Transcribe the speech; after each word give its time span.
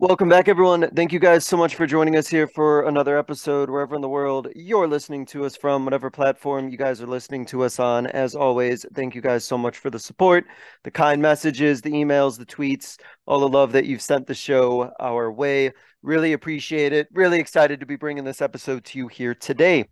Welcome 0.00 0.30
back, 0.30 0.48
everyone. 0.48 0.88
Thank 0.96 1.12
you 1.12 1.18
guys 1.18 1.44
so 1.44 1.58
much 1.58 1.74
for 1.74 1.86
joining 1.86 2.16
us 2.16 2.26
here 2.26 2.46
for 2.46 2.88
another 2.88 3.18
episode, 3.18 3.68
wherever 3.68 3.94
in 3.94 4.00
the 4.00 4.08
world 4.08 4.48
you're 4.56 4.88
listening 4.88 5.26
to 5.26 5.44
us 5.44 5.58
from, 5.58 5.84
whatever 5.84 6.10
platform 6.10 6.70
you 6.70 6.78
guys 6.78 7.02
are 7.02 7.06
listening 7.06 7.44
to 7.44 7.64
us 7.64 7.78
on. 7.78 8.06
As 8.06 8.34
always, 8.34 8.86
thank 8.94 9.14
you 9.14 9.20
guys 9.20 9.44
so 9.44 9.58
much 9.58 9.76
for 9.76 9.90
the 9.90 9.98
support, 9.98 10.46
the 10.84 10.90
kind 10.90 11.20
messages, 11.20 11.82
the 11.82 11.92
emails, 11.92 12.38
the 12.38 12.46
tweets, 12.46 12.98
all 13.26 13.40
the 13.40 13.48
love 13.50 13.72
that 13.72 13.84
you've 13.84 14.00
sent 14.00 14.26
the 14.26 14.32
show 14.32 14.90
our 14.98 15.30
way. 15.30 15.70
Really 16.02 16.32
appreciate 16.32 16.94
it. 16.94 17.06
Really 17.12 17.38
excited 17.38 17.80
to 17.80 17.86
be 17.86 17.96
bringing 17.96 18.24
this 18.24 18.40
episode 18.40 18.86
to 18.86 18.96
you 18.96 19.06
here 19.06 19.34
today. 19.34 19.84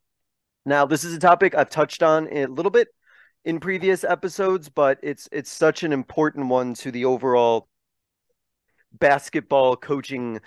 Now, 0.65 0.87
this 0.87 1.04
is 1.04 1.15
a 1.15 1.20
topic 1.20 1.54
I've 1.54 1.68
touched 1.68 2.02
on 2.02 2.29
a 2.32 2.46
little 2.46 2.73
bit 2.73 2.88
in 3.45 3.60
previous 3.60 4.04
episodes, 4.04 4.70
but 4.70 4.98
it's 5.02 5.29
it's 5.32 5.51
such 5.51 5.82
an 5.82 5.93
important 5.93 6.46
one 6.46 6.73
to 6.77 6.90
the 6.90 7.04
overall 7.04 7.68
basketball 8.92 9.77
coaching 9.77 10.41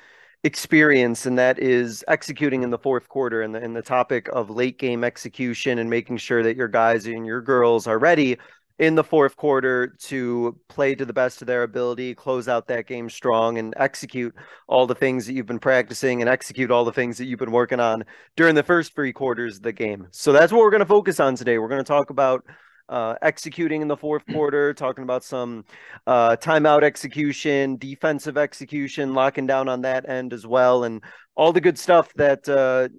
experience 0.43 1.25
and 1.27 1.37
that 1.37 1.59
is 1.59 2.03
executing 2.07 2.63
in 2.63 2.71
the 2.71 2.77
fourth 2.77 3.07
quarter 3.07 3.43
and 3.43 3.53
the, 3.53 3.61
and 3.61 3.75
the 3.75 3.81
topic 3.81 4.27
of 4.33 4.49
late 4.49 4.79
game 4.79 5.03
execution 5.03 5.77
and 5.77 5.89
making 5.89 6.17
sure 6.17 6.41
that 6.41 6.55
your 6.55 6.67
guys 6.67 7.05
and 7.05 7.25
your 7.25 7.41
girls 7.41 7.85
are 7.85 7.99
ready 7.99 8.37
in 8.81 8.95
the 8.95 9.03
fourth 9.03 9.35
quarter 9.35 9.95
to 9.99 10.57
play 10.67 10.95
to 10.95 11.05
the 11.05 11.13
best 11.13 11.41
of 11.41 11.45
their 11.45 11.61
ability, 11.61 12.15
close 12.15 12.47
out 12.47 12.65
that 12.67 12.87
game 12.87 13.07
strong, 13.11 13.59
and 13.59 13.75
execute 13.77 14.33
all 14.67 14.87
the 14.87 14.95
things 14.95 15.27
that 15.27 15.33
you've 15.33 15.45
been 15.45 15.59
practicing 15.59 16.19
and 16.19 16.27
execute 16.27 16.71
all 16.71 16.83
the 16.83 16.91
things 16.91 17.19
that 17.19 17.25
you've 17.25 17.37
been 17.37 17.51
working 17.51 17.79
on 17.79 18.03
during 18.35 18.55
the 18.55 18.63
first 18.63 18.95
three 18.95 19.13
quarters 19.13 19.57
of 19.57 19.61
the 19.61 19.71
game. 19.71 20.07
So 20.09 20.31
that's 20.31 20.51
what 20.51 20.61
we're 20.61 20.71
going 20.71 20.79
to 20.79 20.87
focus 20.87 21.19
on 21.19 21.35
today. 21.35 21.59
We're 21.59 21.67
going 21.67 21.83
to 21.83 21.87
talk 21.87 22.09
about 22.09 22.43
uh, 22.91 23.15
executing 23.21 23.81
in 23.81 23.87
the 23.87 23.97
fourth 23.97 24.23
quarter, 24.27 24.73
talking 24.73 25.03
about 25.03 25.23
some 25.23 25.65
uh, 26.05 26.35
timeout 26.35 26.83
execution, 26.83 27.77
defensive 27.77 28.37
execution, 28.37 29.13
locking 29.13 29.47
down 29.47 29.69
on 29.69 29.81
that 29.81 30.07
end 30.07 30.33
as 30.33 30.45
well, 30.45 30.83
and 30.83 31.01
all 31.35 31.53
the 31.53 31.61
good 31.61 31.79
stuff 31.79 32.13
that 32.15 32.47
uh, 32.49 32.89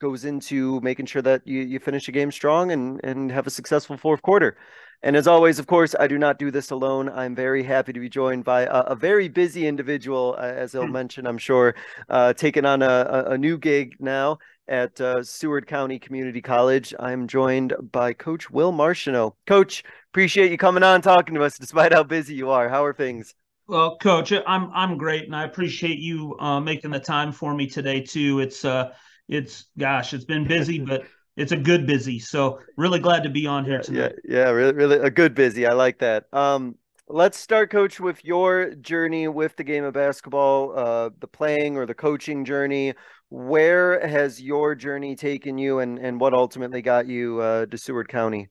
goes 0.00 0.24
into 0.24 0.80
making 0.80 1.06
sure 1.06 1.22
that 1.22 1.42
you, 1.44 1.60
you 1.60 1.78
finish 1.78 2.08
a 2.08 2.12
game 2.12 2.30
strong 2.30 2.72
and, 2.72 3.00
and 3.04 3.30
have 3.30 3.46
a 3.46 3.50
successful 3.50 3.96
fourth 3.96 4.22
quarter. 4.22 4.56
And 5.04 5.16
as 5.16 5.26
always, 5.26 5.58
of 5.58 5.66
course, 5.66 5.96
I 5.98 6.06
do 6.06 6.16
not 6.16 6.38
do 6.38 6.52
this 6.52 6.70
alone. 6.70 7.08
I'm 7.08 7.34
very 7.34 7.64
happy 7.64 7.92
to 7.92 7.98
be 7.98 8.08
joined 8.08 8.44
by 8.44 8.62
a, 8.62 8.80
a 8.82 8.94
very 8.94 9.28
busy 9.28 9.66
individual, 9.66 10.36
uh, 10.38 10.42
as 10.42 10.72
he'll 10.72 10.86
hmm. 10.86 10.92
mention, 10.92 11.26
I'm 11.26 11.38
sure, 11.38 11.74
uh, 12.08 12.34
taking 12.34 12.64
on 12.64 12.82
a, 12.82 13.24
a, 13.30 13.38
new 13.38 13.58
gig 13.58 13.96
now 13.98 14.38
at 14.68 15.00
uh, 15.00 15.22
Seward 15.22 15.66
County 15.66 15.98
Community 15.98 16.40
College. 16.40 16.94
I'm 16.98 17.26
joined 17.26 17.74
by 17.92 18.12
Coach 18.12 18.50
Will 18.50 18.72
Marchino. 18.72 19.34
Coach, 19.46 19.82
appreciate 20.10 20.50
you 20.50 20.58
coming 20.58 20.82
on 20.82 21.02
talking 21.02 21.34
to 21.34 21.42
us 21.42 21.58
despite 21.58 21.92
how 21.92 22.02
busy 22.02 22.34
you 22.34 22.50
are. 22.50 22.68
How 22.68 22.84
are 22.84 22.92
things? 22.92 23.34
Well, 23.66 23.96
Coach, 23.98 24.32
I'm 24.32 24.70
I'm 24.74 24.98
great, 24.98 25.24
and 25.24 25.36
I 25.36 25.44
appreciate 25.44 25.98
you 25.98 26.36
uh, 26.38 26.60
making 26.60 26.90
the 26.90 27.00
time 27.00 27.32
for 27.32 27.54
me 27.54 27.66
today 27.66 28.00
too. 28.00 28.40
It's 28.40 28.64
uh, 28.64 28.92
it's 29.28 29.66
gosh, 29.78 30.12
it's 30.14 30.24
been 30.24 30.46
busy, 30.46 30.78
but 30.86 31.02
it's 31.36 31.52
a 31.52 31.56
good 31.56 31.86
busy. 31.86 32.18
So 32.18 32.58
really 32.76 32.98
glad 32.98 33.22
to 33.22 33.30
be 33.30 33.46
on 33.46 33.64
here 33.64 33.80
tonight. 33.80 34.14
Yeah, 34.24 34.38
yeah, 34.38 34.50
really, 34.50 34.74
really 34.74 34.98
a 34.98 35.10
good 35.10 35.34
busy. 35.34 35.66
I 35.66 35.72
like 35.72 35.98
that. 36.00 36.24
Um, 36.32 36.76
let's 37.08 37.38
start, 37.38 37.70
Coach, 37.70 38.00
with 38.00 38.24
your 38.24 38.74
journey 38.74 39.28
with 39.28 39.56
the 39.56 39.64
game 39.64 39.84
of 39.84 39.94
basketball, 39.94 40.76
uh, 40.76 41.10
the 41.20 41.26
playing 41.26 41.76
or 41.76 41.86
the 41.86 41.94
coaching 41.94 42.44
journey 42.44 42.94
where 43.32 44.06
has 44.06 44.42
your 44.42 44.74
journey 44.74 45.16
taken 45.16 45.56
you 45.56 45.78
and, 45.78 45.98
and 45.98 46.20
what 46.20 46.34
ultimately 46.34 46.82
got 46.82 47.06
you 47.06 47.40
uh, 47.40 47.64
to 47.64 47.78
Seward 47.78 48.06
County? 48.06 48.50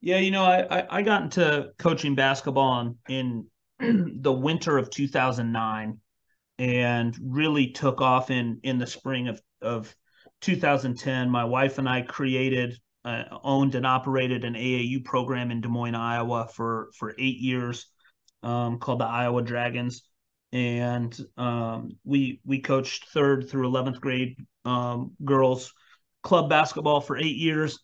Yeah, 0.00 0.18
you 0.18 0.30
know, 0.30 0.44
I, 0.44 0.86
I 0.88 1.02
got 1.02 1.22
into 1.22 1.70
coaching 1.76 2.14
basketball 2.14 2.94
in, 3.08 3.46
in 3.80 4.18
the 4.22 4.32
winter 4.32 4.78
of 4.78 4.90
2009 4.90 5.98
and 6.60 7.18
really 7.20 7.72
took 7.72 8.00
off 8.00 8.30
in, 8.30 8.60
in 8.62 8.78
the 8.78 8.86
spring 8.86 9.26
of, 9.26 9.42
of 9.60 9.92
2010. 10.40 11.28
My 11.28 11.44
wife 11.44 11.78
and 11.78 11.88
I 11.88 12.02
created, 12.02 12.78
uh, 13.04 13.24
owned 13.42 13.74
and 13.74 13.84
operated 13.84 14.44
an 14.44 14.54
AAU 14.54 15.04
program 15.04 15.50
in 15.50 15.60
Des 15.60 15.68
Moines, 15.68 15.96
Iowa 15.96 16.46
for, 16.54 16.90
for 16.96 17.12
eight 17.18 17.38
years 17.38 17.86
um, 18.44 18.78
called 18.78 19.00
the 19.00 19.04
Iowa 19.04 19.42
Dragons 19.42 20.02
and 20.52 21.18
um, 21.36 21.96
we 22.04 22.40
we 22.44 22.60
coached 22.60 23.08
third 23.08 23.48
through 23.50 23.68
11th 23.68 24.00
grade 24.00 24.36
um, 24.64 25.12
girls 25.24 25.72
club 26.22 26.48
basketball 26.48 27.00
for 27.00 27.16
eight 27.16 27.36
years. 27.36 27.78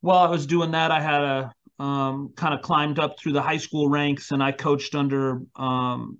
While 0.00 0.18
I 0.18 0.30
was 0.30 0.46
doing 0.46 0.72
that, 0.72 0.90
I 0.90 1.00
had 1.00 1.22
a 1.22 1.52
um, 1.82 2.32
kind 2.36 2.54
of 2.54 2.62
climbed 2.62 2.98
up 2.98 3.18
through 3.18 3.32
the 3.32 3.42
high 3.42 3.56
school 3.56 3.88
ranks, 3.88 4.32
and 4.32 4.42
I 4.42 4.52
coached 4.52 4.94
under 4.94 5.42
um, 5.56 6.18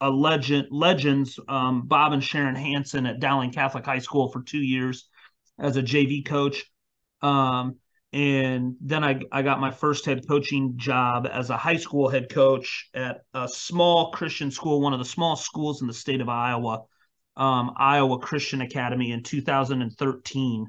a 0.00 0.10
legend 0.10 0.68
legends 0.70 1.38
um, 1.48 1.82
Bob 1.86 2.12
and 2.12 2.22
Sharon 2.22 2.54
Hanson 2.54 3.06
at 3.06 3.20
Dowling 3.20 3.52
Catholic 3.52 3.84
High 3.84 3.98
School 3.98 4.30
for 4.30 4.42
two 4.42 4.62
years 4.62 5.08
as 5.58 5.76
a 5.76 5.82
JV 5.82 6.24
coach. 6.24 6.64
Um, 7.22 7.76
and 8.12 8.74
then 8.80 9.04
I, 9.04 9.20
I 9.30 9.42
got 9.42 9.60
my 9.60 9.70
first 9.70 10.04
head 10.04 10.26
coaching 10.26 10.76
job 10.76 11.28
as 11.30 11.50
a 11.50 11.56
high 11.56 11.76
school 11.76 12.08
head 12.08 12.28
coach 12.28 12.88
at 12.92 13.22
a 13.34 13.48
small 13.48 14.10
Christian 14.10 14.50
school, 14.50 14.80
one 14.80 14.92
of 14.92 14.98
the 14.98 15.04
small 15.04 15.36
schools 15.36 15.80
in 15.80 15.86
the 15.86 15.94
state 15.94 16.20
of 16.20 16.28
Iowa, 16.28 16.82
um, 17.36 17.72
Iowa 17.76 18.18
Christian 18.18 18.62
Academy 18.62 19.12
in 19.12 19.22
2013. 19.22 20.66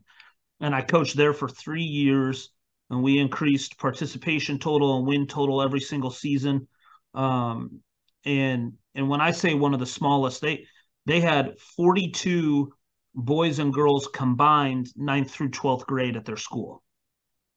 And 0.60 0.76
I 0.76 0.82
coached 0.84 1.18
there 1.18 1.34
for 1.34 1.50
three 1.50 1.84
years, 1.84 2.52
and 2.92 3.02
we 3.02 3.18
increased 3.18 3.80
participation 3.80 4.60
total 4.60 4.98
and 4.98 5.08
win 5.08 5.26
total 5.26 5.64
every 5.64 5.80
single 5.80 6.12
season. 6.12 6.68
Um, 7.16 7.80
and 8.24 8.74
and 8.94 9.10
when 9.10 9.20
I 9.20 9.32
say 9.32 9.56
one 9.56 9.74
of 9.74 9.80
the 9.80 9.88
smallest, 9.88 10.42
they 10.42 10.68
they 11.08 11.20
had 11.22 11.58
42 11.76 12.72
boys 13.16 13.58
and 13.58 13.74
girls 13.74 14.08
combined, 14.14 14.90
ninth 14.96 15.32
through 15.32 15.50
12th 15.50 15.88
grade 15.88 16.16
at 16.16 16.26
their 16.26 16.38
school. 16.38 16.84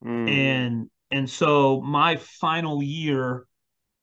Mm. 0.05 0.31
And 0.31 0.91
and 1.11 1.31
so 1.31 1.81
my 1.81 2.17
final 2.17 2.83
year 2.83 3.47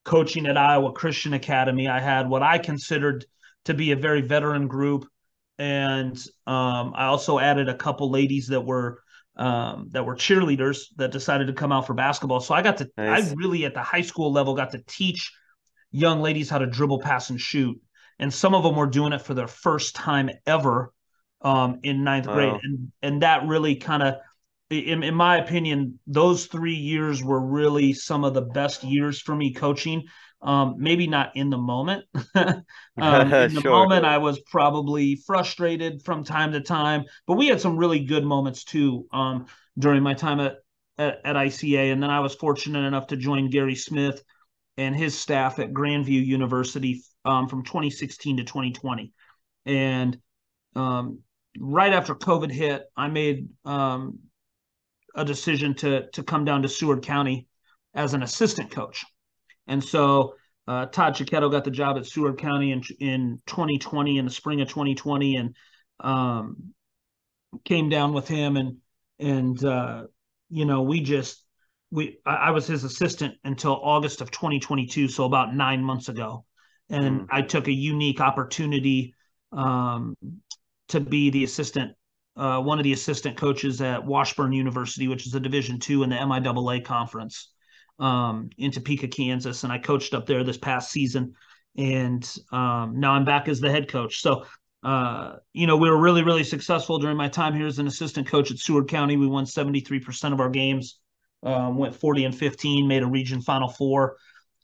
coaching 0.04 0.48
at 0.48 0.58
Iowa 0.58 0.94
Christian 0.94 1.34
Academy, 1.34 1.88
I 1.88 2.00
had 2.00 2.30
what 2.30 2.42
I 2.42 2.58
considered 2.58 3.26
to 3.66 3.74
be 3.74 3.92
a 3.92 3.96
very 3.96 4.22
veteran 4.22 4.68
group, 4.68 5.06
and 5.58 6.18
um, 6.48 6.94
I 6.96 7.06
also 7.06 7.38
added 7.38 7.70
a 7.70 7.76
couple 7.76 8.10
ladies 8.10 8.48
that 8.48 8.62
were 8.62 9.02
um, 9.36 9.90
that 9.92 10.06
were 10.06 10.16
cheerleaders 10.16 10.86
that 10.98 11.12
decided 11.12 11.48
to 11.48 11.54
come 11.54 11.72
out 11.72 11.88
for 11.88 11.94
basketball. 11.94 12.40
So 12.40 12.54
I 12.54 12.62
got 12.62 12.78
to 12.78 12.90
nice. 12.98 13.32
I 13.32 13.34
really 13.36 13.66
at 13.66 13.74
the 13.74 13.84
high 13.84 14.02
school 14.02 14.32
level 14.32 14.56
got 14.56 14.72
to 14.72 14.84
teach 14.88 15.32
young 15.92 16.22
ladies 16.22 16.50
how 16.50 16.58
to 16.58 16.66
dribble, 16.66 17.00
pass, 17.00 17.30
and 17.30 17.40
shoot, 17.40 17.80
and 18.20 18.34
some 18.34 18.56
of 18.56 18.64
them 18.64 18.76
were 18.76 18.88
doing 18.88 19.14
it 19.14 19.22
for 19.22 19.34
their 19.34 19.48
first 19.48 19.96
time 19.96 20.30
ever 20.46 20.92
um, 21.42 21.80
in 21.84 22.04
ninth 22.04 22.28
wow. 22.28 22.34
grade, 22.34 22.60
and 22.64 22.92
and 23.02 23.22
that 23.22 23.48
really 23.48 23.76
kind 23.76 24.04
of 24.04 24.16
in, 24.72 25.04
in 25.04 25.16
my 25.16 25.38
opinion, 25.38 26.00
those 26.08 26.46
three 26.46 26.76
years 26.76 27.24
were 27.24 27.40
really 27.40 27.94
some 27.94 28.24
of 28.24 28.34
the 28.34 28.42
best 28.42 28.84
years 28.84 29.22
for 29.22 29.36
me 29.36 29.54
coaching. 29.54 30.04
Um, 30.42 30.76
maybe 30.80 31.06
not 31.06 31.36
in 31.36 31.52
the 31.52 31.58
moment. 31.58 32.06
um, 32.36 32.64
in 32.98 33.54
the 33.54 33.62
sure. 33.62 33.72
moment, 33.72 34.06
I 34.06 34.18
was 34.18 34.40
probably 34.40 35.16
frustrated 35.28 36.02
from 36.04 36.24
time 36.24 36.52
to 36.54 36.62
time, 36.62 37.04
but 37.28 37.38
we 37.38 37.48
had 37.48 37.62
some 37.62 37.78
really 37.78 38.00
good 38.00 38.24
moments 38.24 38.64
too 38.64 39.06
um, 39.12 39.46
during 39.78 40.02
my 40.02 40.16
time 40.16 40.40
at, 40.40 40.56
at, 40.98 41.20
at 41.24 41.36
ICA. 41.36 41.94
And 41.94 42.02
then 42.02 42.10
I 42.10 42.22
was 42.22 42.34
fortunate 42.34 42.88
enough 42.88 43.08
to 43.08 43.18
join 43.18 43.52
Gary 43.52 43.76
Smith 43.76 44.24
and 44.78 44.96
his 44.96 45.18
staff 45.18 45.60
at 45.60 45.74
Grandview 45.74 46.26
University 46.26 47.04
um, 47.24 47.48
from 47.48 47.64
2016 47.64 48.38
to 48.38 48.44
2020. 48.44 49.14
And 49.68 50.18
um, 50.76 51.20
right 51.60 51.94
after 51.94 52.16
COVID 52.16 52.52
hit, 52.52 52.84
I 52.98 53.10
made 53.10 53.50
um, 53.64 54.20
a 55.16 55.26
decision 55.26 55.76
to 55.76 56.10
to 56.12 56.24
come 56.24 56.46
down 56.46 56.62
to 56.62 56.70
Seward 56.70 57.04
County 57.04 57.48
as 57.94 58.14
an 58.14 58.24
assistant 58.24 58.72
coach, 58.72 59.06
and 59.68 59.84
so 59.84 60.36
uh, 60.68 60.86
Todd 60.88 61.16
Chiquetto 61.16 61.50
got 61.50 61.64
the 61.64 61.72
job 61.72 61.98
at 61.98 62.06
Seward 62.06 62.38
County 62.38 62.72
in 62.72 62.82
in 63.00 63.42
2020 63.48 64.18
in 64.18 64.26
the 64.26 64.32
spring 64.32 64.62
of 64.62 64.70
2020, 64.70 65.36
and 65.36 65.56
um, 66.00 66.74
came 67.66 67.90
down 67.90 68.14
with 68.14 68.28
him 68.28 68.58
and 68.58 68.78
and 69.20 69.64
uh, 69.64 70.04
you 70.50 70.66
know 70.66 70.82
we 70.82 71.02
just 71.02 71.44
we 71.92 72.20
I, 72.26 72.36
I, 72.36 72.52
was 72.52 72.68
his 72.68 72.84
assistant 72.84 73.36
until 73.44 73.80
August 73.82 74.22
of 74.22 74.32
2022, 74.32 75.08
so 75.08 75.26
about 75.26 75.56
nine 75.56 75.84
months 75.84 76.10
ago, 76.10 76.46
and 76.90 77.22
mm. 77.22 77.28
I 77.30 77.42
took 77.42 77.68
a 77.68 77.74
unique 77.74 78.22
opportunity 78.22 79.14
um, 79.52 80.16
to 80.90 81.00
be 81.00 81.30
the 81.30 81.44
assistant, 81.44 81.94
uh, 82.38 82.62
one 82.62 82.80
of 82.80 82.84
the 82.84 82.94
assistant 82.94 83.38
coaches 83.38 83.82
at 83.82 84.06
Washburn 84.06 84.54
University, 84.54 85.08
which 85.08 85.28
is 85.28 85.36
a 85.36 85.40
Division 85.40 85.80
two 85.80 86.04
in 86.04 86.10
the 86.10 86.16
MIAA 86.16 86.84
conference, 86.84 87.52
um, 88.00 88.50
in 88.58 88.72
Topeka, 88.72 89.08
Kansas, 89.08 89.64
and 89.64 89.72
I 89.72 89.78
coached 89.78 90.14
up 90.14 90.26
there 90.26 90.44
this 90.44 90.58
past 90.58 90.92
season, 90.92 91.34
and 91.78 92.30
um, 92.52 93.00
now 93.00 93.12
I'm 93.12 93.26
back 93.26 93.48
as 93.48 93.60
the 93.60 93.72
head 93.72 93.90
coach. 93.90 94.22
So. 94.22 94.46
Uh, 94.84 95.36
you 95.54 95.68
know, 95.68 95.78
we 95.78 95.88
were 95.88 96.02
really, 96.02 96.24
really 96.24 96.44
successful 96.44 96.98
during 96.98 97.16
my 97.16 97.28
time 97.28 97.54
here 97.54 97.68
as 97.68 97.78
an 97.78 97.86
assistant 97.86 98.26
coach 98.26 98.50
at 98.50 98.58
Seward 98.58 98.88
County. 98.88 99.16
We 99.16 99.28
won 99.28 99.46
73% 99.46 100.34
of 100.34 100.40
our 100.40 100.50
games, 100.50 100.98
um, 101.44 101.78
went 101.78 101.94
40 101.94 102.26
and 102.26 102.36
15, 102.36 102.88
made 102.88 103.04
a 103.04 103.06
region 103.06 103.44
final 103.44 103.70
four 103.70 104.18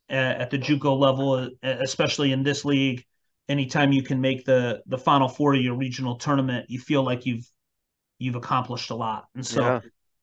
at, 0.09 0.41
at 0.41 0.49
the 0.49 0.57
JUCO 0.57 0.97
level, 0.97 1.51
especially 1.61 2.31
in 2.31 2.41
this 2.41 2.65
league 2.65 3.05
anytime 3.49 3.91
you 3.91 4.03
can 4.03 4.19
make 4.21 4.45
the 4.45 4.81
the 4.87 4.97
final 4.97 5.27
four 5.27 5.53
of 5.53 5.61
your 5.61 5.75
regional 5.75 6.15
tournament, 6.15 6.69
you 6.69 6.79
feel 6.79 7.03
like 7.03 7.25
you've 7.25 7.49
you've 8.19 8.35
accomplished 8.35 8.89
a 8.89 8.95
lot. 8.95 9.25
And 9.35 9.45
so 9.45 9.81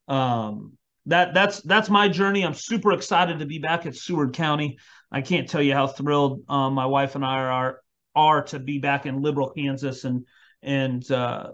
yeah. 0.09 0.47
um 0.47 0.77
that 1.07 1.35
that's 1.35 1.61
that's 1.61 1.91
my 1.91 2.09
journey. 2.09 2.45
I'm 2.45 2.55
super 2.55 2.93
excited 2.93 3.39
to 3.39 3.47
be 3.47 3.59
back 3.59 3.87
at 3.87 3.95
Seward 3.95 4.33
County. 4.33 4.79
I 5.13 5.21
can't 5.21 5.49
tell 5.49 5.63
you 5.63 5.75
how 5.75 5.87
thrilled 5.87 6.43
um, 6.49 6.75
my 6.75 6.87
wife 6.87 7.15
and 7.15 7.25
I 7.25 7.41
are 7.41 7.81
are 8.15 8.43
to 8.45 8.59
be 8.59 8.79
back 8.79 9.07
in 9.07 9.21
Liberal, 9.23 9.51
Kansas, 9.51 10.05
and 10.05 10.27
and 10.63 11.09
uh, 11.11 11.51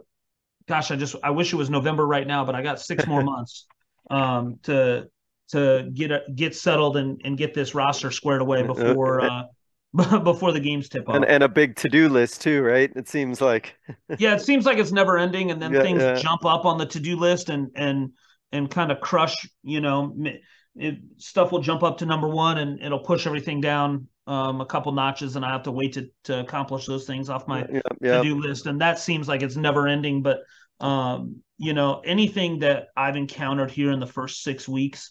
gosh, 0.69 0.90
I 0.90 0.96
just 0.96 1.16
I 1.22 1.31
wish 1.31 1.52
it 1.52 1.56
was 1.56 1.69
November 1.69 2.06
right 2.06 2.26
now, 2.26 2.44
but 2.44 2.54
I 2.54 2.62
got 2.62 2.81
six 2.81 3.06
more 3.06 3.22
months 3.25 3.66
um, 4.08 4.58
to 4.64 5.08
to 5.50 5.90
get 5.92 6.12
a, 6.12 6.22
get 6.34 6.54
settled 6.54 6.96
and, 6.96 7.20
and 7.25 7.37
get 7.37 7.54
this 7.54 7.75
roster 7.75 8.12
squared 8.12 8.40
away 8.40 8.62
before 8.66 9.20
uh, 9.20 9.42
before 10.22 10.52
the 10.52 10.60
games 10.60 10.88
tip 10.88 11.08
off. 11.08 11.16
And, 11.16 11.25
and 11.25 11.42
a 11.42 11.48
big 11.48 11.75
to 11.76 11.88
do 11.88 12.08
list 12.08 12.42
too, 12.42 12.62
right? 12.62 12.92
It 12.94 13.08
seems 13.08 13.40
like. 13.40 13.76
yeah, 14.19 14.34
it 14.34 14.40
seems 14.40 14.64
like 14.64 14.78
it's 14.78 14.92
never 14.92 15.19
ending, 15.19 15.50
and 15.50 15.60
then 15.60 15.72
yeah, 15.72 15.82
things 15.82 16.02
yeah. 16.02 16.14
jump 16.14 16.44
up 16.44 16.64
on 16.64 16.78
the 16.78 16.87
to 16.87 17.00
do 17.00 17.16
list 17.16 17.48
and 17.48 17.70
and 17.75 18.12
and 18.52 18.70
kind 18.70 18.92
of 18.92 19.00
crush. 19.00 19.34
You 19.62 19.81
know, 19.81 20.14
it, 20.76 20.98
stuff 21.16 21.50
will 21.50 21.60
jump 21.60 21.82
up 21.82 21.98
to 21.98 22.06
number 22.06 22.28
one, 22.28 22.58
and 22.58 22.81
it'll 22.81 23.00
push 23.00 23.26
everything 23.26 23.60
down 23.60 24.06
um, 24.28 24.60
a 24.60 24.66
couple 24.66 24.92
notches, 24.92 25.34
and 25.34 25.44
I 25.44 25.50
have 25.50 25.64
to 25.64 25.72
wait 25.72 25.94
to 25.94 26.08
to 26.25 26.38
accomplish 26.38 26.87
those 26.87 27.04
things 27.04 27.28
off 27.28 27.48
my 27.48 27.66
yeah, 28.00 28.19
to 28.19 28.22
do 28.22 28.38
list, 28.38 28.66
and 28.66 28.81
that 28.81 29.00
seems 29.00 29.26
like 29.26 29.42
it's 29.42 29.56
never 29.56 29.88
ending. 29.88 30.22
But 30.22 30.42
um, 30.78 31.42
you 31.58 31.72
know, 31.72 32.00
anything 32.04 32.60
that 32.60 32.88
I've 32.96 33.16
encountered 33.16 33.72
here 33.72 33.90
in 33.90 33.98
the 33.98 34.06
first 34.06 34.44
six 34.44 34.69
weeks 34.69 35.10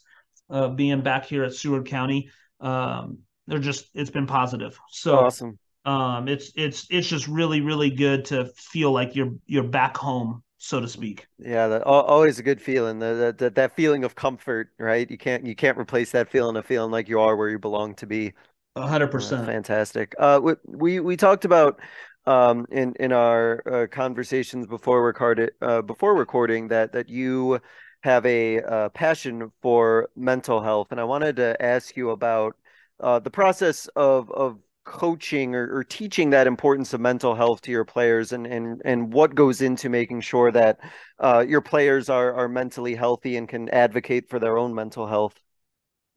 of 0.50 0.78
being 0.78 1.02
back 1.02 1.26
here 1.26 1.44
at 1.44 1.54
Seward 1.54 1.86
County. 1.86 2.30
Um, 2.62 3.20
they're 3.50 3.60
just 3.60 3.90
it's 3.94 4.10
been 4.12 4.28
positive. 4.28 4.80
So 4.92 5.18
awesome. 5.18 5.58
Um, 5.86 6.28
it's 6.28 6.52
it's 6.56 6.86
it's 6.90 7.08
just 7.08 7.28
really 7.28 7.62
really 7.62 7.90
good 7.90 8.26
to 8.26 8.46
feel 8.56 8.92
like 8.92 9.16
you're 9.16 9.34
you're 9.48 9.64
back 9.64 9.98
home, 9.98 10.44
so 10.58 10.80
to 10.80 10.88
speak. 10.88 11.26
Yeah, 11.40 11.68
that, 11.68 11.84
always 11.84 12.38
a 12.38 12.44
good 12.44 12.62
feeling. 12.62 13.00
That, 13.00 13.38
that 13.40 13.56
that 13.56 13.76
feeling 13.76 14.04
of 14.04 14.16
comfort, 14.16 14.70
right? 14.78 15.10
You 15.10 15.18
can't 15.18 15.46
you 15.46 15.56
can't 15.56 15.78
replace 15.78 16.12
that 16.12 16.30
feeling 16.30 16.58
of 16.58 16.66
feeling 16.66 16.92
like 16.92 17.10
you 17.10 17.20
are 17.20 17.36
where 17.36 17.50
you 17.50 17.60
belong 17.60 17.96
to 17.96 18.06
be. 18.06 18.34
A 18.76 18.86
hundred 18.86 19.08
percent. 19.08 19.46
Fantastic. 19.46 20.14
Uh, 20.20 20.40
we, 20.42 20.54
we 20.66 21.00
we 21.00 21.18
talked 21.18 21.46
about 21.46 21.80
um 22.26 22.68
in 22.72 22.94
in 23.00 23.12
our 23.12 23.64
uh, 23.66 23.88
conversations 23.88 24.68
before 24.68 25.04
recorded 25.04 25.52
uh 25.62 25.82
before 25.82 26.14
recording 26.14 26.68
that 26.68 26.92
that 26.92 27.08
you 27.10 27.60
have 28.02 28.26
a 28.26 28.62
uh, 28.62 28.90
passion 28.90 29.52
for 29.62 30.10
mental 30.16 30.62
health, 30.62 30.88
and 30.92 31.00
I 31.00 31.04
wanted 31.04 31.36
to 31.38 31.62
ask 31.62 31.98
you 31.98 32.12
about 32.12 32.56
uh, 33.00 33.20
the 33.20 33.30
process 33.32 33.88
of 33.96 34.32
of 34.32 34.60
coaching 34.86 35.54
or, 35.54 35.78
or, 35.78 35.84
teaching 35.84 36.32
that 36.32 36.48
importance 36.48 36.94
of 36.94 37.02
mental 37.02 37.36
health 37.36 37.62
to 37.62 37.70
your 37.70 37.86
players 37.86 38.32
and 38.32 38.48
and 38.48 38.82
and 38.86 39.14
what 39.14 39.36
goes 39.36 39.62
into 39.62 39.88
making 39.88 40.20
sure 40.20 40.52
that 40.52 40.80
uh, 41.20 41.46
your 41.48 41.62
players 41.62 42.10
are 42.10 42.34
are 42.34 42.48
mentally 42.48 42.96
healthy 42.96 43.38
and 43.38 43.48
can 43.48 43.70
advocate 43.70 44.30
for 44.30 44.40
their 44.40 44.58
own 44.58 44.74
mental 44.74 45.06
health? 45.06 45.36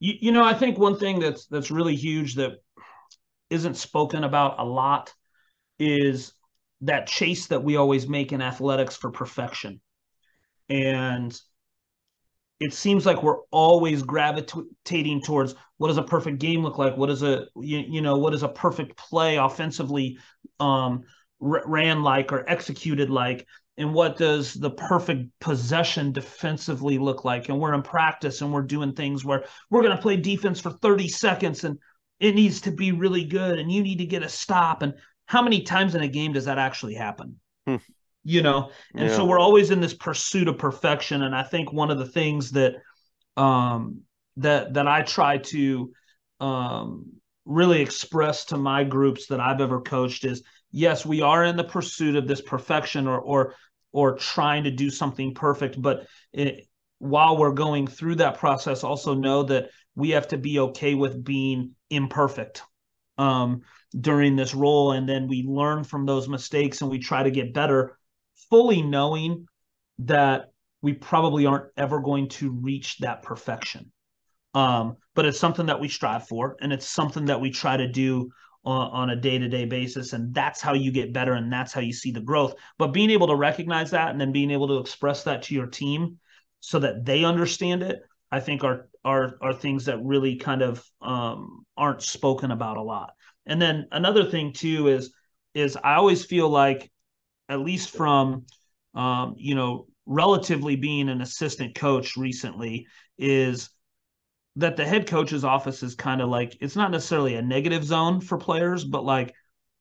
You, 0.01 0.15
you 0.21 0.33
know 0.33 0.43
i 0.43 0.55
think 0.55 0.79
one 0.79 0.99
thing 0.99 1.21
that's 1.21 1.47
that's 1.47 1.71
really 1.71 1.95
huge 1.95 2.35
that 2.37 2.53
isn't 3.51 3.77
spoken 3.77 4.25
about 4.25 4.59
a 4.59 4.65
lot 4.65 5.13
is 5.79 6.33
that 6.83 7.07
chase 7.07 7.47
that 7.49 7.63
we 7.63 7.77
always 7.77 8.09
make 8.09 8.33
in 8.33 8.43
athletics 8.43 8.97
for 8.97 9.11
perfection. 9.11 9.81
And 10.69 11.39
it 12.63 12.73
seems 12.73 13.05
like 13.05 13.23
we're 13.23 13.41
always 13.51 14.03
gravitating 14.03 15.21
towards 15.21 15.57
what 15.79 15.89
does 15.89 15.99
a 15.99 16.03
perfect 16.03 16.39
game 16.39 16.63
look 16.63 16.79
like? 16.79 16.97
What 16.97 17.11
is 17.11 17.25
a 17.25 17.47
you, 17.57 17.79
you 17.79 18.01
know 18.01 18.19
what 18.19 18.35
is 18.35 18.45
a 18.45 18.49
perfect 18.49 18.97
play 18.97 19.37
offensively 19.37 20.19
um, 20.61 21.03
ran 21.41 22.03
like 22.03 22.33
or 22.33 22.49
executed 22.49 23.11
like? 23.11 23.47
And 23.79 23.93
what 23.93 24.17
does 24.17 24.55
the 24.55 24.71
perfect 24.71 25.29
possession 25.41 26.13
defensively 26.13 26.99
look 26.99 27.25
like? 27.25 27.49
And 27.49 27.59
we're 27.59 27.75
in 27.75 27.83
practice 27.83 28.43
and 28.43 28.53
we're 28.53 28.63
doing 28.63 28.93
things 28.93 29.25
where 29.25 29.45
we're 29.71 29.83
going 29.83 29.97
to 29.97 30.03
play 30.03 30.17
defense 30.17 30.61
for 30.61 30.71
30 30.71 31.09
seconds 31.09 31.65
and 31.65 31.79
it 32.21 32.37
needs 32.37 32.61
to 32.61 32.71
be 32.71 32.93
really 32.93 33.25
good 33.25 33.59
and 33.59 33.73
you 33.73 33.83
need 33.83 33.99
to 33.99 34.07
get 34.07 34.23
a 34.23 34.29
stop. 34.29 34.83
And 34.83 34.95
how 35.27 35.43
many 35.43 35.63
times 35.63 35.97
in 35.97 36.03
a 36.03 36.09
game 36.09 36.35
does 36.35 36.45
that 36.45 36.59
actually 36.59 36.95
happen? 36.95 37.41
Hmm 37.67 37.77
you 38.25 38.43
know? 38.43 38.71
And 38.95 39.09
yeah. 39.09 39.17
so 39.17 39.25
we're 39.25 39.39
always 39.39 39.71
in 39.71 39.81
this 39.81 39.95
pursuit 39.95 40.49
of 40.49 40.59
perfection. 40.59 41.23
And 41.23 41.35
i 41.35 41.43
think 41.43 41.73
one 41.73 41.91
of 41.91 41.99
the 41.99 42.07
things 42.07 42.53
that 42.53 42.75
um 43.37 44.03
that 44.37 44.75
that 44.75 44.87
i 44.87 45.03
try 45.03 45.39
to 45.39 45.93
um 46.41 47.13
really 47.45 47.81
express 47.81 48.47
to 48.47 48.57
my 48.57 48.85
groups 48.85 49.27
that 49.27 49.41
i've 49.41 49.61
ever 49.61 49.81
coached 49.81 50.25
is 50.25 50.43
yes 50.71 51.05
we 51.05 51.23
are 51.23 51.45
in 51.45 51.57
the 51.57 51.65
pursuit 51.65 52.15
of 52.15 52.29
this 52.29 52.41
perfection 52.41 53.07
or 53.07 53.19
or 53.19 53.55
or 53.93 54.17
trying 54.17 54.65
to 54.65 54.71
do 54.71 54.91
something 54.91 55.35
perfect. 55.35 55.81
But 55.81 56.07
it, 56.33 56.67
while 56.99 57.37
we're 57.37 57.53
going 57.53 57.87
through 57.87 58.17
that 58.17 58.39
process 58.39 58.85
also 58.85 59.15
know 59.15 59.45
that 59.45 59.71
we 59.95 60.11
have 60.11 60.29
to 60.29 60.39
be 60.39 60.59
okay 60.59 60.95
with 60.95 61.23
being 61.23 61.73
imperfect 61.91 62.63
um, 63.19 63.63
during 63.99 64.35
this 64.35 64.55
role. 64.55 64.93
And 64.93 65.09
then 65.09 65.29
we 65.29 65.43
learn 65.43 65.85
from 65.85 66.07
those 66.07 66.29
mistakes 66.29 66.81
and 66.81 66.91
we 66.91 66.99
try 66.99 67.23
to 67.23 67.31
get 67.31 67.53
better 67.53 67.99
fully 68.51 68.83
knowing 68.83 69.47
that 70.01 70.53
we 70.81 70.93
probably 70.93 71.47
aren't 71.47 71.71
ever 71.77 72.01
going 72.01 72.29
to 72.29 72.51
reach 72.51 72.99
that 72.99 73.23
perfection. 73.23 73.93
Um, 74.55 74.97
but 75.15 75.25
it's 75.25 75.39
something 75.39 75.67
that 75.67 75.81
we 75.81 75.89
strive 75.89 76.29
for, 76.29 76.57
and 76.61 76.73
it's 76.73 76.87
something 76.87 77.27
that 77.27 77.41
we 77.41 77.51
try 77.51 77.77
to 77.77 77.89
do 77.89 78.31
on, 78.65 78.91
on 78.91 79.11
a 79.11 79.17
day 79.17 79.39
to 79.39 79.49
day 79.49 79.65
basis. 79.65 80.13
And 80.13 80.35
that's 80.35 80.61
how 80.61 80.75
you 80.75 80.93
get 80.93 81.13
better, 81.13 81.35
and 81.35 81.53
that's 81.53 81.73
how 81.73 81.81
you 81.81 81.93
see 81.93 82.11
the 82.11 82.21
growth. 82.21 82.55
But 82.79 82.89
being 82.89 83.11
able 83.11 83.29
to 83.29 83.37
recognize 83.37 83.91
that 83.93 84.11
and 84.11 84.21
then 84.21 84.33
being 84.33 84.51
able 84.51 84.69
to 84.69 84.79
express 84.79 85.25
that 85.25 85.43
to 85.45 85.55
your 85.55 85.67
team 85.67 86.19
so 86.61 86.79
that 86.81 87.05
they 87.05 87.25
understand 87.25 87.83
it, 87.83 88.03
I 88.31 88.41
think 88.41 88.63
are 88.65 88.89
are 89.05 89.37
are 89.41 89.55
things 89.55 89.87
that 89.87 90.03
really 90.03 90.37
kind 90.37 90.63
of 90.63 90.85
um, 91.01 91.65
aren't 91.77 92.03
spoken 92.03 92.51
about 92.51 92.77
a 92.77 92.83
lot. 92.83 93.13
And 93.47 93.61
then 93.61 93.89
another 93.91 94.25
thing 94.25 94.53
too 94.53 94.89
is 94.89 95.13
is 95.55 95.77
I 95.77 95.95
always 95.95 96.25
feel 96.25 96.49
like 96.49 96.92
at 97.49 97.61
least 97.61 97.91
from 97.91 98.45
um, 98.95 99.35
you 99.39 99.55
know 99.55 99.87
relatively 100.07 100.77
being 100.77 101.09
an 101.09 101.21
assistant 101.21 101.75
coach 101.75 102.17
recently 102.17 102.87
is 103.19 103.71
that 104.57 104.77
the 104.77 104.85
head 104.85 105.07
coach's 105.07 105.45
office 105.45 105.83
is 105.83 105.95
kind 105.95 106.21
of 106.21 106.29
like 106.29 106.57
it's 106.61 106.77
not 106.77 106.91
necessarily 106.91 107.37
a 107.37 107.43
negative 107.43 107.85
zone 107.85 108.21
for 108.21 108.37
players 108.37 108.85
but 108.85 109.05
like 109.05 109.33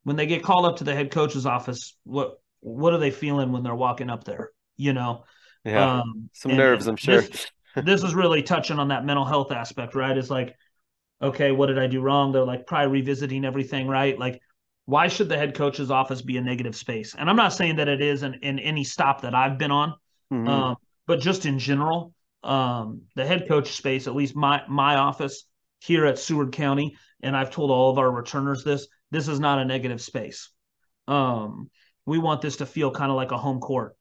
when 0.03 0.15
they 0.15 0.25
get 0.25 0.43
called 0.43 0.65
up 0.65 0.77
to 0.77 0.83
the 0.83 0.93
head 0.93 1.11
coach's 1.11 1.45
office 1.45 1.97
what 2.03 2.39
what 2.59 2.93
are 2.93 2.99
they 2.99 3.11
feeling 3.11 3.51
when 3.51 3.63
they're 3.63 3.75
walking 3.75 4.09
up 4.09 4.23
there 4.23 4.51
you 4.77 4.93
know? 4.93 5.25
Yeah. 5.63 5.99
Um, 5.99 6.29
some 6.33 6.55
nerves 6.55 6.87
i'm 6.87 6.95
sure. 6.95 7.21
this, 7.21 7.47
this 7.83 8.03
is 8.03 8.15
really 8.15 8.41
touching 8.41 8.79
on 8.79 8.87
that 8.89 9.05
mental 9.05 9.25
health 9.25 9.51
aspect 9.51 9.95
right? 9.95 10.17
It's 10.17 10.29
like 10.29 10.55
okay 11.21 11.51
what 11.51 11.67
did 11.67 11.77
i 11.79 11.87
do 11.87 12.01
wrong? 12.01 12.31
They're 12.31 12.43
like 12.43 12.65
probably 12.65 12.91
revisiting 12.99 13.45
everything 13.45 13.87
right? 13.87 14.17
Like 14.17 14.41
why 14.85 15.07
should 15.07 15.29
the 15.29 15.37
head 15.37 15.55
coach's 15.55 15.91
office 15.91 16.21
be 16.21 16.37
a 16.37 16.41
negative 16.41 16.75
space? 16.75 17.15
And 17.17 17.29
I'm 17.29 17.35
not 17.35 17.53
saying 17.53 17.77
that 17.77 17.87
it 17.87 18.01
is 18.01 18.23
in, 18.23 18.35
in 18.35 18.59
any 18.59 18.83
stop 18.83 19.21
that 19.21 19.35
I've 19.35 19.57
been 19.57 19.71
on, 19.71 19.93
mm-hmm. 20.33 20.47
um, 20.47 20.75
but 21.07 21.19
just 21.19 21.45
in 21.45 21.59
general, 21.59 22.13
um, 22.43 23.03
the 23.15 23.25
head 23.25 23.47
coach 23.47 23.71
space, 23.73 24.07
at 24.07 24.15
least 24.15 24.35
my 24.35 24.63
my 24.67 24.95
office 24.95 25.45
here 25.79 26.05
at 26.05 26.19
Seward 26.19 26.51
County, 26.51 26.95
and 27.21 27.35
I've 27.37 27.51
told 27.51 27.71
all 27.71 27.91
of 27.91 27.99
our 27.99 28.11
returners 28.11 28.63
this: 28.63 28.87
this 29.11 29.27
is 29.27 29.39
not 29.39 29.59
a 29.59 29.65
negative 29.65 30.01
space. 30.01 30.49
Um, 31.07 31.69
we 32.05 32.17
want 32.17 32.41
this 32.41 32.57
to 32.57 32.65
feel 32.65 32.91
kind 32.91 33.11
of 33.11 33.15
like 33.15 33.31
a 33.31 33.37
home 33.37 33.59
court, 33.59 33.95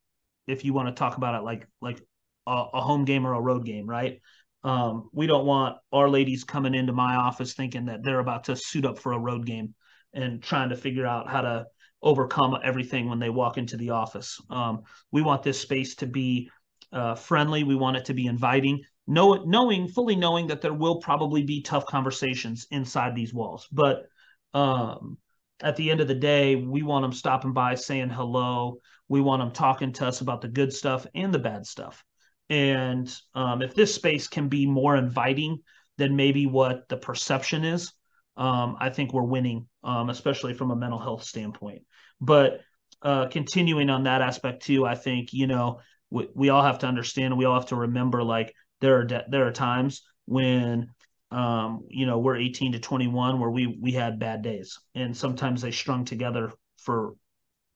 if 0.47 0.65
you 0.65 0.73
want 0.73 0.89
to 0.89 0.99
talk 0.99 1.17
about 1.17 1.35
it 1.35 1.45
like 1.45 1.67
like 1.81 2.01
a, 2.47 2.65
a 2.75 2.81
home 2.81 3.05
game 3.05 3.27
or 3.27 3.35
a 3.35 3.41
road 3.41 3.65
game, 3.65 3.87
right? 3.87 4.21
Um, 4.63 5.09
we 5.13 5.27
don't 5.27 5.47
want 5.47 5.77
our 5.93 6.09
ladies 6.09 6.45
coming 6.45 6.75
into 6.75 6.93
my 6.93 7.17
office 7.17 7.55
thinking 7.55 7.87
that 7.87 8.03
they're 8.03 8.21
about 8.21 8.45
to 8.45 8.57
suit 8.57 8.85
up 8.85 8.99
for 8.99 9.13
a 9.13 9.19
road 9.19 9.47
game 9.47 9.75
and 10.13 10.43
trying 10.43 10.71
to 10.71 10.77
figure 10.77 11.07
out 11.07 11.29
how 11.29 11.41
to 11.41 11.67
overcome 12.03 12.57
everything 12.65 13.09
when 13.09 13.19
they 13.19 13.31
walk 13.31 13.59
into 13.59 13.77
the 13.77 13.91
office. 13.91 14.41
Um, 14.49 14.83
we 15.13 15.23
want 15.23 15.43
this 15.43 15.61
space 15.61 15.95
to 15.97 16.07
be 16.07 16.51
uh, 16.93 17.15
friendly. 17.15 17.63
We 17.63 17.77
want 17.77 17.97
it 17.97 18.07
to 18.07 18.15
be 18.15 18.27
inviting, 18.27 18.83
know, 19.07 19.35
knowing 19.45 19.89
fully 19.89 20.17
knowing 20.17 20.47
that 20.49 20.63
there 20.63 20.73
will 20.73 21.01
probably 21.01 21.45
be 21.45 21.63
tough 21.63 21.87
conversations 21.87 22.67
inside 22.71 23.15
these 23.15 23.35
walls, 23.35 23.69
but 23.71 24.07
um, 24.55 25.19
at 25.63 25.77
the 25.77 25.91
end 25.91 26.01
of 26.01 26.09
the 26.09 26.15
day, 26.15 26.57
we 26.57 26.83
want 26.83 27.03
them 27.03 27.13
stopping 27.13 27.53
by, 27.53 27.75
saying 27.75 28.09
hello. 28.09 28.79
We 29.09 29.21
want 29.21 29.41
them 29.43 29.53
talking 29.53 29.93
to 29.95 30.07
us 30.07 30.21
about 30.21 30.41
the 30.41 30.49
good 30.49 30.73
stuff 30.73 31.07
and 31.15 31.33
the 31.35 31.39
bad 31.39 31.67
stuff. 31.67 32.03
And 32.49 33.15
um, 33.35 33.63
if 33.63 33.75
this 33.75 33.95
space 33.95 34.27
can 34.27 34.49
be 34.49 34.67
more 34.67 34.97
inviting 34.97 35.59
than 35.99 36.17
maybe 36.17 36.47
what 36.47 36.89
the 36.89 36.97
perception 36.97 37.65
is, 37.65 37.93
um, 38.41 38.79
I 38.81 38.89
think 38.89 39.13
we're 39.13 39.23
winning, 39.23 39.69
um, 39.85 40.09
especially 40.09 40.55
from 40.55 40.71
a 40.71 40.77
mental 40.77 40.99
health 40.99 41.25
standpoint. 41.25 41.83
But 42.23 42.63
uh, 43.03 43.27
continuing 43.29 43.91
on 43.91 44.05
that 44.05 44.23
aspect 44.23 44.63
too, 44.63 44.87
I 44.87 44.95
think 44.95 45.35
you 45.35 45.47
know 45.47 45.81
we, 46.09 46.29
we 46.35 46.49
all 46.49 46.63
have 46.63 46.79
to 46.81 46.87
understand, 46.87 47.37
we 47.37 47.45
all 47.45 47.55
have 47.55 47.69
to 47.69 47.77
remember, 47.77 48.25
like 48.25 48.55
there 48.81 48.97
are 48.97 49.05
de- 49.05 49.27
there 49.29 49.47
are 49.47 49.53
times 49.53 50.03
when 50.25 50.89
um, 51.31 51.85
you 51.91 52.07
know 52.07 52.19
we're 52.19 52.37
18 52.37 52.73
to 52.73 52.81
21 52.81 53.39
where 53.39 53.51
we 53.51 53.79
we 53.79 53.93
had 53.93 54.19
bad 54.19 54.41
days, 54.41 54.79
and 54.95 55.15
sometimes 55.15 55.61
they 55.61 55.71
strung 55.71 56.07
together 56.07 56.51
for 56.79 57.15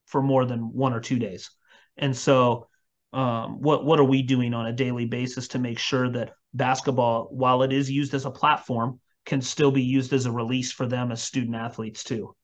for 0.06 0.22
more 0.22 0.46
than 0.46 0.72
one 0.72 0.94
or 0.94 1.00
two 1.00 1.18
days, 1.20 1.50
and 1.96 2.16
so. 2.16 2.66
Um, 3.12 3.60
what 3.60 3.84
what 3.84 4.00
are 4.00 4.04
we 4.04 4.22
doing 4.22 4.54
on 4.54 4.66
a 4.66 4.72
daily 4.72 5.04
basis 5.04 5.46
to 5.48 5.60
make 5.60 5.78
sure 5.78 6.10
that 6.10 6.32
basketball, 6.52 7.28
while 7.30 7.62
it 7.62 7.72
is 7.72 7.88
used 7.88 8.12
as 8.12 8.24
a 8.24 8.30
platform, 8.32 8.98
can 9.24 9.40
still 9.40 9.70
be 9.70 9.82
used 9.82 10.12
as 10.12 10.26
a 10.26 10.32
release 10.32 10.72
for 10.72 10.86
them 10.86 11.10
as 11.10 11.22
student 11.22 11.56
athletes 11.56 12.04
too. 12.04 12.34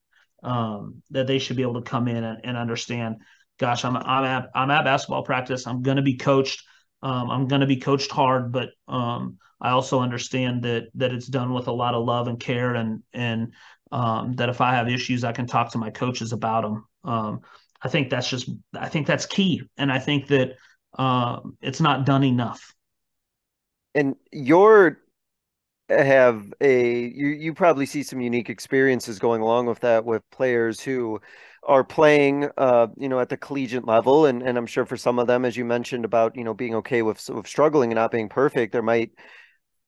Um, 0.43 1.03
that 1.11 1.27
they 1.27 1.37
should 1.37 1.57
be 1.57 1.61
able 1.61 1.81
to 1.81 1.89
come 1.89 2.07
in 2.07 2.23
and, 2.23 2.39
and, 2.43 2.57
understand. 2.57 3.17
Gosh, 3.59 3.85
I'm 3.85 3.95
I'm 3.95 4.23
at 4.23 4.49
I'm 4.55 4.71
at 4.71 4.85
basketball 4.85 5.23
practice. 5.23 5.67
I'm 5.67 5.83
going 5.83 5.97
to 5.97 6.03
be 6.03 6.17
coached. 6.17 6.63
Um, 7.03 7.29
I'm 7.29 7.47
going 7.47 7.61
to 7.61 7.67
be 7.67 7.77
coached 7.77 8.11
hard, 8.11 8.51
but 8.51 8.69
um, 8.87 9.37
I 9.59 9.69
also 9.69 9.99
understand 9.99 10.63
that 10.63 10.87
that 10.95 11.13
it's 11.13 11.27
done 11.27 11.53
with 11.53 11.67
a 11.67 11.71
lot 11.71 11.93
of 11.93 12.05
love 12.05 12.27
and 12.27 12.39
care, 12.39 12.73
and 12.73 13.03
and 13.13 13.53
um, 13.91 14.33
that 14.33 14.49
if 14.49 14.61
I 14.61 14.73
have 14.73 14.89
issues, 14.89 15.23
I 15.23 15.31
can 15.31 15.45
talk 15.45 15.71
to 15.73 15.77
my 15.77 15.91
coaches 15.91 16.33
about 16.33 16.63
them. 16.63 16.85
Um, 17.03 17.41
I 17.83 17.89
think 17.89 18.09
that's 18.09 18.29
just 18.29 18.49
I 18.73 18.89
think 18.89 19.05
that's 19.05 19.27
key, 19.27 19.61
and 19.77 19.91
I 19.91 19.99
think 19.99 20.27
that 20.27 20.55
uh, 20.97 21.39
it's 21.61 21.81
not 21.81 22.05
done 22.05 22.23
enough. 22.23 22.73
And 23.93 24.15
your 24.31 24.99
have 25.91 26.53
a 26.61 26.99
you 26.99 27.27
you 27.27 27.53
probably 27.53 27.85
see 27.85 28.03
some 28.03 28.21
unique 28.21 28.49
experiences 28.49 29.19
going 29.19 29.41
along 29.41 29.65
with 29.65 29.79
that 29.79 30.05
with 30.05 30.29
players 30.31 30.79
who 30.79 31.19
are 31.63 31.83
playing 31.83 32.49
uh 32.57 32.87
you 32.97 33.09
know 33.09 33.19
at 33.19 33.29
the 33.29 33.37
collegiate 33.37 33.85
level 33.85 34.25
and 34.25 34.41
and 34.41 34.57
I'm 34.57 34.65
sure 34.65 34.85
for 34.85 34.97
some 34.97 35.19
of 35.19 35.27
them 35.27 35.45
as 35.45 35.57
you 35.57 35.65
mentioned 35.65 36.05
about 36.05 36.35
you 36.35 36.43
know 36.43 36.53
being 36.53 36.75
okay 36.75 37.01
with, 37.01 37.29
with 37.29 37.47
struggling 37.47 37.91
and 37.91 37.97
not 37.97 38.11
being 38.11 38.29
perfect 38.29 38.71
there 38.71 38.81
might 38.81 39.11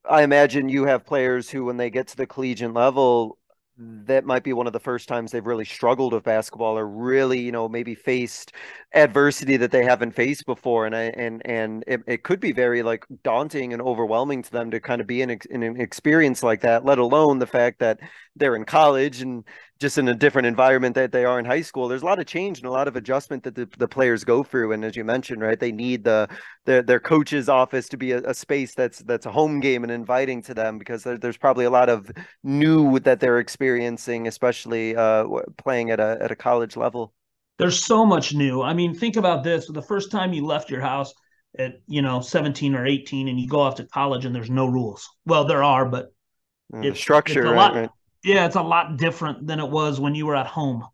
I 0.10 0.24
imagine 0.24 0.70
you 0.70 0.86
have 0.86 1.06
players 1.06 1.50
who 1.50 1.66
when 1.66 1.78
they 1.78 1.90
get 1.90 2.08
to 2.10 2.18
the 2.18 2.28
collegiate 2.28 2.74
level 2.74 3.38
that 3.78 4.24
might 4.24 4.44
be 4.44 4.54
one 4.54 4.68
of 4.68 4.74
the 4.74 4.80
first 4.80 5.08
times 5.08 5.32
they've 5.32 5.46
really 5.46 5.66
struggled 5.66 6.14
with 6.14 6.24
basketball 6.24 6.78
or 6.78 6.88
really 6.88 7.40
you 7.40 7.52
know 7.52 7.68
maybe 7.68 7.96
faced 7.96 8.54
adversity 8.94 9.58
that 9.58 9.72
they 9.72 9.84
haven't 9.84 10.12
faced 10.12 10.46
before. 10.46 10.86
And 10.86 10.96
I, 10.96 11.04
and 11.04 11.42
and 11.46 11.84
it, 11.88 12.02
it 12.06 12.24
could 12.24 12.40
be 12.40 12.52
very 12.52 12.84
like 12.84 13.06
daunting 13.24 13.74
and 13.74 13.82
overwhelming 13.82 14.44
to 14.44 14.52
them 14.52 14.72
to 14.72 14.80
kind 14.80 15.02
of 15.02 15.08
be 15.08 15.22
in, 15.22 15.40
in 15.50 15.64
an 15.64 15.82
experience 15.82 16.44
like 16.44 16.62
that 16.62 16.86
let 16.86 17.00
alone 17.00 17.40
the 17.40 17.48
fact 17.48 17.80
that 17.80 18.00
they're 18.36 18.56
in 18.56 18.66
college 18.66 19.22
and 19.22 19.44
just 19.84 19.98
in 19.98 20.08
a 20.08 20.16
different 20.16 20.46
environment 20.46 20.96
that 20.96 21.12
they 21.12 21.26
are 21.26 21.38
in 21.38 21.44
high 21.44 21.62
school. 21.62 21.90
There's 21.90 22.04
a 22.04 22.06
lot 22.06 22.18
of 22.18 22.26
change 22.26 22.58
and 22.58 22.66
a 22.66 22.72
lot 22.72 22.88
of 22.88 22.96
adjustment 22.96 23.44
that 23.44 23.54
the, 23.54 23.68
the 23.78 23.88
players 23.88 24.24
go 24.24 24.42
through. 24.42 24.72
And 24.72 24.86
as 24.86 24.96
you 24.96 25.04
mentioned, 25.04 25.42
right, 25.42 25.60
they 25.60 25.74
need 25.74 26.06
the 26.06 26.30
their 26.64 26.82
their 26.82 27.02
coach's 27.02 27.50
office 27.50 27.90
to 27.90 27.98
be 27.98 28.14
a, 28.14 28.20
a 28.20 28.34
space 28.34 28.74
that's 28.74 29.00
that's 29.00 29.26
a 29.26 29.32
home 29.32 29.60
game 29.60 29.84
and 29.84 29.92
inviting 29.92 30.42
to 30.44 30.54
them 30.54 30.78
because 30.78 31.04
there, 31.04 31.18
there's 31.18 31.36
probably 31.36 31.66
a 31.66 31.70
lot 31.70 31.90
of 31.90 32.10
new 32.46 32.98
that 33.02 33.20
they're 33.20 33.40
experiencing, 33.40 34.26
especially 34.26 34.96
uh, 34.96 35.26
playing 35.58 35.92
at 35.92 36.00
a 36.00 36.18
at 36.22 36.32
a 36.32 36.36
college 36.36 36.78
level. 36.78 37.14
There's 37.60 37.84
so 37.84 38.06
much 38.06 38.34
new. 38.34 38.62
I 38.62 38.74
mean, 38.74 38.96
think 38.96 39.18
about 39.18 39.44
this: 39.44 39.68
the 39.68 39.82
first 39.82 40.12
time 40.12 40.32
you 40.32 40.46
left 40.46 40.72
your 40.72 40.82
house 40.82 41.14
at 41.60 41.74
you 41.88 42.02
know 42.02 42.22
17 42.22 42.74
or 42.74 42.86
18, 42.86 43.28
and 43.28 43.38
you 43.38 43.50
go 43.50 43.60
off 43.60 43.76
to 43.76 43.86
college, 43.88 44.24
and 44.24 44.34
there's 44.34 44.50
no 44.50 44.66
rules. 44.66 45.10
Well, 45.26 45.44
there 45.44 45.62
are, 45.62 45.86
but 45.86 46.14
mm, 46.74 46.84
the 46.84 46.96
structure, 46.96 47.44
right, 47.44 47.56
lot, 47.58 47.76
right? 47.76 47.90
Yeah, 48.24 48.46
it's 48.46 48.56
a 48.56 48.62
lot 48.62 48.98
different 48.98 49.48
than 49.48 49.60
it 49.60 49.70
was 49.70 50.00
when 50.00 50.16
you 50.16 50.26
were 50.26 50.36
at 50.36 50.48
home. 50.48 50.86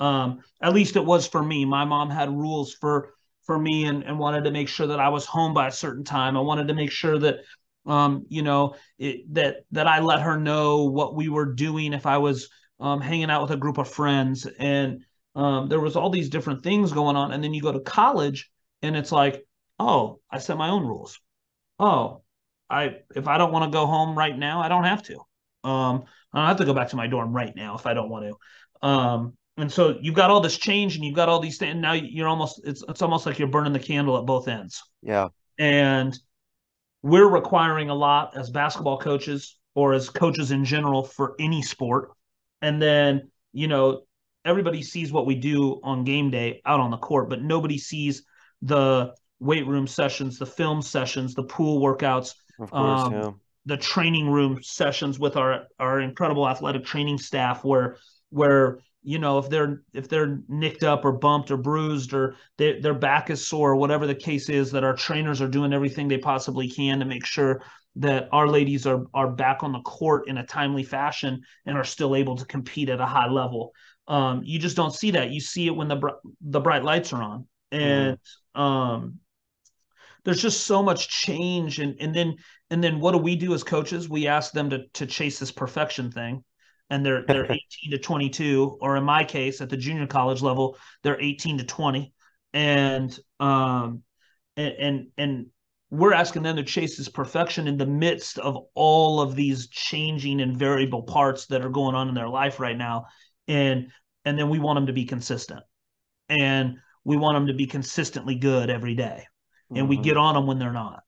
Um, 0.00 0.40
at 0.62 0.74
least 0.74 0.96
it 0.96 1.04
was 1.04 1.26
for 1.26 1.42
me. 1.42 1.64
My 1.64 1.84
mom 1.84 2.10
had 2.10 2.30
rules 2.30 2.74
for 2.74 3.10
for 3.44 3.58
me 3.58 3.86
and, 3.86 4.02
and 4.04 4.18
wanted 4.18 4.44
to 4.44 4.50
make 4.50 4.68
sure 4.68 4.86
that 4.88 5.00
I 5.00 5.08
was 5.08 5.24
home 5.24 5.54
by 5.54 5.68
a 5.68 5.72
certain 5.72 6.04
time. 6.04 6.36
I 6.36 6.40
wanted 6.40 6.68
to 6.68 6.74
make 6.74 6.90
sure 6.90 7.18
that 7.18 7.36
um, 7.86 8.26
you 8.28 8.42
know, 8.42 8.74
it, 8.98 9.32
that 9.34 9.64
that 9.72 9.86
I 9.86 10.00
let 10.00 10.20
her 10.22 10.38
know 10.38 10.84
what 10.84 11.14
we 11.14 11.28
were 11.28 11.46
doing 11.54 11.92
if 11.92 12.06
I 12.06 12.18
was 12.18 12.48
um, 12.80 13.00
hanging 13.00 13.30
out 13.30 13.42
with 13.42 13.50
a 13.50 13.56
group 13.56 13.78
of 13.78 13.88
friends, 13.88 14.46
and 14.58 15.04
um, 15.34 15.68
there 15.68 15.80
was 15.80 15.96
all 15.96 16.10
these 16.10 16.28
different 16.28 16.62
things 16.62 16.92
going 16.92 17.16
on. 17.16 17.32
And 17.32 17.42
then 17.42 17.54
you 17.54 17.62
go 17.62 17.72
to 17.72 17.80
college, 17.80 18.50
and 18.82 18.94
it's 18.96 19.12
like, 19.12 19.44
oh, 19.78 20.20
I 20.30 20.38
set 20.38 20.58
my 20.58 20.68
own 20.68 20.86
rules. 20.86 21.18
Oh, 21.78 22.22
I 22.70 22.96
if 23.16 23.26
I 23.28 23.38
don't 23.38 23.52
want 23.52 23.64
to 23.72 23.76
go 23.76 23.86
home 23.86 24.16
right 24.16 24.36
now, 24.36 24.60
I 24.60 24.68
don't 24.68 24.84
have 24.84 25.02
to. 25.04 25.20
I 26.32 26.38
don't 26.38 26.48
have 26.48 26.56
to 26.58 26.64
go 26.64 26.74
back 26.74 26.88
to 26.90 26.96
my 26.96 27.06
dorm 27.06 27.32
right 27.32 27.54
now 27.54 27.74
if 27.74 27.86
I 27.86 27.94
don't 27.94 28.10
want 28.10 28.26
to. 28.26 28.86
Um, 28.86 29.34
and 29.56 29.72
so 29.72 29.98
you've 30.00 30.14
got 30.14 30.30
all 30.30 30.40
this 30.40 30.56
change 30.56 30.94
and 30.94 31.04
you've 31.04 31.16
got 31.16 31.28
all 31.28 31.40
these 31.40 31.58
things. 31.58 31.72
And 31.72 31.82
now 31.82 31.92
you're 31.92 32.28
almost 32.28 32.60
it's 32.64 32.84
it's 32.88 33.02
almost 33.02 33.26
like 33.26 33.38
you're 33.38 33.48
burning 33.48 33.72
the 33.72 33.80
candle 33.80 34.16
at 34.18 34.26
both 34.26 34.46
ends. 34.46 34.82
Yeah. 35.02 35.28
And 35.58 36.16
we're 37.02 37.28
requiring 37.28 37.90
a 37.90 37.94
lot 37.94 38.36
as 38.36 38.50
basketball 38.50 38.98
coaches 38.98 39.58
or 39.74 39.94
as 39.94 40.10
coaches 40.10 40.50
in 40.50 40.64
general 40.64 41.02
for 41.02 41.34
any 41.38 41.62
sport. 41.62 42.10
And 42.62 42.80
then, 42.80 43.30
you 43.52 43.68
know, 43.68 44.02
everybody 44.44 44.82
sees 44.82 45.12
what 45.12 45.26
we 45.26 45.34
do 45.34 45.80
on 45.82 46.04
game 46.04 46.30
day 46.30 46.60
out 46.64 46.80
on 46.80 46.90
the 46.90 46.96
court, 46.96 47.28
but 47.28 47.42
nobody 47.42 47.78
sees 47.78 48.24
the 48.62 49.14
weight 49.40 49.66
room 49.66 49.86
sessions, 49.86 50.38
the 50.38 50.46
film 50.46 50.82
sessions, 50.82 51.34
the 51.34 51.44
pool 51.44 51.80
workouts, 51.80 52.34
of 52.60 52.70
course, 52.70 53.00
um, 53.02 53.12
yeah 53.12 53.30
the 53.68 53.76
training 53.76 54.30
room 54.30 54.58
sessions 54.62 55.18
with 55.18 55.36
our 55.36 55.66
our 55.78 56.00
incredible 56.00 56.48
athletic 56.48 56.84
training 56.84 57.18
staff 57.18 57.62
where 57.64 57.96
where 58.30 58.78
you 59.02 59.18
know 59.18 59.38
if 59.38 59.50
they're 59.50 59.82
if 59.92 60.08
they're 60.08 60.40
nicked 60.48 60.82
up 60.82 61.04
or 61.04 61.12
bumped 61.12 61.50
or 61.50 61.58
bruised 61.58 62.14
or 62.14 62.34
they, 62.56 62.80
their 62.80 62.94
back 62.94 63.28
is 63.28 63.46
sore 63.46 63.76
whatever 63.76 64.06
the 64.06 64.14
case 64.14 64.48
is 64.48 64.70
that 64.70 64.84
our 64.84 64.94
trainers 64.94 65.42
are 65.42 65.48
doing 65.48 65.74
everything 65.74 66.08
they 66.08 66.16
possibly 66.16 66.66
can 66.66 66.98
to 66.98 67.04
make 67.04 67.26
sure 67.26 67.62
that 67.96 68.28
our 68.32 68.48
ladies 68.48 68.86
are 68.86 69.04
are 69.12 69.28
back 69.28 69.62
on 69.62 69.72
the 69.72 69.80
court 69.80 70.28
in 70.28 70.38
a 70.38 70.46
timely 70.46 70.82
fashion 70.82 71.42
and 71.66 71.76
are 71.76 71.84
still 71.84 72.16
able 72.16 72.36
to 72.36 72.46
compete 72.46 72.88
at 72.88 73.00
a 73.00 73.06
high 73.06 73.28
level. 73.28 73.72
Um, 74.06 74.40
you 74.44 74.58
just 74.58 74.76
don't 74.76 74.94
see 74.94 75.10
that. 75.10 75.30
You 75.30 75.40
see 75.40 75.66
it 75.66 75.76
when 75.76 75.88
the 75.88 76.00
the 76.40 76.60
bright 76.60 76.84
lights 76.84 77.12
are 77.12 77.22
on. 77.22 77.46
And 77.70 78.18
mm. 78.56 78.60
um, 78.60 79.18
there's 80.24 80.40
just 80.40 80.64
so 80.64 80.82
much 80.82 81.08
change 81.08 81.78
and 81.78 81.96
and 82.00 82.14
then 82.14 82.36
and 82.70 82.82
then 82.82 83.00
what 83.00 83.12
do 83.12 83.18
we 83.18 83.36
do 83.36 83.54
as 83.54 83.64
coaches? 83.64 84.08
We 84.08 84.26
ask 84.26 84.52
them 84.52 84.70
to 84.70 84.86
to 84.94 85.06
chase 85.06 85.38
this 85.38 85.52
perfection 85.52 86.10
thing. 86.10 86.44
And 86.90 87.04
they're 87.04 87.24
they're 87.26 87.44
18 87.82 87.90
to 87.90 87.98
22 87.98 88.78
or 88.80 88.96
in 88.96 89.04
my 89.04 89.24
case 89.24 89.60
at 89.60 89.68
the 89.68 89.76
junior 89.76 90.06
college 90.06 90.40
level 90.40 90.78
they're 91.02 91.20
18 91.20 91.58
to 91.58 91.64
20 91.64 92.14
and 92.54 93.18
um 93.40 94.02
and 94.56 94.74
and, 94.78 95.06
and 95.18 95.46
we're 95.90 96.12
asking 96.12 96.42
them 96.42 96.56
to 96.56 96.62
chase 96.62 96.96
this 96.96 97.08
perfection 97.08 97.66
in 97.66 97.78
the 97.78 97.86
midst 97.86 98.38
of 98.38 98.58
all 98.74 99.20
of 99.20 99.34
these 99.34 99.68
changing 99.68 100.40
and 100.40 100.56
variable 100.56 101.02
parts 101.02 101.46
that 101.46 101.64
are 101.64 101.70
going 101.70 101.94
on 101.94 102.08
in 102.08 102.14
their 102.14 102.28
life 102.28 102.60
right 102.60 102.76
now. 102.76 103.06
And 103.46 103.90
and 104.24 104.38
then 104.38 104.50
we 104.50 104.58
want 104.58 104.76
them 104.76 104.86
to 104.86 104.92
be 104.92 105.06
consistent. 105.06 105.60
And 106.28 106.76
we 107.04 107.16
want 107.16 107.36
them 107.36 107.46
to 107.46 107.54
be 107.54 107.66
consistently 107.66 108.34
good 108.34 108.68
every 108.68 108.94
day. 108.94 109.26
And 109.70 109.78
mm-hmm. 109.78 109.88
we 109.88 109.96
get 109.96 110.18
on 110.18 110.34
them 110.34 110.46
when 110.46 110.58
they're 110.58 110.72
not. 110.72 111.02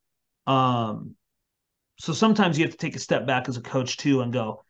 Um, 0.47 1.15
so 2.01 2.13
sometimes 2.13 2.59
you 2.59 2.65
have 2.65 2.73
to 2.73 2.79
take 2.79 2.97
a 2.97 3.01
step 3.01 3.27
back 3.27 3.49
as 3.49 3.57
a 3.57 3.61
coach 3.61 3.97
too 3.97 4.23
and 4.23 4.33
go, 4.33 4.65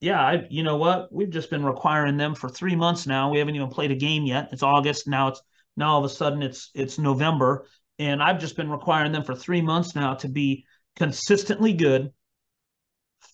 yeah, 0.00 0.20
I, 0.20 0.46
you 0.48 0.62
know 0.62 0.76
what? 0.76 1.12
We've 1.12 1.30
just 1.30 1.50
been 1.50 1.64
requiring 1.64 2.16
them 2.16 2.34
for 2.34 2.48
three 2.48 2.76
months 2.76 3.06
now. 3.06 3.30
We 3.30 3.38
haven't 3.38 3.56
even 3.56 3.68
played 3.68 3.90
a 3.90 3.96
game 3.96 4.24
yet. 4.24 4.48
It's 4.52 4.62
August 4.62 5.08
now. 5.08 5.28
It's 5.28 5.42
now 5.76 5.94
all 5.94 5.98
of 5.98 6.04
a 6.04 6.14
sudden 6.14 6.42
it's 6.42 6.70
it's 6.74 6.98
November, 6.98 7.66
and 7.98 8.22
I've 8.22 8.38
just 8.38 8.56
been 8.56 8.70
requiring 8.70 9.10
them 9.10 9.24
for 9.24 9.34
three 9.34 9.60
months 9.60 9.96
now 9.96 10.14
to 10.14 10.28
be 10.28 10.64
consistently 10.94 11.72
good, 11.72 12.12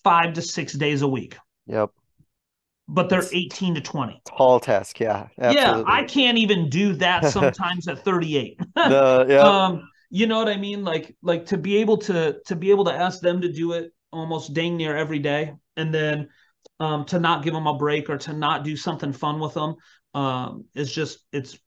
five 0.02 0.32
to 0.34 0.42
six 0.42 0.72
days 0.72 1.02
a 1.02 1.08
week. 1.08 1.36
Yep 1.66 1.90
but 2.88 3.08
they're 3.08 3.24
18 3.32 3.76
to 3.76 3.80
20. 3.80 4.22
Tall 4.26 4.60
task, 4.60 5.00
yeah. 5.00 5.28
Absolutely. 5.38 5.82
Yeah, 5.82 5.84
I 5.86 6.04
can't 6.04 6.38
even 6.38 6.68
do 6.68 6.92
that 6.94 7.24
sometimes 7.32 7.88
at 7.88 8.04
38. 8.04 8.58
the, 8.74 9.26
yeah. 9.28 9.38
Um, 9.38 9.88
you 10.10 10.26
know 10.26 10.38
what 10.38 10.48
I 10.48 10.56
mean? 10.56 10.84
Like 10.84 11.16
like 11.22 11.46
to 11.46 11.58
be 11.58 11.78
able 11.78 11.98
to 11.98 12.40
to 12.46 12.56
be 12.56 12.70
able 12.70 12.84
to 12.86 12.92
ask 12.92 13.20
them 13.20 13.40
to 13.40 13.52
do 13.52 13.72
it 13.72 13.92
almost 14.12 14.54
dang 14.54 14.76
near 14.76 14.96
every 14.96 15.18
day 15.18 15.54
and 15.76 15.92
then 15.92 16.28
um, 16.80 17.04
to 17.06 17.18
not 17.18 17.42
give 17.42 17.52
them 17.52 17.66
a 17.66 17.76
break 17.76 18.08
or 18.08 18.18
to 18.18 18.32
not 18.32 18.64
do 18.64 18.76
something 18.76 19.12
fun 19.12 19.40
with 19.40 19.54
them 19.54 19.74
um, 20.14 20.64
is 20.74 20.92
just 20.92 21.18
it's 21.32 21.58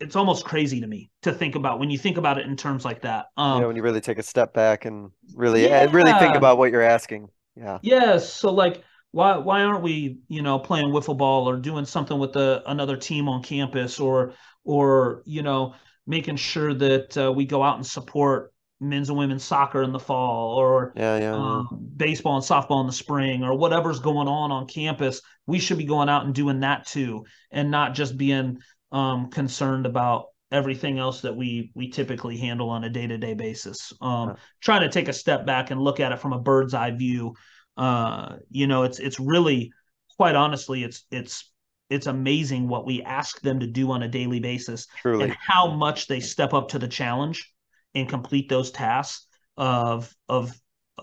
it's 0.00 0.16
almost 0.16 0.44
crazy 0.44 0.80
to 0.80 0.86
me 0.86 1.10
to 1.22 1.32
think 1.32 1.54
about 1.54 1.78
when 1.78 1.88
you 1.88 1.96
think 1.96 2.16
about 2.16 2.36
it 2.36 2.46
in 2.46 2.56
terms 2.56 2.84
like 2.84 3.02
that. 3.02 3.26
Um, 3.36 3.60
yeah, 3.60 3.66
when 3.66 3.76
you 3.76 3.82
really 3.82 4.00
take 4.00 4.18
a 4.18 4.22
step 4.22 4.52
back 4.52 4.84
and 4.84 5.10
really 5.34 5.64
yeah. 5.64 5.88
really 5.90 6.12
think 6.14 6.34
about 6.34 6.58
what 6.58 6.72
you're 6.72 6.82
asking. 6.82 7.28
Yeah. 7.56 7.78
Yes. 7.82 8.32
So 8.32 8.52
like 8.52 8.82
why 9.12 9.36
why 9.36 9.62
aren't 9.62 9.82
we 9.82 10.18
you 10.28 10.42
know 10.42 10.58
playing 10.58 10.88
wiffle 10.88 11.16
ball 11.16 11.48
or 11.48 11.56
doing 11.56 11.84
something 11.84 12.18
with 12.18 12.32
the 12.32 12.62
another 12.66 12.96
team 12.96 13.28
on 13.28 13.42
campus 13.42 14.00
or 14.00 14.34
or 14.64 15.22
you 15.24 15.42
know 15.42 15.74
making 16.12 16.36
sure 16.36 16.74
that 16.74 17.16
uh, 17.16 17.32
we 17.32 17.44
go 17.44 17.62
out 17.62 17.76
and 17.76 17.86
support 17.86 18.52
men's 18.80 19.08
and 19.08 19.18
women's 19.18 19.44
soccer 19.44 19.82
in 19.82 19.92
the 19.92 19.98
fall 19.98 20.56
or 20.56 20.92
yeah, 20.96 21.18
yeah, 21.18 21.34
um, 21.34 21.68
yeah. 21.70 21.78
baseball 21.96 22.36
and 22.36 22.44
softball 22.44 22.80
in 22.80 22.86
the 22.86 22.92
spring 22.92 23.44
or 23.44 23.56
whatever's 23.56 24.00
going 24.00 24.28
on 24.28 24.50
on 24.50 24.66
campus 24.66 25.20
we 25.46 25.58
should 25.58 25.78
be 25.78 25.84
going 25.84 26.08
out 26.08 26.24
and 26.24 26.34
doing 26.34 26.60
that 26.60 26.84
too 26.86 27.24
and 27.52 27.70
not 27.70 27.94
just 27.94 28.16
being 28.16 28.58
um, 28.90 29.30
concerned 29.30 29.86
about 29.86 30.26
everything 30.50 30.98
else 30.98 31.20
that 31.20 31.34
we 31.36 31.70
we 31.74 31.88
typically 31.88 32.36
handle 32.36 32.70
on 32.70 32.84
a 32.84 32.90
day-to-day 32.90 33.34
basis 33.34 33.92
um, 34.00 34.30
yeah. 34.30 34.34
trying 34.60 34.82
to 34.82 34.90
take 34.90 35.08
a 35.08 35.12
step 35.12 35.46
back 35.46 35.70
and 35.70 35.80
look 35.80 36.00
at 36.00 36.12
it 36.12 36.18
from 36.18 36.32
a 36.32 36.40
bird's 36.40 36.74
eye 36.74 36.90
view 36.90 37.34
uh, 37.76 38.36
you 38.50 38.66
know, 38.66 38.82
it's 38.82 38.98
it's 38.98 39.18
really 39.18 39.72
quite 40.16 40.34
honestly, 40.34 40.84
it's 40.84 41.04
it's 41.10 41.51
it's 41.92 42.06
amazing 42.06 42.68
what 42.68 42.86
we 42.86 43.02
ask 43.02 43.40
them 43.42 43.60
to 43.60 43.66
do 43.66 43.90
on 43.90 44.02
a 44.02 44.08
daily 44.08 44.40
basis 44.40 44.86
Truly. 45.02 45.24
and 45.24 45.32
how 45.32 45.70
much 45.70 46.06
they 46.06 46.20
step 46.20 46.54
up 46.54 46.68
to 46.70 46.78
the 46.78 46.88
challenge 46.88 47.52
and 47.94 48.08
complete 48.08 48.48
those 48.48 48.70
tasks 48.70 49.26
of 49.56 50.14
of 50.28 50.52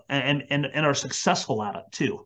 and 0.09 0.43
and 0.49 0.65
and 0.65 0.85
are 0.85 0.93
successful 0.93 1.63
at 1.63 1.75
it 1.75 1.83
too. 1.91 2.25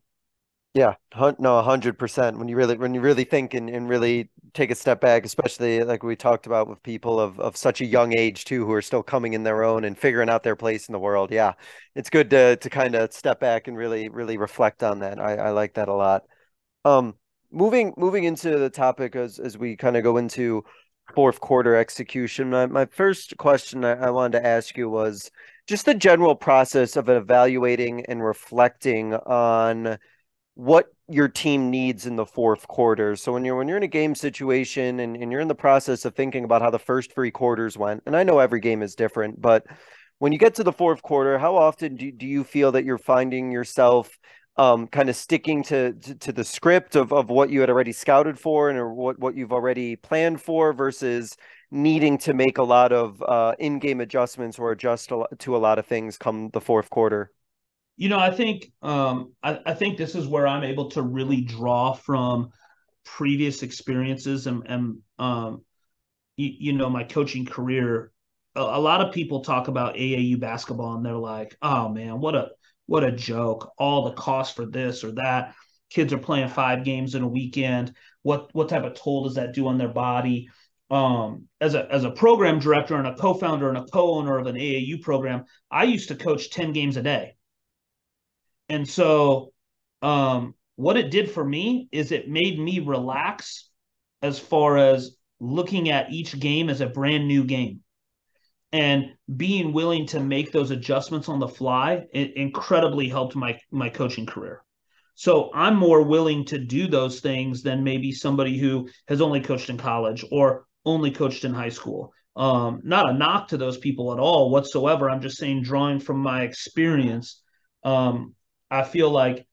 Yeah, 0.73 0.95
no, 1.37 1.61
hundred 1.61 1.99
percent. 1.99 2.39
When 2.39 2.47
you 2.47 2.55
really, 2.55 2.77
when 2.77 2.95
you 2.95 3.01
really 3.01 3.25
think 3.25 3.53
and, 3.53 3.69
and 3.69 3.87
really 3.87 4.31
take 4.53 4.71
a 4.71 4.75
step 4.75 5.01
back, 5.01 5.23
especially 5.23 5.83
like 5.83 6.01
we 6.01 6.15
talked 6.15 6.47
about 6.47 6.67
with 6.67 6.81
people 6.81 7.19
of, 7.19 7.39
of 7.39 7.55
such 7.55 7.79
a 7.81 7.85
young 7.85 8.17
age 8.17 8.45
too, 8.45 8.65
who 8.65 8.73
are 8.73 8.81
still 8.81 9.03
coming 9.03 9.33
in 9.33 9.43
their 9.43 9.63
own 9.63 9.83
and 9.83 9.95
figuring 9.95 10.29
out 10.29 10.41
their 10.41 10.55
place 10.55 10.87
in 10.87 10.93
the 10.93 10.99
world. 10.99 11.31
Yeah, 11.31 11.53
it's 11.93 12.09
good 12.09 12.31
to 12.31 12.55
to 12.55 12.69
kind 12.71 12.95
of 12.95 13.13
step 13.13 13.39
back 13.39 13.67
and 13.67 13.77
really, 13.77 14.09
really 14.09 14.37
reflect 14.37 14.81
on 14.81 14.99
that. 14.99 15.19
I, 15.19 15.35
I 15.35 15.49
like 15.51 15.75
that 15.75 15.89
a 15.89 15.93
lot. 15.93 16.23
Um, 16.85 17.15
moving 17.53 17.93
moving 17.97 18.25
into 18.25 18.57
the 18.57 18.69
topic 18.69 19.15
as 19.15 19.39
as 19.39 19.57
we 19.57 19.77
kind 19.77 19.95
of 19.95 20.03
go 20.03 20.17
into 20.17 20.63
fourth 21.15 21.39
quarter 21.39 21.75
execution. 21.75 22.49
My 22.49 22.65
my 22.65 22.85
first 22.85 23.37
question 23.37 23.85
I, 23.85 24.07
I 24.07 24.09
wanted 24.09 24.39
to 24.39 24.45
ask 24.45 24.75
you 24.77 24.89
was 24.89 25.31
just 25.67 25.85
the 25.85 25.93
general 25.93 26.35
process 26.35 26.95
of 26.95 27.09
evaluating 27.09 28.05
and 28.07 28.23
reflecting 28.23 29.13
on 29.13 29.97
what 30.55 30.87
your 31.09 31.27
team 31.27 31.69
needs 31.69 32.05
in 32.05 32.15
the 32.15 32.25
fourth 32.25 32.67
quarter. 32.67 33.15
So 33.15 33.33
when 33.33 33.45
you're 33.45 33.55
when 33.55 33.67
you're 33.67 33.77
in 33.77 33.83
a 33.83 33.87
game 33.87 34.15
situation 34.15 34.99
and, 34.99 35.15
and 35.15 35.31
you're 35.31 35.41
in 35.41 35.47
the 35.47 35.55
process 35.55 36.05
of 36.05 36.15
thinking 36.15 36.43
about 36.43 36.61
how 36.61 36.69
the 36.69 36.79
first 36.79 37.13
three 37.13 37.31
quarters 37.31 37.77
went, 37.77 38.03
and 38.05 38.15
I 38.15 38.23
know 38.23 38.39
every 38.39 38.59
game 38.59 38.81
is 38.81 38.95
different, 38.95 39.41
but 39.41 39.65
when 40.19 40.31
you 40.31 40.37
get 40.37 40.55
to 40.55 40.63
the 40.63 40.71
fourth 40.71 41.01
quarter, 41.01 41.37
how 41.37 41.55
often 41.57 41.97
do, 41.97 42.11
do 42.11 42.25
you 42.25 42.43
feel 42.43 42.71
that 42.73 42.85
you're 42.85 42.97
finding 42.97 43.51
yourself 43.51 44.17
um, 44.55 44.87
kind 44.87 45.09
of 45.09 45.15
sticking 45.15 45.63
to, 45.63 45.93
to, 45.93 46.15
to 46.15 46.31
the 46.31 46.43
script 46.43 46.95
of, 46.95 47.11
of 47.11 47.29
what 47.29 47.49
you 47.49 47.59
had 47.61 47.69
already 47.69 47.91
scouted 47.91 48.37
for 48.37 48.69
and 48.69 48.77
or 48.77 48.93
what, 48.93 49.17
what 49.19 49.35
you've 49.35 49.51
already 49.53 49.95
planned 49.95 50.41
for 50.41 50.73
versus 50.73 51.35
needing 51.71 52.19
to 52.19 52.33
make 52.33 52.59
a 52.59 52.63
lot 52.63 52.91
of 52.91 53.21
uh, 53.23 53.55
in-game 53.57 53.99
adjustments 53.99 54.59
or 54.59 54.71
adjust 54.71 55.11
to 55.39 55.55
a 55.55 55.57
lot 55.57 55.79
of 55.79 55.87
things 55.87 56.17
come 56.17 56.49
the 56.53 56.61
fourth 56.61 56.89
quarter? 56.89 57.31
You 57.97 58.09
know, 58.09 58.19
I 58.19 58.31
think 58.31 58.71
um, 58.81 59.33
I, 59.41 59.59
I 59.65 59.73
think 59.73 59.97
this 59.97 60.15
is 60.15 60.27
where 60.27 60.47
I'm 60.47 60.63
able 60.63 60.89
to 60.91 61.01
really 61.01 61.41
draw 61.41 61.93
from 61.93 62.51
previous 63.05 63.63
experiences 63.63 64.47
and, 64.47 64.63
and 64.67 64.97
um, 65.19 65.63
you, 66.37 66.51
you 66.59 66.73
know, 66.73 66.89
my 66.89 67.03
coaching 67.03 67.45
career. 67.45 68.11
A, 68.55 68.61
a 68.61 68.79
lot 68.79 69.01
of 69.01 69.13
people 69.13 69.43
talk 69.43 69.67
about 69.67 69.95
AAU 69.95 70.39
basketball 70.39 70.95
and 70.95 71.05
they're 71.05 71.13
like, 71.13 71.55
"Oh 71.61 71.89
man, 71.89 72.19
what 72.19 72.35
a 72.35 72.49
what 72.85 73.03
a 73.03 73.11
joke! 73.11 73.73
All 73.77 74.05
the 74.05 74.13
cost 74.13 74.55
for 74.55 74.65
this 74.65 75.03
or 75.03 75.11
that. 75.13 75.55
Kids 75.89 76.11
are 76.11 76.17
playing 76.17 76.49
five 76.49 76.83
games 76.83 77.15
in 77.15 77.23
a 77.23 77.27
weekend. 77.27 77.93
What 78.23 78.49
what 78.53 78.69
type 78.69 78.83
of 78.83 78.95
toll 78.95 79.25
does 79.25 79.35
that 79.35 79.53
do 79.53 79.67
on 79.67 79.77
their 79.77 79.89
body?" 79.89 80.49
Um, 80.89 81.47
as 81.61 81.75
a 81.75 81.91
as 81.91 82.03
a 82.03 82.11
program 82.11 82.59
director 82.59 82.95
and 82.95 83.07
a 83.07 83.15
co-founder 83.15 83.69
and 83.69 83.77
a 83.77 83.85
co-owner 83.85 84.37
of 84.37 84.47
an 84.47 84.55
AAU 84.55 85.01
program, 85.01 85.45
I 85.71 85.85
used 85.85 86.09
to 86.09 86.15
coach 86.15 86.49
ten 86.49 86.73
games 86.73 86.97
a 86.97 87.03
day. 87.03 87.35
And 88.69 88.87
so, 88.87 89.53
um, 90.01 90.55
what 90.75 90.97
it 90.97 91.11
did 91.11 91.29
for 91.31 91.43
me 91.43 91.87
is 91.91 92.11
it 92.11 92.29
made 92.29 92.59
me 92.59 92.79
relax 92.79 93.69
as 94.21 94.39
far 94.39 94.77
as 94.77 95.17
looking 95.39 95.89
at 95.89 96.11
each 96.11 96.39
game 96.39 96.69
as 96.69 96.81
a 96.81 96.87
brand 96.87 97.27
new 97.27 97.43
game 97.43 97.82
and 98.73 99.05
being 99.37 99.71
willing 99.71 100.05
to 100.07 100.19
make 100.19 100.51
those 100.51 100.71
adjustments 100.71 101.29
on 101.29 101.39
the 101.39 101.47
fly 101.47 102.03
it 102.13 102.35
incredibly 102.35 103.07
helped 103.07 103.35
my 103.35 103.57
my 103.71 103.89
coaching 103.89 104.25
career. 104.25 104.61
So 105.15 105.51
i'm 105.53 105.75
more 105.77 106.01
willing 106.01 106.43
to 106.45 106.57
do 106.57 106.87
those 106.87 107.21
things 107.21 107.63
than 107.63 107.83
maybe 107.83 108.11
somebody 108.11 108.57
who 108.57 108.89
has 109.07 109.21
only 109.21 109.39
coached 109.39 109.69
in 109.69 109.77
college 109.77 110.25
or 110.31 110.65
only 110.85 111.11
coached 111.11 111.45
in 111.45 111.53
high 111.53 111.69
school. 111.69 112.11
Um, 112.35 112.81
not 112.83 113.09
a 113.09 113.13
knock 113.13 113.49
to 113.49 113.57
those 113.57 113.77
people 113.77 114.11
at 114.11 114.19
all 114.19 114.49
whatsoever. 114.49 115.09
I'm 115.09 115.21
just 115.21 115.37
saying 115.37 115.61
drawing 115.61 115.99
from 115.99 116.17
my 116.17 116.41
experience 116.41 117.41
um, 117.83 118.35
I 118.69 118.83
feel 118.83 119.09
like 119.09 119.45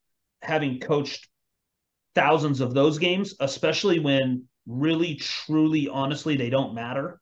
having 0.42 0.80
coached 0.80 1.28
thousands 2.14 2.60
of 2.60 2.74
those 2.74 2.98
games, 2.98 3.34
especially 3.40 3.98
when 3.98 4.44
really, 4.66 5.16
truly, 5.16 5.88
honestly, 5.88 6.36
they 6.36 6.50
don't 6.50 6.74
matter, 6.74 7.19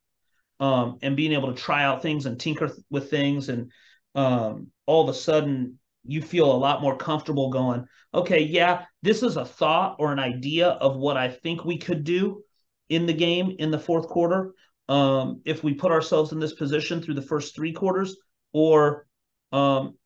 um, 0.60 0.98
and 1.02 1.16
being 1.16 1.32
able 1.32 1.52
to 1.52 1.60
try 1.60 1.84
out 1.84 2.02
things 2.02 2.26
and 2.26 2.38
tinker 2.38 2.70
with 2.90 3.10
things, 3.10 3.48
and 3.48 3.70
um, 4.14 4.68
all 4.86 5.02
of 5.02 5.08
a 5.08 5.18
sudden 5.18 5.78
you 6.04 6.22
feel 6.22 6.50
a 6.50 6.56
lot 6.56 6.80
more 6.80 6.96
comfortable 6.96 7.50
going, 7.50 7.86
okay, 8.14 8.40
yeah, 8.40 8.84
this 9.02 9.22
is 9.22 9.36
a 9.36 9.44
thought 9.44 9.96
or 9.98 10.12
an 10.12 10.18
idea 10.18 10.68
of 10.68 10.96
what 10.96 11.16
I 11.16 11.28
think 11.28 11.64
we 11.64 11.78
could 11.78 12.04
do 12.04 12.42
in 12.88 13.06
the 13.06 13.12
game 13.12 13.54
in 13.58 13.70
the 13.70 13.78
fourth 13.78 14.08
quarter. 14.08 14.52
Um, 14.88 15.42
if 15.44 15.62
we 15.62 15.74
put 15.74 15.92
ourselves 15.92 16.32
in 16.32 16.40
this 16.40 16.54
position 16.54 17.02
through 17.02 17.14
the 17.14 17.22
first 17.22 17.54
three 17.54 17.72
quarters, 17.72 18.16
or 18.52 19.06
um, 19.52 19.98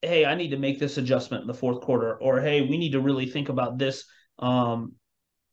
hey, 0.00 0.24
I 0.24 0.36
need 0.36 0.50
to 0.50 0.58
make 0.58 0.78
this 0.78 0.96
adjustment 0.96 1.40
in 1.40 1.48
the 1.48 1.54
fourth 1.54 1.80
quarter, 1.80 2.14
or 2.16 2.40
hey, 2.40 2.62
we 2.62 2.78
need 2.78 2.92
to 2.92 3.00
really 3.00 3.26
think 3.26 3.48
about 3.48 3.78
this 3.78 4.04
um, 4.38 4.92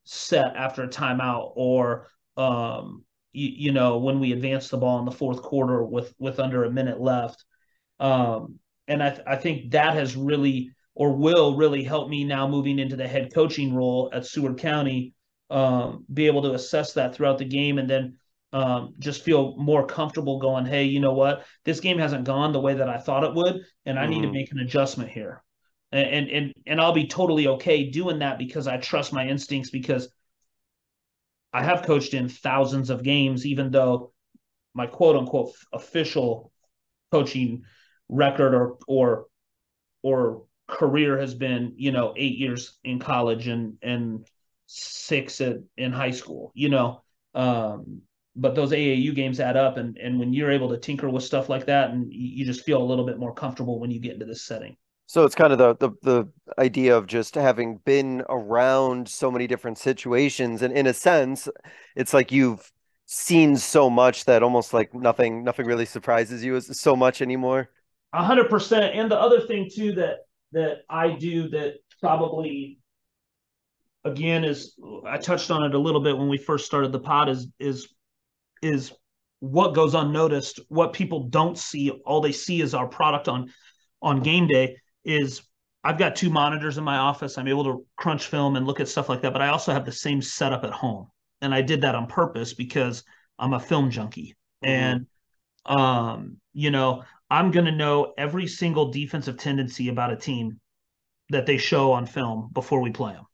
set 0.04 0.56
after 0.56 0.84
a 0.84 0.88
timeout, 0.88 1.54
or 1.56 2.08
um, 2.38 3.05
you, 3.36 3.50
you, 3.56 3.71
know 3.71 3.98
when 3.98 4.19
we 4.19 4.32
advanced 4.32 4.71
the 4.71 4.78
ball 4.78 5.00
in 5.00 5.06
the 5.06 5.12
fourth 5.12 5.41
quarter 5.41 5.84
with 5.84 6.13
with 6.19 6.39
under 6.39 6.63
a 6.63 6.71
minute 6.71 7.00
left. 7.00 7.43
Um, 8.00 8.60
and 8.88 9.02
I, 9.02 9.10
th- 9.10 9.28
I 9.28 9.36
think 9.36 9.71
that 9.71 9.95
has 9.95 10.15
really 10.15 10.71
or 10.93 11.12
will 11.15 11.56
really 11.56 11.84
help 11.84 12.10
me 12.10 12.24
now 12.24 12.48
moving 12.48 12.80
into 12.80 12.95
the 12.95 13.08
head 13.08 13.34
coaching 13.34 13.76
role 13.76 14.10
at 14.13 14.26
Seward 14.26 14.58
County, 14.58 15.13
um, 15.50 16.06
be 16.12 16.28
able 16.28 16.41
to 16.43 16.54
assess 16.54 16.93
that 16.93 17.13
throughout 17.13 17.38
the 17.38 17.45
game 17.45 17.78
and 17.78 17.89
then 17.89 18.17
um, 18.54 18.93
just 19.00 19.24
feel 19.24 19.56
more 19.58 19.86
comfortable 19.86 20.39
going, 20.39 20.65
hey, 20.65 20.86
you 20.86 21.02
know 21.02 21.12
what? 21.12 21.45
This 21.65 21.82
game 21.82 21.98
hasn't 21.98 22.24
gone 22.24 22.54
the 22.54 22.62
way 22.62 22.76
that 22.76 22.88
I 22.88 22.98
thought 22.98 23.26
it 23.26 23.34
would, 23.34 23.62
and 23.86 24.00
I 24.00 24.04
mm-hmm. 24.04 24.12
need 24.12 24.21
to 24.21 24.28
mm-hmm. 24.28 24.34
make 24.34 24.52
an 24.54 24.60
adjustment 24.60 25.10
here. 25.10 25.43
And, 25.91 26.30
and 26.30 26.54
and 26.65 26.82
I'll 26.82 26.93
be 26.93 27.08
totally 27.08 27.48
okay 27.48 27.89
doing 27.89 28.19
that 28.19 28.38
because 28.38 28.67
I 28.67 28.78
trust 28.78 29.13
my 29.13 29.28
instincts 29.28 29.69
because 29.69 30.10
I 31.56 31.63
have 31.63 31.84
coached 31.84 32.13
in 32.13 32.28
thousands 32.28 32.89
of 32.89 33.02
games, 33.02 33.46
even 33.46 33.72
though 33.72 34.12
my 34.74 34.88
quote 34.88 35.15
unquote 35.15 35.54
official 35.72 36.52
coaching 37.13 37.63
record 38.10 38.54
or 38.54 38.78
or 38.89 39.28
or 40.02 40.44
career 40.68 41.18
has 41.18 41.34
been, 41.34 41.74
you 41.78 41.94
know, 41.94 42.13
eight 42.18 42.38
years 42.38 42.78
in 42.84 43.00
college 43.00 43.48
and 43.48 43.78
and 43.82 44.28
six 44.65 45.39
at, 45.39 45.60
in 45.78 45.94
high 45.94 46.12
school, 46.12 46.52
you 46.56 46.68
know. 46.68 47.02
Um, 47.34 48.02
but 48.36 48.54
those 48.54 48.72
AAU 48.74 49.15
games 49.15 49.39
add 49.39 49.56
up, 49.56 49.78
and 49.78 49.98
and 49.98 50.20
when 50.20 50.34
you're 50.34 50.52
able 50.52 50.68
to 50.72 50.78
tinker 50.78 51.10
with 51.10 51.24
stuff 51.24 51.48
like 51.48 51.68
that, 51.68 51.91
and 51.91 52.12
you 52.12 52.44
just 52.44 52.65
feel 52.65 52.84
a 52.84 52.89
little 52.89 53.06
bit 53.06 53.18
more 53.18 53.34
comfortable 53.34 53.80
when 53.80 53.91
you 53.91 54.02
get 54.02 54.15
into 54.15 54.26
this 54.26 54.44
setting. 54.44 54.76
So 55.08 55.24
it's 55.24 55.36
kind 55.36 55.54
of 55.54 55.60
the, 55.60 55.76
the 55.76 55.91
the 56.02 56.30
idea 56.58 56.98
of 56.98 57.06
just 57.06 57.36
having 57.36 57.78
been 57.86 58.24
around 58.28 59.08
so 59.08 59.30
many 59.30 59.48
different 59.48 59.78
situations, 59.78 60.62
and 60.62 60.76
in 60.76 60.88
a 60.88 60.94
sense, 60.94 61.48
it's 61.96 62.13
like 62.13 62.32
you've 62.32 62.72
seen 63.06 63.56
so 63.56 63.89
much 63.89 64.26
that 64.26 64.41
almost 64.41 64.74
like 64.74 64.94
nothing 64.94 65.44
nothing 65.44 65.68
really 65.68 65.86
surprises 65.86 66.44
you 66.44 66.56
as 66.56 66.80
so 66.80 66.96
much 66.96 67.22
anymore. 67.22 67.70
A 68.13 68.24
hundred 68.24 68.50
percent. 68.50 68.96
And 68.96 69.12
the 69.12 69.20
other 69.20 69.41
thing 69.41 69.70
too 69.74 69.94
that 69.94 70.20
that 70.54 70.80
I 70.89 71.12
do 71.12 71.50
that 71.50 71.76
probably 72.02 72.80
again 74.04 74.44
is 74.44 74.76
I 75.08 75.18
touched 75.18 75.52
on 75.52 75.63
it 75.63 75.76
a 75.76 75.80
little 75.80 76.02
bit 76.02 76.18
when 76.18 76.30
we 76.30 76.38
first 76.38 76.65
started 76.65 76.91
the 76.91 77.00
pod 77.00 77.30
is 77.30 77.48
is 77.60 77.88
is 78.62 78.91
what 79.39 79.76
goes 79.76 79.94
unnoticed 79.94 80.62
what 80.70 80.94
people 80.94 81.28
don't 81.28 81.58
see 81.58 81.91
all 81.91 82.22
they 82.22 82.32
see 82.32 82.62
is 82.62 82.74
our 82.74 82.88
product 82.88 83.28
on 83.28 83.52
on 84.02 84.22
game 84.22 84.48
day 84.48 84.78
is 85.06 85.44
i've 85.84 85.98
got 85.98 86.15
two 86.15 86.30
monitors 86.30 86.78
in 86.78 86.84
my 86.84 86.98
office 86.98 87.38
i'm 87.38 87.48
able 87.48 87.63
to 87.63 87.86
crunch 87.96 88.28
film 88.28 88.56
and 88.56 88.65
look 88.65 88.80
at 88.80 88.88
stuff 88.88 89.10
like 89.10 89.22
that 89.22 89.34
but 89.34 89.41
i 89.41 89.50
also 89.50 89.72
have 89.72 89.86
the 89.86 89.91
same 89.91 90.22
setup 90.22 90.63
at 90.63 90.72
home 90.72 91.08
and 91.41 91.54
i 91.54 91.62
did 91.62 91.82
that 91.82 91.96
on 91.96 92.08
purpose 92.08 92.54
because 92.54 93.04
i'm 93.39 93.54
a 93.54 93.60
film 93.60 93.89
junkie 93.89 94.36
mm-hmm. 94.63 94.74
and 94.74 95.08
um 95.65 96.38
you 96.54 96.72
know 96.72 97.04
i'm 97.30 97.52
going 97.52 97.65
to 97.65 97.72
know 97.72 98.13
every 98.18 98.48
single 98.48 98.91
defensive 98.91 99.38
tendency 99.38 99.89
about 99.89 100.12
a 100.12 100.18
team 100.18 100.60
that 101.30 101.46
they 101.46 101.58
show 101.58 101.91
on 101.91 102.06
film 102.06 102.50
before 102.54 102.82
we 102.82 102.91
play 102.91 103.13
them. 103.13 103.26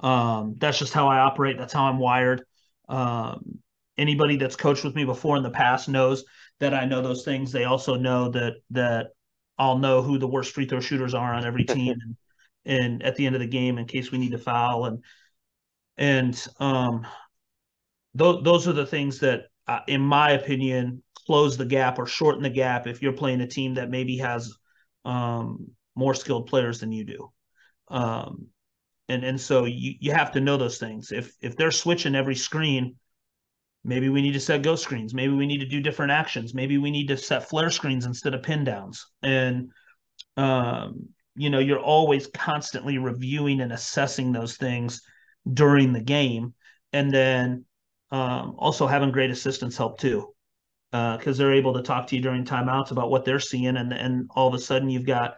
Um, 0.00 0.54
that's 0.58 0.78
just 0.78 0.92
how 0.92 1.08
I 1.08 1.20
operate. 1.20 1.58
That's 1.58 1.72
how 1.72 1.84
I'm 1.84 1.98
wired. 1.98 2.44
Um, 2.88 3.60
anybody 3.96 4.36
that's 4.36 4.56
coached 4.56 4.84
with 4.84 4.94
me 4.94 5.04
before 5.04 5.36
in 5.36 5.42
the 5.42 5.50
past 5.50 5.88
knows 5.88 6.24
that 6.60 6.74
I 6.74 6.84
know 6.84 7.02
those 7.02 7.24
things. 7.24 7.50
They 7.50 7.64
also 7.64 7.96
know 7.96 8.30
that 8.30 8.54
that 8.70 9.08
I'll 9.58 9.78
know 9.78 10.02
who 10.02 10.18
the 10.18 10.28
worst 10.28 10.52
free 10.54 10.66
throw 10.66 10.80
shooters 10.80 11.14
are 11.14 11.34
on 11.34 11.44
every 11.44 11.64
team, 11.64 11.94
and, 12.64 12.80
and 12.80 13.02
at 13.02 13.16
the 13.16 13.26
end 13.26 13.34
of 13.34 13.40
the 13.40 13.46
game, 13.46 13.78
in 13.78 13.86
case 13.86 14.12
we 14.12 14.18
need 14.18 14.32
to 14.32 14.38
foul, 14.38 14.84
and 14.86 15.04
and 15.96 16.46
um, 16.60 17.06
th- 18.16 18.42
those 18.42 18.68
are 18.68 18.72
the 18.72 18.86
things 18.86 19.18
that, 19.20 19.46
uh, 19.66 19.80
in 19.88 20.00
my 20.00 20.30
opinion, 20.32 21.02
close 21.26 21.56
the 21.56 21.64
gap 21.64 21.98
or 21.98 22.06
shorten 22.06 22.42
the 22.42 22.50
gap 22.50 22.86
if 22.86 23.02
you're 23.02 23.12
playing 23.12 23.40
a 23.40 23.46
team 23.46 23.74
that 23.74 23.90
maybe 23.90 24.18
has 24.18 24.54
um, 25.04 25.68
more 25.94 26.14
skilled 26.14 26.46
players 26.46 26.80
than 26.80 26.92
you 26.92 27.04
do. 27.04 27.32
Um, 27.88 28.46
and 29.08 29.24
and 29.24 29.40
so 29.40 29.64
you, 29.64 29.94
you 30.00 30.12
have 30.12 30.32
to 30.32 30.40
know 30.40 30.56
those 30.56 30.78
things. 30.78 31.12
If 31.12 31.32
if 31.40 31.56
they're 31.56 31.70
switching 31.70 32.14
every 32.14 32.34
screen, 32.34 32.96
maybe 33.88 34.10
we 34.10 34.20
need 34.20 34.34
to 34.34 34.40
set 34.40 34.62
ghost 34.62 34.82
screens. 34.84 35.14
Maybe 35.14 35.32
we 35.32 35.46
need 35.46 35.60
to 35.60 35.66
do 35.66 35.80
different 35.80 36.12
actions. 36.12 36.52
Maybe 36.52 36.76
we 36.76 36.90
need 36.90 37.08
to 37.08 37.16
set 37.16 37.48
flare 37.48 37.70
screens 37.70 38.04
instead 38.04 38.34
of 38.34 38.42
pin 38.42 38.62
downs. 38.62 39.06
And 39.22 39.70
um, 40.36 41.08
you 41.34 41.50
know, 41.50 41.58
you're 41.58 41.80
always 41.80 42.26
constantly 42.28 42.98
reviewing 42.98 43.60
and 43.60 43.72
assessing 43.72 44.32
those 44.32 44.56
things 44.56 45.00
during 45.50 45.92
the 45.92 46.02
game, 46.02 46.52
and 46.92 47.10
then 47.10 47.64
um, 48.10 48.54
also 48.58 48.86
having 48.86 49.12
great 49.12 49.30
assistants 49.30 49.76
help 49.76 49.98
too, 49.98 50.28
because 50.90 51.40
uh, 51.40 51.44
they're 51.44 51.54
able 51.54 51.74
to 51.74 51.82
talk 51.82 52.08
to 52.08 52.16
you 52.16 52.22
during 52.22 52.44
timeouts 52.44 52.90
about 52.90 53.10
what 53.10 53.24
they're 53.24 53.40
seeing, 53.40 53.76
and 53.76 53.92
and 53.92 54.28
all 54.34 54.48
of 54.48 54.54
a 54.54 54.58
sudden 54.58 54.90
you've 54.90 55.06
got 55.06 55.36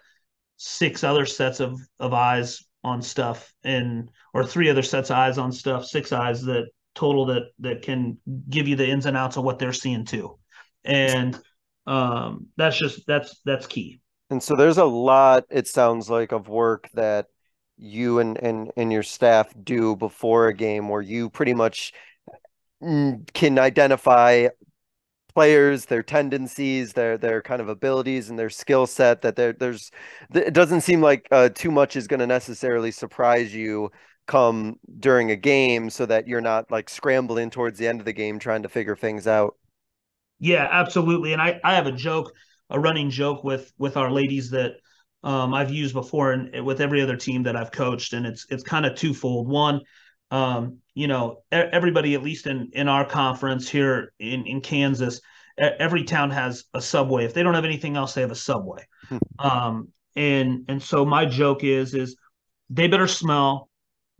six 0.56 1.04
other 1.04 1.26
sets 1.26 1.60
of 1.60 1.78
of 1.98 2.12
eyes 2.12 2.64
on 2.82 3.02
stuff 3.02 3.52
and 3.62 4.08
or 4.32 4.44
three 4.44 4.70
other 4.70 4.82
sets 4.82 5.10
of 5.10 5.16
eyes 5.16 5.38
on 5.38 5.52
stuff, 5.52 5.84
six 5.84 6.12
eyes 6.12 6.42
that 6.42 6.66
total 7.00 7.24
that 7.26 7.44
that 7.60 7.80
can 7.80 8.18
give 8.50 8.68
you 8.68 8.76
the 8.76 8.86
ins 8.86 9.06
and 9.06 9.16
outs 9.16 9.38
of 9.38 9.44
what 9.44 9.58
they're 9.58 9.72
seeing 9.72 10.04
too. 10.04 10.38
And 10.84 11.40
um 11.86 12.48
that's 12.56 12.78
just 12.78 13.06
that's 13.06 13.40
that's 13.44 13.66
key. 13.66 14.00
And 14.28 14.42
so 14.42 14.54
there's 14.54 14.78
a 14.78 14.84
lot 14.84 15.44
it 15.50 15.66
sounds 15.66 16.10
like 16.10 16.32
of 16.32 16.48
work 16.48 16.90
that 16.92 17.26
you 17.78 18.18
and 18.18 18.36
and 18.36 18.70
and 18.76 18.92
your 18.92 19.02
staff 19.02 19.52
do 19.64 19.96
before 19.96 20.48
a 20.48 20.54
game 20.54 20.90
where 20.90 21.00
you 21.00 21.30
pretty 21.30 21.54
much 21.54 21.94
mm, 22.82 23.32
can 23.32 23.58
identify 23.58 24.48
players, 25.34 25.86
their 25.86 26.02
tendencies, 26.02 26.92
their 26.92 27.16
their 27.16 27.40
kind 27.40 27.62
of 27.62 27.68
abilities 27.68 28.30
and 28.30 28.38
their 28.38 28.50
skill 28.50 28.86
set. 28.86 29.22
That 29.22 29.36
there 29.36 29.52
there's 29.54 29.90
it 30.34 30.52
doesn't 30.52 30.82
seem 30.82 31.00
like 31.00 31.26
uh, 31.30 31.48
too 31.48 31.70
much 31.70 31.96
is 31.96 32.06
going 32.08 32.20
to 32.20 32.26
necessarily 32.26 32.90
surprise 32.90 33.54
you 33.54 33.90
come 34.30 34.78
during 34.98 35.30
a 35.30 35.36
game, 35.36 35.90
so 35.90 36.06
that 36.06 36.28
you're 36.28 36.40
not 36.40 36.70
like 36.70 36.88
scrambling 36.88 37.50
towards 37.50 37.78
the 37.78 37.88
end 37.88 38.00
of 38.00 38.06
the 38.06 38.12
game 38.12 38.38
trying 38.38 38.62
to 38.62 38.68
figure 38.68 38.96
things 38.96 39.26
out. 39.26 39.56
Yeah, 40.38 40.68
absolutely. 40.70 41.32
And 41.32 41.42
I 41.42 41.60
I 41.64 41.74
have 41.74 41.86
a 41.86 41.92
joke, 41.92 42.32
a 42.70 42.78
running 42.78 43.10
joke 43.10 43.44
with 43.44 43.72
with 43.78 43.96
our 43.96 44.10
ladies 44.10 44.50
that. 44.50 44.72
Um, 45.22 45.52
I've 45.52 45.70
used 45.70 45.92
before 45.92 46.32
and 46.32 46.64
with 46.64 46.80
every 46.80 47.02
other 47.02 47.14
team 47.14 47.42
that 47.42 47.54
I've 47.54 47.70
coached, 47.70 48.14
and 48.14 48.24
it's 48.24 48.46
it's 48.48 48.62
kind 48.62 48.86
of 48.86 48.94
twofold. 48.94 49.48
One, 49.48 49.82
um, 50.30 50.78
you 50.94 51.08
know, 51.08 51.42
everybody, 51.52 52.14
at 52.14 52.22
least 52.22 52.46
in 52.46 52.70
in 52.72 52.88
our 52.88 53.04
conference 53.04 53.68
here 53.68 54.14
in 54.18 54.46
in 54.46 54.62
Kansas, 54.62 55.20
every 55.58 56.04
town 56.04 56.30
has 56.30 56.64
a 56.72 56.80
subway. 56.80 57.24
If 57.24 57.34
they 57.34 57.42
don't 57.42 57.54
have 57.54 57.66
anything 57.66 57.96
else, 57.96 58.14
they 58.14 58.22
have 58.22 58.30
a 58.30 58.34
subway. 58.34 58.86
Hmm. 59.08 59.18
um, 59.38 59.88
and 60.16 60.64
and 60.68 60.82
so 60.82 61.04
my 61.04 61.26
joke 61.26 61.64
is 61.64 61.94
is 61.94 62.16
they 62.68 62.88
better 62.88 63.08
smell 63.08 63.69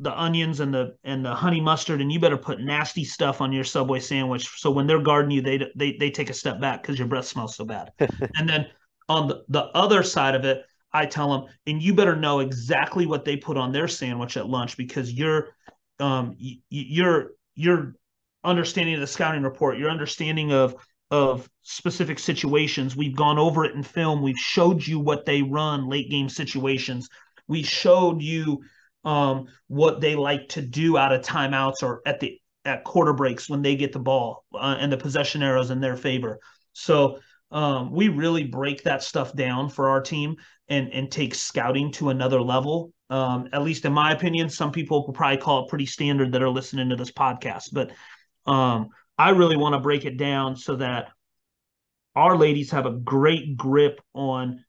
the 0.00 0.18
onions 0.18 0.60
and 0.60 0.72
the 0.72 0.96
and 1.04 1.24
the 1.24 1.34
honey 1.34 1.60
mustard, 1.60 2.00
and 2.00 2.10
you 2.10 2.18
better 2.18 2.38
put 2.38 2.60
nasty 2.60 3.04
stuff 3.04 3.40
on 3.40 3.52
your 3.52 3.64
subway 3.64 4.00
sandwich. 4.00 4.48
So 4.56 4.70
when 4.70 4.86
they're 4.86 5.02
guarding 5.02 5.30
you, 5.30 5.42
they 5.42 5.70
they 5.76 5.96
they 5.98 6.10
take 6.10 6.30
a 6.30 6.34
step 6.34 6.60
back 6.60 6.82
because 6.82 6.98
your 6.98 7.06
breath 7.06 7.26
smells 7.26 7.54
so 7.54 7.64
bad. 7.64 7.92
and 8.00 8.48
then 8.48 8.66
on 9.08 9.28
the, 9.28 9.44
the 9.48 9.64
other 9.74 10.02
side 10.02 10.34
of 10.34 10.44
it, 10.44 10.64
I 10.92 11.04
tell 11.04 11.30
them, 11.30 11.52
and 11.66 11.82
you 11.82 11.94
better 11.94 12.16
know 12.16 12.40
exactly 12.40 13.06
what 13.06 13.24
they 13.24 13.36
put 13.36 13.58
on 13.58 13.72
their 13.72 13.88
sandwich 13.88 14.36
at 14.38 14.48
lunch 14.48 14.76
because 14.76 15.12
you're 15.12 15.54
um, 15.98 16.34
y- 16.40 16.58
your 16.70 17.32
your 17.54 17.94
understanding 18.42 18.94
of 18.94 19.00
the 19.00 19.06
scouting 19.06 19.42
report, 19.42 19.76
your 19.76 19.90
understanding 19.90 20.50
of 20.50 20.74
of 21.10 21.48
specific 21.62 22.18
situations. 22.18 22.96
We've 22.96 23.16
gone 23.16 23.38
over 23.38 23.66
it 23.66 23.74
in 23.74 23.82
film. 23.82 24.22
We've 24.22 24.38
showed 24.38 24.86
you 24.86 24.98
what 24.98 25.26
they 25.26 25.42
run 25.42 25.88
late 25.88 26.08
game 26.10 26.30
situations. 26.30 27.08
We 27.48 27.62
showed 27.64 28.22
you 28.22 28.62
um, 29.04 29.46
what 29.68 30.00
they 30.00 30.14
like 30.14 30.48
to 30.50 30.62
do 30.62 30.96
out 30.96 31.12
of 31.12 31.22
timeouts 31.22 31.82
or 31.82 32.02
at 32.06 32.20
the 32.20 32.38
at 32.64 32.84
quarter 32.84 33.12
breaks 33.12 33.48
when 33.48 33.62
they 33.62 33.74
get 33.74 33.92
the 33.92 33.98
ball 33.98 34.44
uh, 34.54 34.76
and 34.78 34.92
the 34.92 34.96
possession 34.96 35.42
arrows 35.42 35.70
in 35.70 35.80
their 35.80 35.96
favor. 35.96 36.38
So 36.72 37.18
um, 37.50 37.90
we 37.90 38.08
really 38.08 38.44
break 38.44 38.82
that 38.84 39.02
stuff 39.02 39.34
down 39.34 39.70
for 39.70 39.88
our 39.88 40.00
team 40.00 40.36
and 40.68 40.92
and 40.92 41.10
take 41.10 41.34
scouting 41.34 41.92
to 41.92 42.10
another 42.10 42.40
level. 42.40 42.92
Um, 43.08 43.48
at 43.52 43.62
least 43.62 43.84
in 43.84 43.92
my 43.92 44.12
opinion, 44.12 44.48
some 44.48 44.70
people 44.70 45.04
will 45.04 45.12
probably 45.12 45.38
call 45.38 45.64
it 45.64 45.68
pretty 45.68 45.86
standard 45.86 46.32
that 46.32 46.42
are 46.42 46.48
listening 46.48 46.90
to 46.90 46.96
this 46.96 47.10
podcast, 47.10 47.70
but 47.72 47.90
um, 48.46 48.90
I 49.18 49.30
really 49.30 49.56
want 49.56 49.74
to 49.74 49.80
break 49.80 50.04
it 50.04 50.16
down 50.16 50.56
so 50.56 50.76
that 50.76 51.08
our 52.14 52.36
ladies 52.36 52.70
have 52.70 52.86
a 52.86 52.92
great 52.92 53.56
grip 53.56 54.00
on 54.14 54.64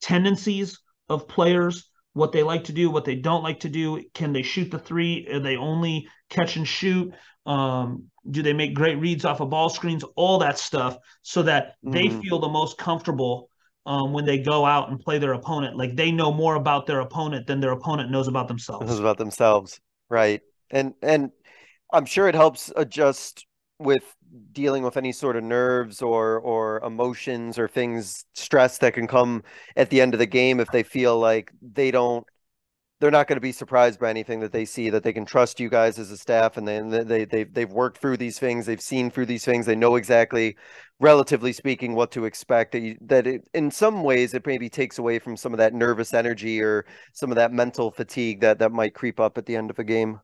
tendencies 0.00 0.78
of 1.08 1.28
players, 1.28 1.90
what 2.14 2.32
they 2.32 2.42
like 2.42 2.64
to 2.64 2.72
do, 2.72 2.90
what 2.90 3.04
they 3.04 3.16
don't 3.16 3.42
like 3.42 3.60
to 3.60 3.68
do. 3.68 4.02
Can 4.14 4.32
they 4.32 4.42
shoot 4.42 4.70
the 4.70 4.78
three? 4.78 5.28
Are 5.30 5.40
they 5.40 5.56
only 5.56 6.08
catch 6.30 6.56
and 6.56 6.66
shoot? 6.66 7.12
Um, 7.44 8.04
do 8.30 8.42
they 8.42 8.54
make 8.54 8.74
great 8.74 8.98
reads 8.98 9.24
off 9.24 9.40
of 9.40 9.50
ball 9.50 9.68
screens? 9.68 10.04
All 10.16 10.38
that 10.38 10.58
stuff, 10.58 10.96
so 11.22 11.42
that 11.42 11.74
they 11.82 12.06
mm. 12.06 12.22
feel 12.22 12.38
the 12.38 12.48
most 12.48 12.78
comfortable 12.78 13.50
um, 13.84 14.12
when 14.12 14.24
they 14.24 14.38
go 14.38 14.64
out 14.64 14.88
and 14.88 14.98
play 14.98 15.18
their 15.18 15.34
opponent. 15.34 15.76
Like 15.76 15.94
they 15.96 16.10
know 16.10 16.32
more 16.32 16.54
about 16.54 16.86
their 16.86 17.00
opponent 17.00 17.46
than 17.46 17.60
their 17.60 17.72
opponent 17.72 18.10
knows 18.10 18.28
about 18.28 18.48
themselves. 18.48 18.86
Knows 18.86 19.00
about 19.00 19.18
themselves, 19.18 19.80
right? 20.08 20.40
And 20.70 20.94
and 21.02 21.30
I'm 21.92 22.06
sure 22.06 22.28
it 22.28 22.34
helps 22.34 22.72
adjust 22.74 23.46
with 23.78 24.04
dealing 24.52 24.82
with 24.82 24.96
any 24.96 25.12
sort 25.12 25.36
of 25.36 25.44
nerves 25.44 26.02
or 26.02 26.38
or 26.40 26.80
emotions 26.80 27.58
or 27.58 27.68
things 27.68 28.24
stress 28.34 28.78
that 28.78 28.94
can 28.94 29.06
come 29.06 29.42
at 29.76 29.90
the 29.90 30.00
end 30.00 30.14
of 30.14 30.18
the 30.18 30.26
game 30.26 30.60
if 30.60 30.68
they 30.70 30.82
feel 30.82 31.18
like 31.18 31.52
they 31.62 31.90
don't 31.90 32.26
they're 33.00 33.10
not 33.10 33.26
going 33.26 33.36
to 33.36 33.40
be 33.40 33.52
surprised 33.52 34.00
by 34.00 34.08
anything 34.08 34.40
that 34.40 34.52
they 34.52 34.64
see 34.64 34.88
that 34.88 35.02
they 35.02 35.12
can 35.12 35.24
trust 35.24 35.60
you 35.60 35.68
guys 35.68 35.98
as 35.98 36.10
a 36.10 36.16
staff 36.16 36.56
and 36.56 36.66
then 36.66 36.88
they, 36.88 37.24
they 37.24 37.44
they've 37.44 37.72
worked 37.72 37.98
through 37.98 38.16
these 38.16 38.38
things 38.38 38.66
they've 38.66 38.80
seen 38.80 39.10
through 39.10 39.26
these 39.26 39.44
things 39.44 39.66
they 39.66 39.74
know 39.74 39.96
exactly 39.96 40.56
relatively 41.00 41.52
speaking 41.52 41.94
what 41.94 42.10
to 42.10 42.24
expect 42.24 42.72
that, 42.72 42.80
you, 42.80 42.96
that 43.00 43.26
it, 43.26 43.42
in 43.52 43.70
some 43.70 44.02
ways 44.02 44.32
it 44.32 44.46
maybe 44.46 44.68
takes 44.68 44.98
away 44.98 45.18
from 45.18 45.36
some 45.36 45.52
of 45.52 45.58
that 45.58 45.74
nervous 45.74 46.14
energy 46.14 46.60
or 46.62 46.86
some 47.12 47.30
of 47.30 47.36
that 47.36 47.52
mental 47.52 47.90
fatigue 47.90 48.40
that 48.40 48.58
that 48.58 48.72
might 48.72 48.94
creep 48.94 49.20
up 49.20 49.36
at 49.36 49.44
the 49.44 49.56
end 49.56 49.70
of 49.70 49.78
a 49.78 49.84
game. 49.84 50.20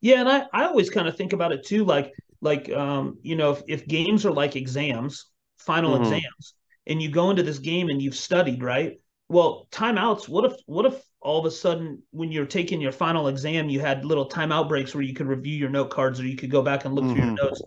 Yeah 0.00 0.20
and 0.20 0.28
i 0.28 0.44
i 0.52 0.64
always 0.64 0.90
kind 0.90 1.08
of 1.08 1.16
think 1.16 1.32
about 1.32 1.52
it 1.52 1.64
too 1.64 1.84
like 1.84 2.12
like 2.40 2.70
um 2.70 3.18
you 3.22 3.36
know 3.36 3.52
if, 3.52 3.62
if 3.68 3.88
games 3.88 4.24
are 4.24 4.32
like 4.32 4.56
exams 4.56 5.26
final 5.58 5.94
mm-hmm. 5.94 6.12
exams 6.12 6.54
and 6.86 7.02
you 7.02 7.10
go 7.10 7.30
into 7.30 7.42
this 7.42 7.58
game 7.58 7.88
and 7.88 8.00
you've 8.00 8.14
studied 8.14 8.62
right 8.62 9.00
well 9.28 9.66
timeouts 9.70 10.28
what 10.28 10.44
if 10.44 10.56
what 10.66 10.86
if 10.86 11.00
all 11.20 11.40
of 11.40 11.44
a 11.46 11.50
sudden 11.50 12.02
when 12.10 12.30
you're 12.30 12.46
taking 12.46 12.80
your 12.80 12.92
final 12.92 13.28
exam 13.28 13.68
you 13.68 13.80
had 13.80 14.04
little 14.04 14.28
timeout 14.28 14.68
breaks 14.68 14.94
where 14.94 15.02
you 15.02 15.14
could 15.14 15.26
review 15.26 15.56
your 15.56 15.68
note 15.68 15.90
cards 15.90 16.20
or 16.20 16.26
you 16.26 16.36
could 16.36 16.50
go 16.50 16.62
back 16.62 16.84
and 16.84 16.94
look 16.94 17.04
mm-hmm. 17.04 17.14
through 17.14 17.24
your 17.24 17.34
mm-hmm. 17.34 17.46
notes 17.46 17.62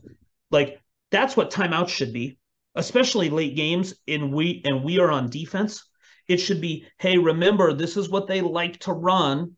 like 0.49 0.81
that's 1.11 1.35
what 1.35 1.51
timeouts 1.51 1.89
should 1.89 2.13
be 2.13 2.37
especially 2.75 3.29
late 3.29 3.55
games 3.55 3.93
and 4.07 4.33
we 4.33 4.61
and 4.65 4.83
we 4.83 4.99
are 4.99 5.11
on 5.11 5.29
defense 5.29 5.83
it 6.27 6.37
should 6.37 6.61
be 6.61 6.85
hey 6.97 7.17
remember 7.17 7.73
this 7.73 7.97
is 7.97 8.09
what 8.09 8.27
they 8.27 8.39
like 8.41 8.79
to 8.79 8.93
run 8.93 9.51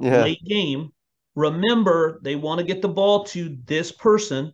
yeah. 0.00 0.22
late 0.22 0.44
game 0.44 0.90
remember 1.34 2.20
they 2.22 2.36
want 2.36 2.58
to 2.58 2.66
get 2.66 2.82
the 2.82 2.88
ball 2.88 3.24
to 3.24 3.56
this 3.66 3.92
person 3.92 4.52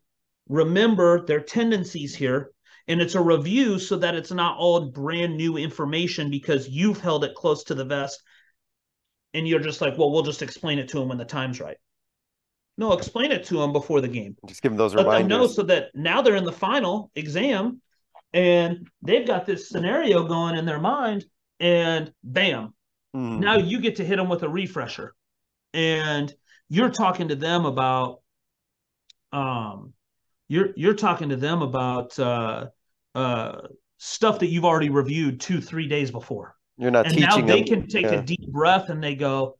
remember 0.49 1.25
their 1.27 1.41
tendencies 1.41 2.15
here 2.15 2.51
and 2.89 3.01
it's 3.01 3.15
a 3.15 3.21
review 3.21 3.79
so 3.79 3.97
that 3.97 4.15
it's 4.15 4.31
not 4.31 4.59
all 4.59 4.91
brand 4.91 5.37
new 5.37 5.57
information 5.57 6.31
because 6.31 6.69
you've 6.69 7.01
held 7.01 7.25
it 7.25 7.35
close 7.35 7.65
to 7.65 7.75
the 7.75 7.85
vest 7.85 8.23
and 9.35 9.47
you're 9.47 9.61
just 9.61 9.81
like, 9.81 9.99
well, 9.99 10.11
we'll 10.11 10.23
just 10.23 10.43
explain 10.43 10.79
it 10.79 10.89
to 10.89 10.99
them 10.99 11.09
when 11.09 11.19
the 11.19 11.25
time's 11.25 11.61
right. 11.61 11.77
No, 12.79 12.93
explain 12.93 13.33
it 13.33 13.45
to 13.47 13.59
them 13.59 13.73
before 13.73 14.01
the 14.01 14.09
game. 14.09 14.37
Just 14.47 14.63
give 14.63 14.73
them 14.73 14.79
those 14.79 14.95
Let 14.95 15.05
reminders. 15.05 15.29
Them 15.29 15.41
know 15.41 15.47
so 15.47 15.63
that 15.65 15.89
now 15.95 16.23
they're 16.23 16.37
in 16.37 16.45
the 16.45 16.53
final 16.53 17.11
exam 17.15 17.81
and 18.33 18.89
they've 19.03 19.27
got 19.27 19.47
this 19.47 19.69
scenario 19.69 20.27
going 20.27 20.57
in 20.57 20.67
their 20.67 20.81
mind, 20.81 21.25
and 21.59 22.13
bam, 22.23 22.75
mm. 23.15 23.39
now 23.39 23.57
you 23.57 23.81
get 23.81 23.97
to 23.97 24.05
hit 24.05 24.17
them 24.17 24.29
with 24.29 24.43
a 24.43 24.49
refresher, 24.49 25.15
and 25.73 26.35
you're 26.69 26.91
talking 26.91 27.29
to 27.29 27.37
them 27.37 27.65
about, 27.65 28.21
um, 29.33 29.93
you're 30.49 30.71
you're 30.77 30.95
talking 30.95 31.31
to 31.31 31.37
them 31.37 31.63
about 31.63 32.19
uh, 32.19 32.67
uh, 33.15 33.63
stuff 33.99 34.39
that 34.41 34.49
you've 34.49 34.65
already 34.65 34.91
reviewed 34.91 35.41
two 35.41 35.61
three 35.61 35.89
days 35.89 36.11
before 36.11 36.55
You're 36.79 36.91
not 36.91 37.07
and 37.07 37.21
now 37.21 37.41
they 37.41 37.63
them. 37.63 37.65
can 37.65 37.89
take 37.89 38.05
yeah. 38.05 38.21
a 38.21 38.23
deep 38.23 38.47
breath 38.53 38.89
and 38.89 39.03
they 39.03 39.17
go, 39.17 39.59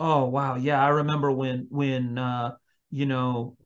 "Oh 0.00 0.26
wow, 0.26 0.56
yeah, 0.56 0.82
I 0.84 0.88
remember 0.88 1.30
when 1.30 1.66
when 1.70 2.18
uh, 2.18 2.52
you 2.90 3.06
know 3.06 3.56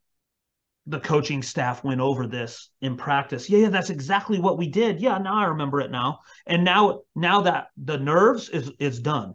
the 0.86 1.00
coaching 1.00 1.42
staff 1.42 1.82
went 1.82 2.00
over 2.00 2.26
this 2.26 2.70
in 2.80 2.96
practice. 2.96 3.50
Yeah, 3.50 3.58
yeah, 3.60 3.68
that's 3.70 3.90
exactly 3.90 4.38
what 4.38 4.56
we 4.56 4.68
did. 4.68 5.00
Yeah, 5.00 5.18
now 5.18 5.36
I 5.36 5.46
remember 5.46 5.80
it 5.80 5.90
now. 5.90 6.20
And 6.46 6.64
now 6.64 7.02
now 7.14 7.42
that 7.42 7.68
the 7.76 7.98
nerves 7.98 8.48
is 8.48 8.70
is 8.78 9.00
done. 9.00 9.34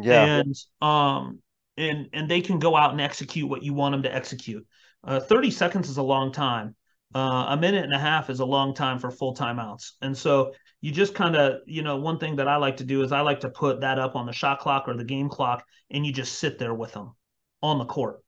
Yeah. 0.00 0.40
And 0.40 0.54
um 0.80 1.40
and 1.76 2.08
and 2.12 2.30
they 2.30 2.40
can 2.40 2.58
go 2.58 2.76
out 2.76 2.92
and 2.92 3.00
execute 3.00 3.48
what 3.48 3.62
you 3.62 3.74
want 3.74 3.92
them 3.92 4.02
to 4.02 4.14
execute. 4.14 4.66
Uh, 5.04 5.20
30 5.20 5.50
seconds 5.50 5.88
is 5.88 5.98
a 5.98 6.02
long 6.02 6.32
time. 6.32 6.74
Uh, 7.14 7.46
a 7.50 7.56
minute 7.56 7.84
and 7.84 7.94
a 7.94 7.98
half 7.98 8.28
is 8.30 8.40
a 8.40 8.44
long 8.44 8.74
time 8.74 8.98
for 8.98 9.10
full 9.10 9.34
timeouts. 9.34 9.92
And 10.02 10.16
so 10.16 10.52
you 10.80 10.90
just 10.90 11.14
kind 11.14 11.36
of, 11.36 11.60
you 11.66 11.82
know, 11.82 11.96
one 11.96 12.18
thing 12.18 12.36
that 12.36 12.48
I 12.48 12.56
like 12.56 12.78
to 12.78 12.84
do 12.84 13.02
is 13.02 13.12
I 13.12 13.20
like 13.20 13.40
to 13.40 13.48
put 13.48 13.80
that 13.80 13.98
up 13.98 14.16
on 14.16 14.26
the 14.26 14.32
shot 14.32 14.58
clock 14.58 14.84
or 14.88 14.96
the 14.96 15.04
game 15.04 15.28
clock 15.28 15.64
and 15.90 16.04
you 16.04 16.12
just 16.12 16.38
sit 16.38 16.58
there 16.58 16.74
with 16.74 16.92
them 16.92 17.14
on 17.62 17.78
the 17.78 17.84
court. 17.86 18.22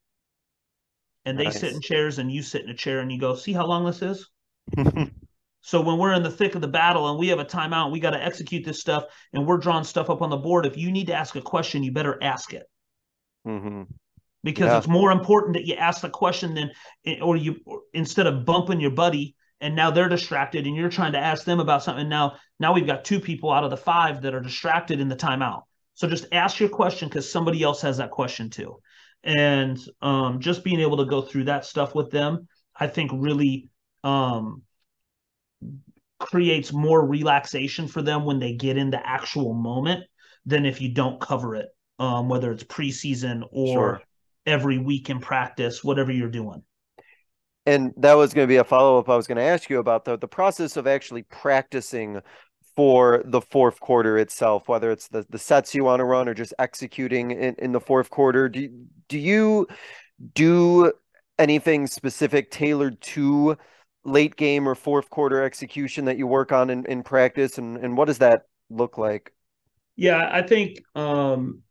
And 1.25 1.39
they 1.39 1.45
Nice. 1.45 1.59
sit 1.61 1.73
in 1.73 1.81
chairs 1.81 2.19
and 2.19 2.31
you 2.33 2.43
sit 2.43 2.63
in 2.65 2.71
a 2.71 2.75
chair 2.75 3.01
and 3.01 3.13
you 3.13 3.19
go, 3.19 3.35
see 3.35 3.53
how 3.53 3.67
long 3.67 3.85
this 3.85 4.03
is? 4.03 4.29
So 5.61 5.81
when 5.81 5.99
we're 5.99 6.15
in 6.15 6.23
the 6.23 6.31
thick 6.31 6.55
of 6.55 6.61
the 6.63 6.69
battle 6.69 7.09
and 7.11 7.19
we 7.19 7.29
have 7.29 7.39
a 7.39 7.45
timeout, 7.45 7.93
we 7.93 8.01
got 8.01 8.11
to 8.11 8.23
execute 8.25 8.65
this 8.65 8.81
stuff 8.81 9.05
and 9.33 9.47
we're 9.47 9.59
drawing 9.59 9.85
stuff 9.85 10.09
up 10.09 10.23
on 10.23 10.31
the 10.31 10.37
board. 10.37 10.67
If 10.67 10.77
you 10.77 10.91
need 10.91 11.09
to 11.09 11.15
ask 11.15 11.37
a 11.37 11.43
question, 11.43 11.83
you 11.83 11.93
better 11.93 12.19
ask 12.23 12.55
it 12.55 12.65
hmm 13.49 13.83
because 14.45 14.73
Yeah. 14.73 14.79
it's 14.79 14.87
more 14.87 15.11
important 15.11 15.55
that 15.55 15.67
you 15.67 15.75
ask 15.75 16.01
the 16.01 16.11
question 16.11 16.55
than 16.55 16.71
or 17.21 17.37
you 17.37 17.57
or 17.67 17.81
instead 17.93 18.27
of 18.27 18.45
bumping 18.45 18.81
your 18.81 18.93
buddy 18.93 19.35
and 19.61 19.75
now 19.75 19.91
they're 19.91 20.09
distracted 20.09 20.67
and 20.67 20.77
you're 20.77 20.89
trying 20.89 21.13
to 21.13 21.19
ask 21.19 21.45
them 21.45 21.59
about 21.59 21.83
something 21.83 22.09
now 22.09 22.37
now 22.61 22.73
we've 22.73 22.87
got 22.87 23.05
two 23.05 23.21
people 23.21 23.51
out 23.51 23.65
of 23.65 23.71
the 23.71 23.77
five 23.77 24.23
that 24.23 24.35
are 24.35 24.41
distracted 24.41 25.01
in 25.01 25.09
the 25.09 25.17
timeout. 25.17 25.63
So 25.95 26.09
just 26.09 26.27
ask 26.31 26.61
your 26.61 26.69
question 26.69 27.09
because 27.09 27.31
somebody 27.31 27.63
else 27.65 27.83
has 27.83 27.97
that 27.97 28.13
question 28.13 28.51
too. 28.51 28.81
And 29.25 29.77
um, 30.01 30.39
just 30.39 30.63
being 30.63 30.79
able 30.81 30.99
to 30.99 31.07
go 31.07 31.23
through 31.23 31.45
that 31.45 31.65
stuff 31.65 31.95
with 31.95 32.11
them 32.11 32.47
i 32.81 32.87
think 32.87 33.11
really 33.13 33.69
um, 34.05 34.63
creates 36.19 36.73
more 36.73 37.05
relaxation 37.05 37.89
for 37.89 38.03
them 38.03 38.25
when 38.25 38.39
they 38.39 38.53
get 38.53 38.77
in 38.77 38.91
the 38.91 39.07
actual 39.07 39.55
moment 39.55 40.05
than 40.47 40.65
if 40.65 40.81
you 40.81 40.93
don't 40.93 41.21
cover 41.21 41.57
it 41.57 41.69
um, 41.99 42.29
whether 42.29 42.51
it's 42.53 42.65
preseason 42.65 43.43
or 43.51 43.73
Sure. 43.73 44.03
every 44.47 44.79
week 44.79 45.11
in 45.11 45.21
practice, 45.21 45.83
whatever 45.83 46.13
you're 46.13 46.31
doing. 46.31 46.63
And 47.67 47.93
that 47.99 48.15
was 48.15 48.33
going 48.33 48.47
to 48.49 48.53
be 48.53 48.57
a 48.57 48.65
follow 48.65 48.99
up 48.99 49.09
I 49.09 49.17
was 49.17 49.27
going 49.27 49.37
to 49.37 49.43
ask 49.43 49.69
you 49.69 49.79
about 49.79 50.05
the 50.05 50.17
the 50.17 50.29
process 50.29 50.77
of 50.77 50.87
actually 50.87 51.23
practicing 51.25 52.21
for 52.77 53.23
the 53.27 53.41
fourth 53.41 53.81
quarter 53.81 54.19
itself, 54.19 54.69
whether 54.69 54.91
it's 54.93 55.09
the, 55.09 55.27
the 55.31 55.39
sets 55.39 55.75
you 55.75 55.85
want 55.85 56.01
to 56.01 56.05
run 56.05 56.29
or 56.29 56.35
just 56.35 56.55
executing 56.59 57.33
in, 57.33 57.55
in 57.59 57.73
the 57.73 57.81
fourth 57.81 58.09
quarter. 58.09 58.49
Do 58.49 58.71
do 59.09 59.19
you 59.19 59.67
do 60.35 60.93
anything 61.39 61.87
specific 61.87 62.51
tailored 62.51 63.01
to 63.01 63.57
late 64.05 64.37
game 64.37 64.69
or 64.69 64.75
fourth 64.75 65.11
quarter 65.11 65.43
execution 65.43 66.07
that 66.07 66.17
you 66.19 66.27
work 66.27 66.53
on 66.53 66.71
in, 66.71 66.87
in 66.87 67.03
practice 67.03 67.59
and, 67.59 67.77
and 67.79 67.97
what 67.97 68.07
does 68.07 68.19
that 68.19 68.43
look 68.71 68.97
like? 68.97 69.33
Yeah, 69.97 70.29
I 70.33 70.43
think 70.43 70.81
um, 70.95 71.63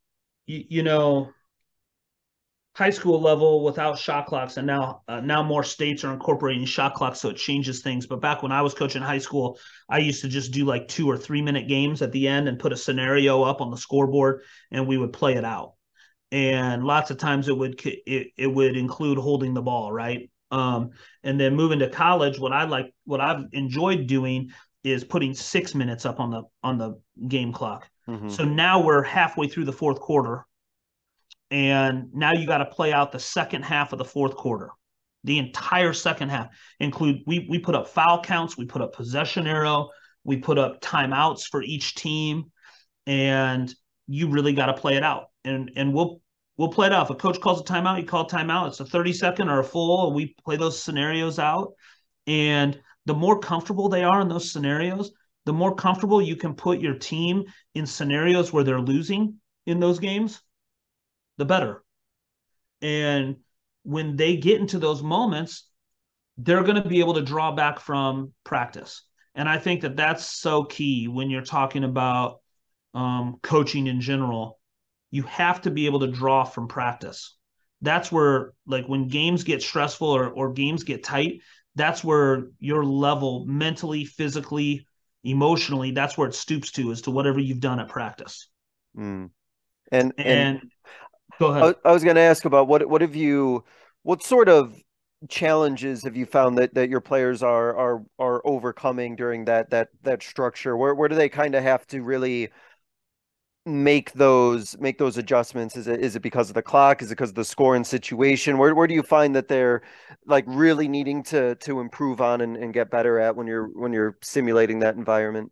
you, 0.47 0.63
you 0.69 0.83
know, 0.83 1.29
high 2.75 2.89
school 2.91 3.19
level 3.19 3.63
without 3.63 3.97
shot 3.97 4.27
clocks, 4.27 4.57
and 4.57 4.67
now 4.67 5.01
uh, 5.07 5.19
now 5.19 5.41
more 5.43 5.63
states 5.63 6.03
are 6.03 6.13
incorporating 6.13 6.65
shot 6.65 6.93
clocks, 6.93 7.19
so 7.19 7.29
it 7.29 7.35
changes 7.37 7.81
things. 7.81 8.07
But 8.07 8.21
back 8.21 8.43
when 8.43 8.51
I 8.51 8.61
was 8.61 8.73
coaching 8.73 9.01
high 9.01 9.17
school, 9.17 9.59
I 9.89 9.99
used 9.99 10.21
to 10.21 10.27
just 10.27 10.51
do 10.51 10.63
like 10.65 10.87
two 10.87 11.09
or 11.09 11.17
three 11.17 11.41
minute 11.41 11.67
games 11.67 12.01
at 12.01 12.11
the 12.11 12.27
end 12.27 12.47
and 12.47 12.59
put 12.59 12.73
a 12.73 12.77
scenario 12.77 13.43
up 13.43 13.61
on 13.61 13.71
the 13.71 13.77
scoreboard, 13.77 14.43
and 14.71 14.87
we 14.87 14.97
would 14.97 15.13
play 15.13 15.35
it 15.35 15.45
out. 15.45 15.73
And 16.31 16.83
lots 16.83 17.09
of 17.09 17.17
times 17.17 17.47
it 17.47 17.57
would 17.57 17.81
it, 17.85 18.27
it 18.37 18.47
would 18.47 18.77
include 18.77 19.17
holding 19.17 19.53
the 19.53 19.61
ball, 19.61 19.91
right? 19.91 20.29
Um, 20.51 20.91
and 21.23 21.39
then 21.39 21.55
moving 21.55 21.79
to 21.79 21.89
college, 21.89 22.39
what 22.39 22.53
I 22.53 22.65
like, 22.65 22.93
what 23.05 23.21
I've 23.21 23.45
enjoyed 23.51 24.07
doing 24.07 24.51
is 24.83 25.03
putting 25.03 25.33
six 25.33 25.75
minutes 25.75 26.05
up 26.05 26.19
on 26.19 26.31
the 26.31 26.43
on 26.63 26.77
the 26.77 27.01
game 27.27 27.51
clock. 27.53 27.89
Mhm. 28.07 28.31
So 28.31 28.43
now 28.43 28.81
we're 28.81 29.03
halfway 29.03 29.47
through 29.47 29.65
the 29.65 29.73
fourth 29.73 29.99
quarter, 29.99 30.45
and 31.51 32.13
now 32.13 32.33
you 32.33 32.45
got 32.47 32.59
to 32.59 32.65
play 32.65 32.93
out 32.93 33.11
the 33.11 33.19
second 33.19 33.63
half 33.63 33.93
of 33.93 33.99
the 33.99 34.05
fourth 34.05 34.35
quarter, 34.35 34.69
the 35.23 35.39
entire 35.39 35.93
second 35.93 36.29
half. 36.29 36.47
Include 36.79 37.21
we 37.25 37.47
we 37.49 37.59
put 37.59 37.75
up 37.75 37.87
foul 37.87 38.21
counts, 38.21 38.57
we 38.57 38.65
put 38.65 38.81
up 38.81 38.93
possession 38.93 39.47
arrow, 39.47 39.89
we 40.23 40.37
put 40.37 40.57
up 40.57 40.81
timeouts 40.81 41.47
for 41.49 41.61
each 41.61 41.95
team, 41.95 42.51
and 43.05 43.73
you 44.07 44.29
really 44.29 44.53
got 44.53 44.67
to 44.67 44.73
play 44.73 44.95
it 44.95 45.03
out. 45.03 45.25
And 45.43 45.71
and 45.75 45.93
we'll 45.93 46.21
we'll 46.57 46.69
play 46.69 46.87
it 46.87 46.93
out. 46.93 47.05
If 47.05 47.09
a 47.11 47.15
coach 47.15 47.39
calls 47.39 47.61
a 47.61 47.63
timeout, 47.63 47.99
you 47.99 48.05
call 48.05 48.27
timeout. 48.27 48.67
It's 48.67 48.79
a 48.79 48.85
thirty 48.85 49.13
second 49.13 49.49
or 49.49 49.59
a 49.59 49.63
full, 49.63 50.07
and 50.07 50.15
we 50.15 50.35
play 50.43 50.55
those 50.57 50.81
scenarios 50.81 51.39
out. 51.39 51.73
And 52.25 52.79
the 53.05 53.13
more 53.13 53.39
comfortable 53.39 53.87
they 53.87 54.03
are 54.03 54.19
in 54.21 54.27
those 54.27 54.51
scenarios, 54.51 55.11
the 55.47 55.53
more 55.53 55.73
comfortable 55.73 56.21
you 56.21 56.35
can 56.35 56.53
put 56.53 56.81
your 56.81 56.95
team 56.95 57.45
in 57.73 57.85
scenarios 57.85 58.51
where 58.51 58.65
they're 58.65 58.81
losing 58.81 59.35
in 59.65 59.79
those 59.79 59.97
games, 59.97 60.41
the 61.37 61.45
better. 61.45 61.85
And 62.81 63.37
when 63.83 64.17
they 64.17 64.35
get 64.35 64.59
into 64.59 64.77
those 64.77 65.01
moments, 65.01 65.69
they're 66.37 66.63
going 66.63 66.83
to 66.83 66.89
be 66.89 66.99
able 66.99 67.13
to 67.13 67.21
draw 67.21 67.53
back 67.53 67.79
from 67.79 68.33
practice. 68.43 69.03
And 69.35 69.47
I 69.47 69.57
think 69.57 69.83
that 69.83 69.95
that's 69.95 70.25
so 70.25 70.65
key 70.65 71.07
when 71.07 71.29
you're 71.29 71.41
talking 71.41 71.85
about 71.85 72.41
um, 72.93 73.37
coaching 73.41 73.87
in 73.87 74.01
general. 74.01 74.59
You 75.11 75.23
have 75.23 75.61
to 75.61 75.71
be 75.71 75.85
able 75.85 76.01
to 76.01 76.11
draw 76.11 76.43
from 76.43 76.67
practice. 76.67 77.37
That's 77.81 78.11
where, 78.11 78.51
like, 78.65 78.87
when 78.87 79.07
games 79.07 79.45
get 79.45 79.61
stressful 79.61 80.09
or, 80.09 80.27
or 80.27 80.51
games 80.51 80.83
get 80.83 81.05
tight, 81.05 81.39
that's 81.75 82.03
where 82.03 82.49
your 82.59 82.83
level 82.83 83.45
mentally, 83.47 84.03
physically, 84.03 84.85
emotionally, 85.23 85.91
that's 85.91 86.17
where 86.17 86.27
it 86.27 86.35
stoops 86.35 86.71
to, 86.71 86.91
as 86.91 87.01
to 87.03 87.11
whatever 87.11 87.39
you've 87.39 87.59
done 87.59 87.79
at 87.79 87.89
practice. 87.89 88.49
Mm. 88.97 89.29
And 89.91 90.13
and 90.17 90.59
And 90.59 90.61
go 91.39 91.47
ahead. 91.47 91.75
I, 91.85 91.89
I 91.89 91.91
was 91.91 92.03
going 92.03 92.15
to 92.15 92.21
ask 92.21 92.45
about 92.45 92.67
what 92.67 92.87
what 92.87 93.01
have 93.01 93.15
you 93.15 93.63
what 94.03 94.23
sort 94.23 94.49
of 94.49 94.75
challenges 95.29 96.03
have 96.03 96.15
you 96.15 96.25
found 96.25 96.57
that 96.57 96.73
that 96.75 96.89
your 96.89 97.01
players 97.01 97.41
are 97.41 97.75
are 97.75 98.03
are 98.19 98.41
overcoming 98.45 99.15
during 99.15 99.45
that 99.45 99.69
that 99.71 99.89
that 100.03 100.23
structure? 100.23 100.77
Where 100.77 100.93
where 100.93 101.09
do 101.09 101.15
they 101.15 101.29
kind 101.29 101.55
of 101.55 101.63
have 101.63 101.85
to 101.87 102.01
really 102.01 102.49
make 103.67 104.13
those 104.13 104.77
make 104.79 104.97
those 104.97 105.17
adjustments? 105.17 105.75
Is 105.75 105.87
it 105.87 105.99
is 105.99 106.15
it 106.15 106.21
because 106.21 106.49
of 106.49 106.55
the 106.55 106.61
clock? 106.61 107.01
Is 107.01 107.09
it 107.09 107.15
because 107.15 107.29
of 107.29 107.35
the 107.35 107.45
score 107.45 107.75
and 107.75 107.85
situation? 107.85 108.57
Where 108.57 108.73
where 108.73 108.87
do 108.87 108.93
you 108.93 109.03
find 109.03 109.35
that 109.35 109.47
they're 109.47 109.81
like 110.25 110.45
really 110.47 110.87
needing 110.87 111.21
to 111.23 111.55
to 111.55 111.79
improve 111.79 112.21
on 112.21 112.41
and, 112.41 112.57
and 112.57 112.73
get 112.73 112.89
better 112.89 113.19
at 113.19 113.35
when 113.35 113.45
you're 113.45 113.67
when 113.67 113.93
you're 113.93 114.17
simulating 114.21 114.79
that 114.79 114.95
environment? 114.95 115.51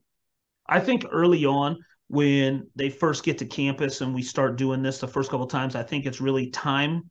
I 0.67 0.79
think 0.79 1.05
early 1.11 1.45
on 1.45 1.77
when 2.07 2.67
they 2.75 2.89
first 2.89 3.23
get 3.23 3.37
to 3.39 3.45
campus 3.45 4.01
and 4.01 4.13
we 4.13 4.21
start 4.21 4.57
doing 4.57 4.81
this 4.81 4.99
the 4.99 5.07
first 5.07 5.29
couple 5.29 5.47
times, 5.47 5.75
I 5.75 5.83
think 5.83 6.05
it's 6.05 6.21
really 6.21 6.49
time 6.49 7.09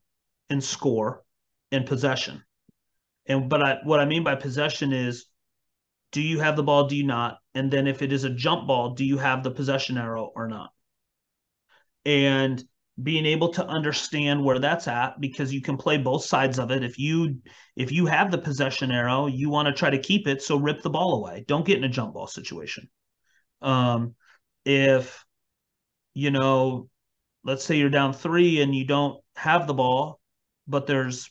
and 0.50 0.62
score 0.62 1.22
and 1.72 1.86
possession. 1.86 2.42
And 3.26 3.48
but 3.48 3.62
I, 3.62 3.78
what 3.84 4.00
I 4.00 4.04
mean 4.04 4.24
by 4.24 4.34
possession 4.34 4.92
is 4.92 5.26
do 6.12 6.22
you 6.22 6.38
have 6.40 6.54
the 6.56 6.62
ball, 6.62 6.86
do 6.86 6.96
you 6.96 7.04
not? 7.04 7.38
And 7.54 7.70
then 7.70 7.86
if 7.86 8.02
it 8.02 8.12
is 8.12 8.24
a 8.24 8.30
jump 8.30 8.68
ball, 8.68 8.94
do 8.94 9.04
you 9.04 9.18
have 9.18 9.42
the 9.42 9.50
possession 9.50 9.98
arrow 9.98 10.30
or 10.34 10.46
not? 10.46 10.70
And 12.04 12.62
being 13.02 13.26
able 13.26 13.48
to 13.48 13.66
understand 13.66 14.42
where 14.44 14.60
that's 14.60 14.86
at 14.86 15.20
because 15.20 15.52
you 15.52 15.60
can 15.60 15.76
play 15.76 15.96
both 15.96 16.24
sides 16.24 16.58
of 16.58 16.70
it. 16.70 16.84
If 16.84 16.98
you 16.98 17.40
if 17.76 17.90
you 17.90 18.06
have 18.06 18.30
the 18.30 18.38
possession 18.38 18.90
arrow, 18.90 19.26
you 19.26 19.50
want 19.50 19.66
to 19.66 19.72
try 19.72 19.90
to 19.90 19.98
keep 19.98 20.28
it, 20.28 20.42
so 20.42 20.56
rip 20.56 20.82
the 20.82 20.90
ball 20.90 21.14
away. 21.14 21.44
Don't 21.48 21.66
get 21.66 21.78
in 21.78 21.84
a 21.84 21.88
jump 21.88 22.14
ball 22.14 22.28
situation. 22.28 22.88
Um, 23.62 24.14
if 24.64 25.24
you 26.14 26.30
know, 26.30 26.88
let's 27.44 27.64
say 27.64 27.76
you're 27.76 27.90
down 27.90 28.12
three 28.12 28.62
and 28.62 28.74
you 28.74 28.86
don't 28.86 29.20
have 29.36 29.66
the 29.66 29.74
ball, 29.74 30.20
but 30.68 30.86
there's 30.86 31.30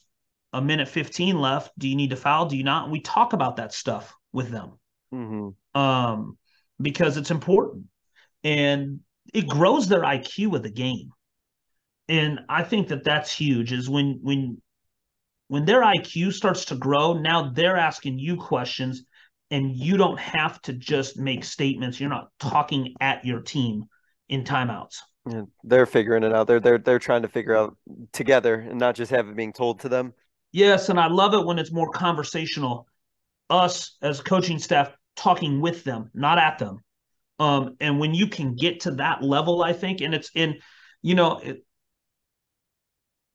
a 0.51 0.61
minute 0.61 0.87
15 0.87 1.39
left. 1.39 1.71
Do 1.77 1.87
you 1.87 1.95
need 1.95 2.09
to 2.09 2.15
foul? 2.17 2.47
Do 2.47 2.57
you 2.57 2.63
not? 2.63 2.91
We 2.91 2.99
talk 2.99 3.33
about 3.33 3.57
that 3.57 3.73
stuff 3.73 4.13
with 4.31 4.49
them 4.49 4.73
hmm 5.11 5.49
um, 5.75 6.37
because 6.81 7.17
it's 7.17 7.31
important 7.31 7.85
and 8.43 8.99
it 9.33 9.47
grows 9.47 9.87
their 9.87 10.01
IQ 10.01 10.55
of 10.55 10.63
the 10.63 10.71
game. 10.71 11.09
And 12.09 12.41
I 12.49 12.63
think 12.63 12.89
that 12.89 13.03
that's 13.03 13.31
huge. 13.31 13.71
Is 13.71 13.89
when 13.89 14.19
when 14.21 14.61
when 15.47 15.65
their 15.65 15.81
IQ 15.81 16.33
starts 16.33 16.65
to 16.65 16.75
grow, 16.75 17.13
now 17.13 17.51
they're 17.51 17.77
asking 17.77 18.19
you 18.19 18.37
questions, 18.37 19.03
and 19.51 19.75
you 19.75 19.97
don't 19.97 20.19
have 20.19 20.61
to 20.63 20.73
just 20.73 21.17
make 21.17 21.43
statements. 21.43 21.99
You're 21.99 22.09
not 22.09 22.29
talking 22.39 22.93
at 22.99 23.25
your 23.25 23.41
team 23.41 23.85
in 24.29 24.43
timeouts. 24.43 24.97
Yeah, 25.29 25.43
they're 25.63 25.85
figuring 25.85 26.23
it 26.23 26.33
out. 26.33 26.47
They're 26.47 26.59
they're 26.59 26.77
they're 26.77 26.99
trying 26.99 27.21
to 27.21 27.29
figure 27.29 27.55
out 27.55 27.77
together 28.11 28.55
and 28.55 28.77
not 28.79 28.95
just 28.95 29.11
have 29.11 29.29
it 29.29 29.35
being 29.35 29.53
told 29.53 29.79
to 29.81 29.89
them. 29.89 30.13
Yes, 30.51 30.89
and 30.89 30.99
I 30.99 31.07
love 31.07 31.33
it 31.33 31.45
when 31.45 31.59
it's 31.59 31.71
more 31.71 31.89
conversational. 31.89 32.87
Us 33.49 33.97
as 34.01 34.21
coaching 34.21 34.59
staff 34.59 34.91
talking 35.15 35.61
with 35.61 35.83
them, 35.83 36.09
not 36.13 36.37
at 36.37 36.59
them. 36.59 36.79
Um, 37.39 37.75
and 37.79 37.99
when 37.99 38.13
you 38.13 38.27
can 38.27 38.55
get 38.55 38.81
to 38.81 38.91
that 38.91 39.23
level, 39.23 39.63
I 39.63 39.73
think, 39.73 40.01
and 40.01 40.13
it's 40.13 40.29
in, 40.35 40.59
you 41.01 41.15
know, 41.15 41.39
it, 41.39 41.65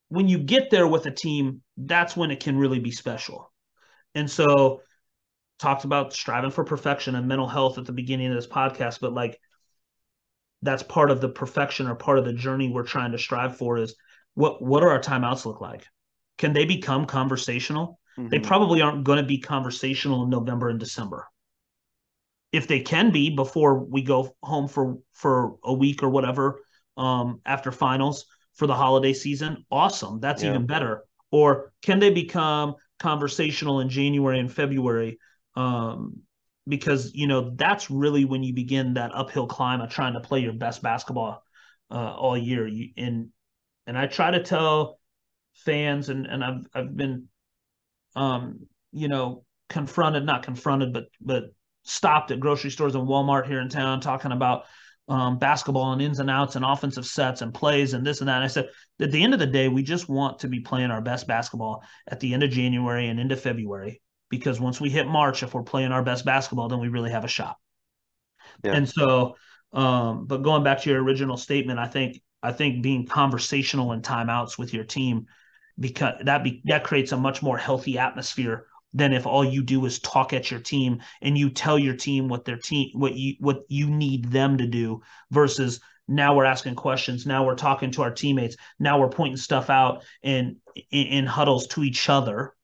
when 0.09 0.29
you 0.29 0.39
get 0.39 0.71
there 0.71 0.87
with 0.87 1.07
a 1.07 1.11
team, 1.11 1.63
that's 1.77 2.17
when 2.17 2.31
it 2.31 2.41
can 2.41 2.57
really 2.57 2.79
be 2.79 2.93
special. 2.93 3.53
And 4.15 4.31
so, 4.31 4.81
talked 5.59 5.85
about 5.85 6.13
striving 6.13 6.51
for 6.51 6.65
perfection 6.65 7.15
and 7.15 7.27
mental 7.27 7.49
health 7.49 7.79
at 7.79 7.85
the 7.85 7.93
beginning 7.93 8.29
of 8.29 8.35
this 8.35 8.47
podcast, 8.47 9.01
but 9.01 9.13
like 9.13 9.39
that's 10.63 10.83
part 10.83 11.11
of 11.11 11.21
the 11.21 11.29
perfection 11.29 11.87
or 11.87 11.95
part 11.95 12.19
of 12.19 12.25
the 12.25 12.33
journey 12.33 12.69
we're 12.69 12.85
trying 12.85 13.13
to 13.13 13.19
strive 13.19 13.57
for 13.57 13.79
is 13.79 13.95
what 14.35 14.63
what 14.63 14.83
are 14.83 14.91
our 14.91 15.01
timeouts 15.01 15.45
look 15.45 15.61
like? 15.61 15.85
Can 16.37 16.53
they 16.53 16.65
become 16.65 17.07
conversational? 17.07 17.99
Mm-hmm. 18.19 18.29
They 18.29 18.39
probably 18.39 18.81
aren't 18.83 19.05
going 19.05 19.19
to 19.19 19.25
be 19.25 19.39
conversational 19.39 20.25
in 20.25 20.31
November 20.31 20.69
and 20.69 20.79
December. 20.79 21.27
If 22.53 22.67
they 22.67 22.81
can 22.81 23.11
be 23.11 23.31
before 23.31 23.79
we 23.79 24.03
go 24.03 24.35
home 24.43 24.69
for 24.69 24.99
for 25.13 25.57
a 25.63 25.73
week 25.73 26.03
or 26.03 26.09
whatever 26.09 26.61
um, 26.97 27.41
after 27.45 27.71
finals 27.71 28.27
for 28.55 28.67
the 28.67 28.75
holiday 28.75 29.13
season, 29.13 29.65
awesome. 29.71 30.21
That's 30.21 30.43
yeah. 30.43 30.51
even 30.51 30.67
better. 30.67 31.05
Or 31.31 31.73
can 31.83 31.99
they 31.99 32.11
become 32.11 32.75
conversational 32.99 33.81
in 33.81 33.89
January 33.89 34.41
and 34.41 34.51
February? 34.51 35.19
Um, 35.55 36.23
because 36.67 37.15
you 37.15 37.27
know 37.27 37.53
that's 37.57 37.91
really 37.91 38.25
when 38.25 38.43
you 38.43 38.53
begin 38.53 38.95
that 38.95 39.15
uphill 39.15 39.47
climb 39.47 39.81
of 39.81 39.91
trying 39.91 40.15
to 40.15 40.21
play 40.21 40.41
your 40.41 40.53
best 40.53 40.83
basketball 40.83 41.43
uh, 41.91 42.15
all 42.15 42.37
year. 42.37 42.67
You, 42.67 42.91
and 42.97 43.29
and 43.87 43.97
I 43.97 44.07
try 44.07 44.31
to 44.31 44.43
tell 44.43 45.01
fans, 45.55 46.09
and 46.09 46.27
and 46.27 46.45
I've 46.45 46.67
I've 46.75 46.97
been, 46.97 47.29
um, 48.15 48.67
you 48.93 49.09
know, 49.09 49.45
confronted, 49.69 50.25
not 50.25 50.43
confronted, 50.43 50.93
but 50.93 51.07
but 51.21 51.45
stopped 51.89 52.31
at 52.31 52.41
grocery 52.41 52.71
stores 52.71 52.95
and 52.95 53.09
Walmart 53.09 53.47
here 53.47 53.61
in 53.61 53.69
town 53.69 54.01
talking 54.01 54.33
about 54.33 54.65
um, 55.09 55.39
basketball 55.39 55.93
and 55.93 56.03
ins 56.03 56.21
and 56.21 56.31
outs 56.31 56.55
and 56.55 56.65
offensive 56.65 57.07
sets 57.07 57.41
and 57.41 57.55
plays 57.55 57.95
and 57.95 58.07
this 58.07 58.21
and 58.21 58.29
that. 58.29 58.37
And 58.37 58.45
I 58.45 58.49
said, 58.49 58.69
at 59.01 59.11
the 59.11 59.23
end 59.23 59.33
of 59.33 59.41
the 59.41 59.47
day, 59.47 59.69
we 59.69 59.83
just 59.83 60.09
want 60.09 60.41
to 60.41 60.49
be 60.49 60.61
playing 60.61 60.91
our 60.91 61.01
best 61.01 61.27
basketball 61.27 61.83
at 62.07 62.21
the 62.21 62.35
end 62.35 62.43
of 62.43 62.51
January 62.51 63.09
and 63.09 63.19
into 63.19 63.37
February 63.37 64.03
because 64.29 64.61
once 64.61 64.81
we 64.81 64.91
hit 64.91 65.09
March, 65.09 65.43
if 65.43 65.55
we're 65.55 65.63
playing 65.63 65.93
our 65.93 66.03
best 66.03 66.25
basketball, 66.27 66.69
then 66.69 66.81
we 66.81 66.89
really 66.89 67.11
have 67.11 67.25
a 67.25 67.29
shot. 67.29 67.57
Yeah. 68.63 68.75
And 68.75 68.89
so, 68.89 69.37
um, 69.73 70.27
but 70.27 70.43
going 70.43 70.63
back 70.63 70.83
to 70.83 70.91
your 70.91 71.03
original 71.03 71.39
statement, 71.39 71.79
I 71.79 71.87
think 71.87 72.21
I 72.43 72.53
think 72.53 72.83
being 72.83 73.07
conversational 73.07 73.93
in 73.93 74.03
timeouts 74.03 74.59
with 74.59 74.75
your 74.75 74.85
team 74.85 75.27
because 75.79 76.15
that 76.25 76.45
be 76.45 76.61
that 76.65 76.85
creates 76.85 77.13
a 77.13 77.17
much 77.17 77.43
more 77.43 77.57
healthy 77.57 77.99
atmosphere 77.99 78.67
than 78.95 79.13
if 79.13 79.27
all 79.27 79.45
you 79.45 79.63
do 79.63 79.85
is 79.85 79.99
talk 79.99 80.33
at 80.33 80.51
your 80.51 80.61
team 80.61 81.01
and 81.21 81.37
you 81.37 81.51
tell 81.51 81.79
your 81.79 81.97
team 81.97 82.29
what 82.29 82.45
their 82.45 82.57
team 82.57 82.91
what 82.95 83.15
you 83.15 83.35
what 83.41 83.63
you 83.69 83.91
need 83.91 84.31
them 84.31 84.59
to 84.59 84.67
do 84.67 85.01
versus 85.31 85.81
now 86.07 86.35
we're 86.35 86.45
asking 86.45 86.75
questions 86.75 87.27
now 87.27 87.45
we're 87.45 87.55
talking 87.55 87.91
to 87.91 88.03
our 88.03 88.11
teammates 88.11 88.57
now 88.79 88.99
we're 88.99 89.11
pointing 89.11 89.37
stuff 89.37 89.69
out 89.69 90.05
in 90.23 90.57
in, 90.91 91.07
in 91.07 91.27
huddles 91.27 91.67
to 91.67 91.83
each 91.83 92.09
other 92.09 92.55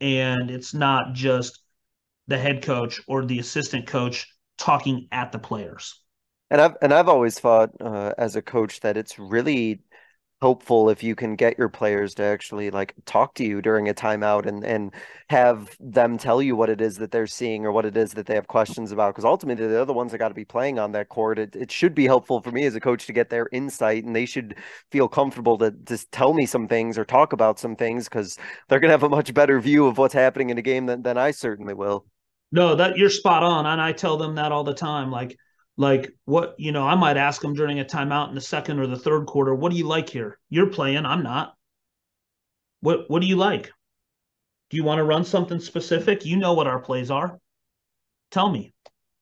and 0.00 0.50
it's 0.50 0.74
not 0.74 1.12
just 1.12 1.60
the 2.26 2.38
head 2.38 2.62
coach 2.62 3.00
or 3.06 3.24
the 3.24 3.38
assistant 3.38 3.86
coach 3.86 4.26
talking 4.58 5.08
at 5.10 5.32
the 5.32 5.38
players. 5.38 6.00
And 6.50 6.60
I've 6.60 6.76
and 6.80 6.94
I've 6.94 7.08
always 7.08 7.38
thought 7.38 7.70
uh, 7.80 8.12
as 8.16 8.36
a 8.36 8.42
coach 8.42 8.80
that 8.80 8.96
it's 8.96 9.18
really 9.18 9.80
hopeful 10.40 10.88
if 10.88 11.02
you 11.02 11.16
can 11.16 11.34
get 11.34 11.58
your 11.58 11.68
players 11.68 12.14
to 12.14 12.22
actually 12.22 12.70
like 12.70 12.94
talk 13.06 13.34
to 13.34 13.44
you 13.44 13.60
during 13.60 13.88
a 13.88 13.94
timeout 13.94 14.46
and 14.46 14.64
and 14.64 14.94
have 15.28 15.76
them 15.80 16.16
tell 16.16 16.40
you 16.40 16.54
what 16.54 16.70
it 16.70 16.80
is 16.80 16.96
that 16.96 17.10
they're 17.10 17.26
seeing 17.26 17.66
or 17.66 17.72
what 17.72 17.84
it 17.84 17.96
is 17.96 18.12
that 18.12 18.26
they 18.26 18.34
have 18.34 18.46
questions 18.46 18.92
about 18.92 19.12
because 19.12 19.24
ultimately 19.24 19.66
they're 19.66 19.84
the 19.84 19.92
ones 19.92 20.12
that 20.12 20.18
got 20.18 20.28
to 20.28 20.34
be 20.34 20.44
playing 20.44 20.78
on 20.78 20.92
that 20.92 21.08
court. 21.08 21.38
It, 21.38 21.56
it 21.56 21.72
should 21.72 21.94
be 21.94 22.06
helpful 22.06 22.40
for 22.40 22.52
me 22.52 22.64
as 22.66 22.76
a 22.76 22.80
coach 22.80 23.06
to 23.06 23.12
get 23.12 23.30
their 23.30 23.48
insight 23.52 24.04
and 24.04 24.14
they 24.14 24.26
should 24.26 24.56
feel 24.92 25.08
comfortable 25.08 25.58
to 25.58 25.72
just 25.72 26.10
tell 26.12 26.32
me 26.34 26.46
some 26.46 26.68
things 26.68 26.96
or 26.96 27.04
talk 27.04 27.32
about 27.32 27.58
some 27.58 27.74
things 27.74 28.08
because 28.08 28.38
they're 28.68 28.80
going 28.80 28.90
to 28.90 28.92
have 28.92 29.02
a 29.02 29.08
much 29.08 29.34
better 29.34 29.60
view 29.60 29.86
of 29.86 29.98
what's 29.98 30.14
happening 30.14 30.50
in 30.50 30.58
a 30.58 30.62
game 30.62 30.86
than, 30.86 31.02
than 31.02 31.18
i 31.18 31.32
certainly 31.32 31.74
will. 31.74 32.06
No 32.52 32.76
that 32.76 32.96
you're 32.96 33.10
spot 33.10 33.42
on 33.42 33.66
and 33.66 33.80
i 33.80 33.92
tell 33.92 34.16
them 34.16 34.36
that 34.36 34.52
all 34.52 34.64
the 34.64 34.72
time 34.74 35.10
like 35.10 35.36
like 35.78 36.12
what 36.26 36.56
you 36.58 36.72
know 36.72 36.86
i 36.86 36.94
might 36.94 37.16
ask 37.16 37.40
them 37.40 37.54
during 37.54 37.80
a 37.80 37.84
timeout 37.84 38.28
in 38.28 38.34
the 38.34 38.40
second 38.40 38.78
or 38.78 38.86
the 38.86 38.98
third 38.98 39.24
quarter 39.26 39.54
what 39.54 39.72
do 39.72 39.78
you 39.78 39.86
like 39.86 40.10
here? 40.10 40.38
You're 40.50 40.66
playing 40.66 41.06
i'm 41.06 41.22
not. 41.22 41.54
What 42.80 43.08
what 43.08 43.22
do 43.22 43.26
you 43.26 43.36
like? 43.36 43.72
Do 44.70 44.76
you 44.76 44.84
want 44.84 44.98
to 44.98 45.04
run 45.04 45.24
something 45.24 45.60
specific? 45.60 46.26
You 46.26 46.36
know 46.36 46.52
what 46.52 46.66
our 46.66 46.80
plays 46.80 47.10
are. 47.10 47.38
Tell 48.30 48.50
me. 48.50 48.74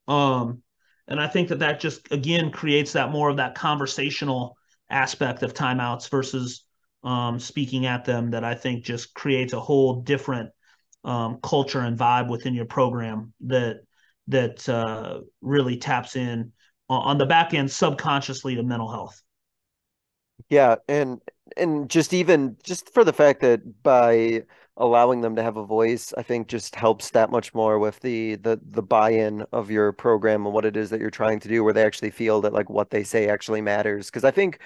Um 0.09 0.62
and 1.09 1.21
i 1.21 1.27
think 1.27 1.49
that 1.49 1.61
that 1.61 1.81
just 1.81 2.11
again 2.11 2.51
creates 2.51 2.92
that 2.92 3.11
more 3.11 3.29
of 3.29 3.37
that 3.37 3.55
conversational 3.55 4.57
aspect 4.90 5.42
of 5.42 5.55
timeouts 5.55 6.11
versus 6.11 6.64
um 7.05 7.38
speaking 7.38 7.87
at 7.87 8.05
them 8.05 8.31
that 8.31 8.45
i 8.45 8.55
think 8.55 8.85
just 8.85 9.14
creates 9.14 9.53
a 9.53 9.61
whole 9.61 10.01
different 10.03 10.51
um 11.05 11.38
culture 11.42 11.81
and 11.81 11.99
vibe 11.99 12.29
within 12.29 12.55
your 12.55 12.64
program 12.64 13.33
that 13.40 13.81
that 14.29 14.69
uh, 14.69 15.21
really 15.41 15.77
taps 15.79 16.17
in 16.17 16.53
on 16.89 17.19
the 17.19 17.27
back 17.27 17.55
end 17.55 17.71
subconsciously 17.71 18.55
to 18.57 18.62
mental 18.62 18.91
health. 18.91 19.21
Yeah, 20.49 20.77
and 20.89 21.21
and 21.57 21.89
just 21.89 22.12
even 22.12 22.57
just 22.62 22.93
for 22.93 23.05
the 23.05 23.12
fact 23.12 23.41
that 23.41 23.83
by 23.83 24.45
allowing 24.79 25.23
them 25.23 25.35
to 25.37 25.43
have 25.43 25.57
a 25.57 25.65
voice, 25.65 26.12
I 26.17 26.23
think 26.23 26.49
just 26.49 26.75
helps 26.75 27.11
that 27.11 27.31
much 27.31 27.55
more 27.55 27.79
with 27.79 28.01
the 28.01 28.37
the 28.37 28.61
the 28.71 28.83
buy-in 28.83 29.45
of 29.53 29.71
your 29.71 29.93
program 29.93 30.45
and 30.45 30.55
what 30.55 30.65
it 30.65 30.77
is 30.77 30.91
that 30.91 31.01
you're 31.01 31.11
trying 31.11 31.41
to 31.41 31.49
do, 31.49 31.65
where 31.65 31.73
they 31.73 31.85
actually 31.85 32.11
feel 32.11 32.41
that 32.43 32.53
like 32.53 32.69
what 32.69 32.91
they 32.91 33.03
say 33.03 33.29
actually 33.29 33.61
matters. 33.62 34.07
Because 34.07 34.25
I 34.25 34.31
think, 34.31 34.61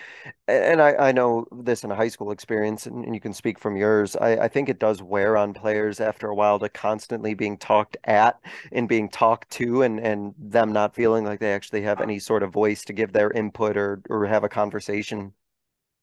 and 0.49 0.83
I 0.83 0.94
I 0.94 1.12
know 1.12 1.46
this 1.53 1.85
in 1.85 1.90
a 1.90 1.96
high 1.96 2.09
school 2.09 2.33
experience, 2.33 2.87
and, 2.87 3.05
and 3.05 3.14
you 3.14 3.20
can 3.20 3.33
speak 3.33 3.59
from 3.59 3.77
yours. 3.77 4.16
I 4.16 4.44
I 4.44 4.49
think 4.49 4.68
it 4.68 4.79
does 4.81 5.03
wear 5.03 5.37
on 5.37 5.55
players 5.55 6.01
after 6.01 6.29
a 6.29 6.35
while 6.35 6.59
to 6.59 6.68
constantly 6.68 7.35
being 7.35 7.57
talked 7.57 7.96
at 8.05 8.40
and 8.73 8.88
being 8.88 9.09
talked 9.09 9.51
to, 9.51 9.83
and 9.83 10.01
and 10.01 10.35
them 10.38 10.73
not 10.73 10.94
feeling 10.94 11.25
like 11.25 11.40
they 11.40 11.53
actually 11.55 11.83
have 11.83 12.01
any 12.01 12.18
sort 12.18 12.42
of 12.42 12.53
voice 12.53 12.85
to 12.85 12.92
give 12.92 13.12
their 13.12 13.31
input 13.31 13.77
or 13.77 14.03
or 14.11 14.27
have 14.27 14.44
a 14.44 14.49
conversation. 14.49 15.33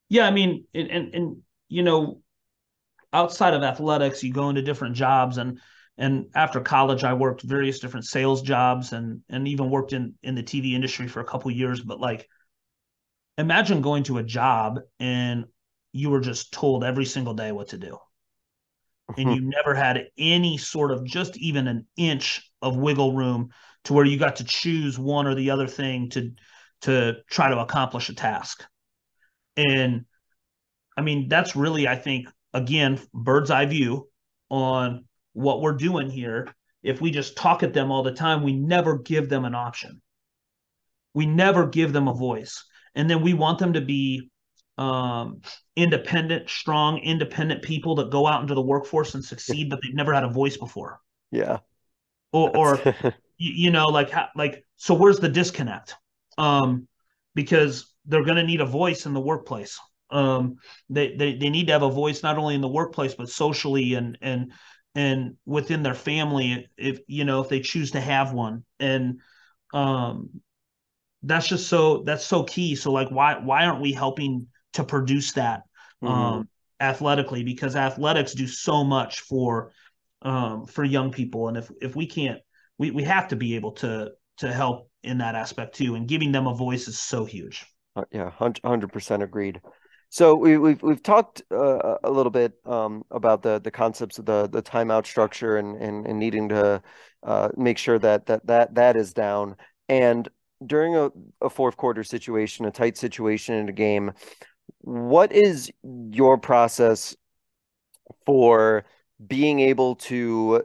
Yeah, 0.09 0.25
I 0.27 0.31
mean, 0.31 0.65
and 0.73 0.89
and, 0.89 1.13
and 1.15 1.37
you 1.67 1.83
know 1.83 2.21
outside 3.13 3.53
of 3.53 3.63
athletics, 3.63 4.23
you 4.23 4.33
go 4.33 4.49
into 4.49 4.61
different 4.61 4.95
jobs 4.95 5.37
and 5.37 5.59
and 5.97 6.27
after 6.35 6.61
college 6.61 7.03
I 7.03 7.13
worked 7.13 7.41
various 7.41 7.79
different 7.79 8.05
sales 8.05 8.41
jobs 8.41 8.93
and 8.93 9.21
and 9.29 9.47
even 9.47 9.69
worked 9.69 9.93
in 9.93 10.15
in 10.23 10.35
the 10.35 10.43
TV 10.43 10.73
industry 10.73 11.07
for 11.07 11.21
a 11.21 11.25
couple 11.25 11.49
years 11.51 11.81
but 11.81 11.99
like 11.99 12.27
imagine 13.37 13.81
going 13.81 14.03
to 14.03 14.17
a 14.17 14.23
job 14.23 14.79
and 14.99 15.45
you 15.91 16.09
were 16.09 16.19
just 16.19 16.51
told 16.51 16.83
every 16.83 17.05
single 17.05 17.33
day 17.33 17.51
what 17.51 17.69
to 17.69 17.77
do. 17.77 17.97
And 19.17 19.33
you 19.33 19.41
never 19.57 19.73
had 19.73 20.07
any 20.17 20.57
sort 20.57 20.91
of 20.91 21.05
just 21.05 21.37
even 21.37 21.67
an 21.67 21.87
inch 21.97 22.51
of 22.61 22.77
wiggle 22.77 23.13
room 23.13 23.49
to 23.85 23.93
where 23.93 24.05
you 24.05 24.19
got 24.19 24.37
to 24.37 24.43
choose 24.43 24.99
one 24.99 25.27
or 25.27 25.35
the 25.35 25.51
other 25.51 25.67
thing 25.67 26.09
to 26.09 26.31
to 26.81 27.15
try 27.29 27.49
to 27.49 27.59
accomplish 27.59 28.09
a 28.09 28.13
task. 28.13 28.63
And 29.55 30.05
i 30.97 31.01
mean 31.01 31.29
that's 31.29 31.55
really 31.55 31.87
i 31.87 31.95
think 31.95 32.27
again, 32.53 32.99
bird's 33.13 33.51
eye 33.51 33.65
view 33.65 34.09
on 34.49 35.05
what 35.33 35.61
we're 35.61 35.73
doing 35.73 36.09
here. 36.09 36.53
If 36.83 37.01
we 37.01 37.11
just 37.11 37.35
talk 37.35 37.63
at 37.63 37.73
them 37.73 37.91
all 37.91 38.03
the 38.03 38.13
time, 38.13 38.43
we 38.43 38.53
never 38.53 38.97
give 38.97 39.29
them 39.29 39.45
an 39.45 39.55
option. 39.55 40.01
We 41.13 41.25
never 41.25 41.67
give 41.67 41.93
them 41.93 42.07
a 42.07 42.13
voice. 42.13 42.63
And 42.95 43.09
then 43.09 43.21
we 43.21 43.33
want 43.33 43.59
them 43.59 43.73
to 43.73 43.81
be 43.81 44.29
um, 44.77 45.41
independent, 45.75 46.49
strong, 46.49 46.99
independent 46.99 47.63
people 47.63 47.95
that 47.95 48.11
go 48.11 48.27
out 48.27 48.41
into 48.41 48.53
the 48.53 48.61
workforce 48.61 49.15
and 49.15 49.25
succeed, 49.25 49.69
but 49.69 49.79
they've 49.81 49.93
never 49.93 50.13
had 50.13 50.23
a 50.23 50.29
voice 50.29 50.57
before. 50.57 50.99
Yeah. 51.31 51.59
Or, 52.31 52.55
or 52.55 52.95
you 53.37 53.71
know, 53.71 53.87
like, 53.87 54.11
like, 54.35 54.63
so 54.75 54.93
where's 54.93 55.19
the 55.19 55.29
disconnect? 55.29 55.95
Um, 56.37 56.87
because 57.33 57.93
they're 58.05 58.23
going 58.23 58.37
to 58.37 58.43
need 58.43 58.61
a 58.61 58.65
voice 58.65 59.05
in 59.05 59.13
the 59.13 59.19
workplace 59.19 59.79
um, 60.09 60.57
they, 60.89 61.15
they 61.15 61.35
they 61.35 61.49
need 61.49 61.67
to 61.67 61.73
have 61.73 61.83
a 61.83 61.89
voice 61.89 62.23
not 62.23 62.37
only 62.37 62.55
in 62.55 62.61
the 62.61 62.67
workplace 62.67 63.13
but 63.13 63.29
socially 63.29 63.95
and 63.95 64.17
and 64.21 64.51
and 64.95 65.35
within 65.45 65.83
their 65.83 65.93
family 65.93 66.67
if 66.77 66.99
you 67.07 67.23
know 67.23 67.41
if 67.41 67.49
they 67.49 67.59
choose 67.59 67.91
to 67.91 68.01
have 68.01 68.33
one. 68.33 68.63
And 68.79 69.19
um 69.73 70.41
that's 71.23 71.47
just 71.47 71.67
so 71.67 72.03
that's 72.03 72.25
so 72.25 72.43
key. 72.43 72.75
So 72.75 72.91
like 72.91 73.09
why 73.09 73.39
why 73.39 73.65
aren't 73.65 73.81
we 73.81 73.91
helping 73.91 74.47
to 74.73 74.83
produce 74.83 75.33
that 75.33 75.63
mm-hmm. 76.03 76.07
um 76.07 76.49
athletically? 76.79 77.43
Because 77.43 77.75
athletics 77.75 78.33
do 78.33 78.47
so 78.47 78.83
much 78.83 79.21
for 79.21 79.71
um 80.21 80.65
for 80.65 80.83
young 80.83 81.11
people. 81.11 81.47
And 81.47 81.57
if 81.57 81.69
if 81.81 81.95
we 81.95 82.07
can't 82.07 82.39
we 82.77 82.91
we 82.91 83.03
have 83.03 83.27
to 83.29 83.35
be 83.35 83.55
able 83.55 83.73
to 83.73 84.11
to 84.37 84.53
help 84.53 84.89
in 85.03 85.19
that 85.19 85.35
aspect 85.35 85.75
too. 85.75 85.95
And 85.95 86.07
giving 86.07 86.31
them 86.31 86.47
a 86.47 86.53
voice 86.53 86.87
is 86.87 86.97
so 86.97 87.25
huge. 87.25 87.65
Uh, 87.95 88.03
yeah 88.11 88.31
100% 88.39 89.23
agreed 89.23 89.59
so 90.09 90.35
we, 90.35 90.57
we've 90.57 90.81
we've 90.81 91.03
talked 91.03 91.41
uh, 91.51 91.97
a 92.03 92.09
little 92.11 92.31
bit 92.31 92.53
um, 92.65 93.03
about 93.11 93.43
the 93.43 93.59
the 93.59 93.71
concepts 93.71 94.19
of 94.19 94.25
the 94.25 94.47
the 94.47 94.61
timeout 94.61 95.05
structure 95.05 95.57
and 95.57 95.75
and, 95.81 96.07
and 96.07 96.17
needing 96.17 96.49
to 96.49 96.81
uh, 97.23 97.49
make 97.57 97.77
sure 97.77 97.99
that 97.99 98.25
that 98.27 98.45
that 98.47 98.75
that 98.75 98.95
is 98.95 99.13
down. 99.13 99.55
And 99.89 100.27
during 100.65 100.95
a, 100.95 101.09
a 101.41 101.49
fourth 101.49 101.77
quarter 101.77 102.03
situation, 102.03 102.65
a 102.65 102.71
tight 102.71 102.97
situation 102.97 103.55
in 103.55 103.69
a 103.69 103.73
game, 103.73 104.13
what 104.79 105.31
is 105.31 105.71
your 105.83 106.37
process 106.37 107.15
for 108.25 108.85
being 109.25 109.59
able 109.59 109.95
to 109.95 110.63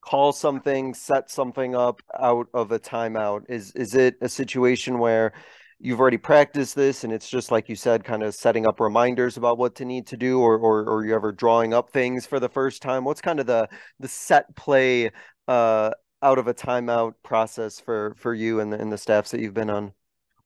call 0.00 0.32
something, 0.32 0.94
set 0.94 1.30
something 1.30 1.74
up 1.74 2.00
out 2.18 2.48
of 2.54 2.72
a 2.72 2.78
timeout? 2.78 3.44
Is 3.48 3.72
is 3.72 3.94
it 3.94 4.16
a 4.20 4.28
situation 4.28 4.98
where 4.98 5.32
you've 5.78 6.00
already 6.00 6.16
practiced 6.16 6.74
this 6.74 7.04
and 7.04 7.12
it's 7.12 7.28
just 7.28 7.50
like 7.50 7.68
you 7.68 7.76
said, 7.76 8.04
kind 8.04 8.22
of 8.22 8.34
setting 8.34 8.66
up 8.66 8.80
reminders 8.80 9.36
about 9.36 9.58
what 9.58 9.74
to 9.76 9.84
need 9.84 10.06
to 10.08 10.16
do, 10.16 10.40
or 10.40 10.58
or, 10.58 10.88
or 10.88 11.04
you 11.04 11.14
ever 11.14 11.32
drawing 11.32 11.74
up 11.74 11.90
things 11.90 12.26
for 12.26 12.40
the 12.40 12.48
first 12.48 12.82
time? 12.82 13.04
What's 13.04 13.20
kind 13.20 13.40
of 13.40 13.46
the 13.46 13.68
the 14.00 14.08
set 14.08 14.54
play 14.56 15.10
uh, 15.48 15.90
out 16.22 16.38
of 16.38 16.48
a 16.48 16.54
timeout 16.54 17.14
process 17.22 17.80
for 17.80 18.14
for 18.16 18.34
you 18.34 18.60
and 18.60 18.72
the, 18.72 18.80
and 18.80 18.92
the 18.92 18.98
staffs 18.98 19.30
that 19.30 19.40
you've 19.40 19.54
been 19.54 19.70
on? 19.70 19.92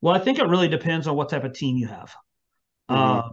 Well, 0.01 0.15
I 0.15 0.19
think 0.19 0.39
it 0.39 0.49
really 0.49 0.69
depends 0.69 1.07
on 1.07 1.17
what 1.17 1.29
type 1.29 1.45
of 1.45 1.53
team 1.53 1.77
you 1.77 1.89
have. 1.89 2.15
Mm-hmm. 2.91 3.29
Uh, 3.29 3.33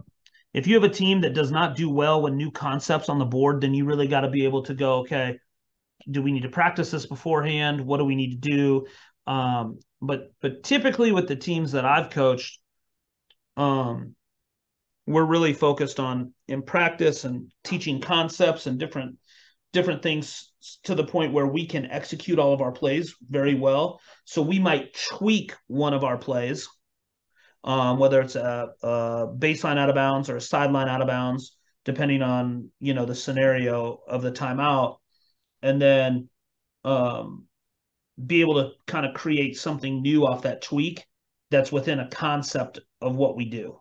if 0.54 0.66
you 0.66 0.74
have 0.74 0.84
a 0.84 0.88
team 0.88 1.20
that 1.22 1.34
does 1.34 1.50
not 1.50 1.76
do 1.76 1.90
well 1.90 2.22
with 2.22 2.32
new 2.32 2.50
concepts 2.50 3.08
on 3.08 3.18
the 3.18 3.24
board, 3.24 3.60
then 3.60 3.74
you 3.74 3.84
really 3.84 4.06
got 4.06 4.20
to 4.22 4.30
be 4.30 4.44
able 4.44 4.62
to 4.64 4.74
go, 4.74 5.00
okay, 5.00 5.38
do 6.10 6.22
we 6.22 6.32
need 6.32 6.42
to 6.42 6.48
practice 6.48 6.90
this 6.90 7.06
beforehand? 7.06 7.80
What 7.80 7.98
do 7.98 8.04
we 8.04 8.14
need 8.14 8.42
to 8.42 8.50
do? 8.50 8.86
Um, 9.26 9.78
but 10.00 10.32
but 10.40 10.62
typically 10.62 11.12
with 11.12 11.28
the 11.28 11.36
teams 11.36 11.72
that 11.72 11.84
I've 11.84 12.10
coached, 12.10 12.60
um, 13.56 14.14
we're 15.06 15.24
really 15.24 15.54
focused 15.54 15.98
on 15.98 16.32
in 16.46 16.62
practice 16.62 17.24
and 17.24 17.50
teaching 17.64 18.00
concepts 18.00 18.66
and 18.66 18.78
different 18.78 19.16
different 19.72 20.02
things 20.02 20.52
to 20.84 20.94
the 20.94 21.04
point 21.04 21.32
where 21.32 21.46
we 21.46 21.66
can 21.66 21.86
execute 21.86 22.38
all 22.38 22.52
of 22.52 22.60
our 22.60 22.72
plays 22.72 23.14
very 23.28 23.54
well. 23.54 24.00
So 24.24 24.42
we 24.42 24.58
might 24.58 24.96
tweak 25.08 25.54
one 25.66 25.92
of 25.92 26.04
our 26.04 26.16
plays, 26.16 26.68
um, 27.64 27.98
whether 27.98 28.20
it's 28.20 28.36
a, 28.36 28.70
a 28.82 29.26
baseline 29.36 29.78
out 29.78 29.88
of 29.88 29.94
bounds 29.94 30.30
or 30.30 30.36
a 30.36 30.40
sideline 30.40 30.88
out 30.88 31.02
of 31.02 31.08
bounds, 31.08 31.56
depending 31.84 32.22
on 32.22 32.70
you 32.78 32.94
know 32.94 33.04
the 33.04 33.14
scenario 33.14 33.98
of 34.06 34.22
the 34.22 34.32
timeout, 34.32 34.98
and 35.60 35.82
then 35.82 36.28
um, 36.84 37.47
be 38.26 38.40
able 38.40 38.54
to 38.54 38.70
kind 38.86 39.06
of 39.06 39.14
create 39.14 39.56
something 39.56 40.02
new 40.02 40.26
off 40.26 40.42
that 40.42 40.62
tweak 40.62 41.04
that's 41.50 41.72
within 41.72 42.00
a 42.00 42.08
concept 42.08 42.80
of 43.00 43.14
what 43.14 43.36
we 43.36 43.46
do. 43.46 43.78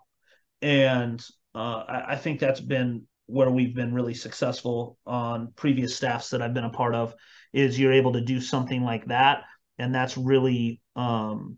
And 0.61 1.23
uh, 1.55 1.83
I, 1.87 2.03
I, 2.09 2.15
think 2.15 2.39
that's 2.39 2.61
been 2.61 3.07
where 3.25 3.49
we've 3.49 3.75
been 3.75 3.93
really 3.93 4.13
successful 4.13 4.97
on 5.05 5.51
previous 5.55 5.95
staffs 5.95 6.29
that 6.29 6.41
I've 6.41 6.53
been 6.53 6.63
a 6.63 6.69
part 6.69 6.95
of 6.95 7.13
is 7.51 7.79
you're 7.79 7.93
able 7.93 8.13
to 8.13 8.21
do 8.21 8.39
something 8.39 8.83
like 8.83 9.05
that. 9.07 9.43
And 9.79 9.93
that's 9.93 10.17
really 10.17 10.81
um, 10.95 11.57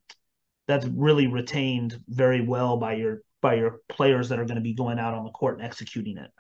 that's 0.67 0.85
really 0.85 1.27
retained 1.27 1.97
very 2.07 2.41
well 2.41 2.77
by 2.77 2.93
your 2.95 3.21
by 3.41 3.55
your 3.55 3.79
players 3.87 4.29
that 4.29 4.39
are 4.39 4.45
going 4.45 4.55
to 4.55 4.61
be 4.61 4.73
going 4.73 4.99
out 4.99 5.13
on 5.13 5.23
the 5.23 5.31
court 5.31 5.57
and 5.57 5.65
executing 5.65 6.17
it. 6.17 6.31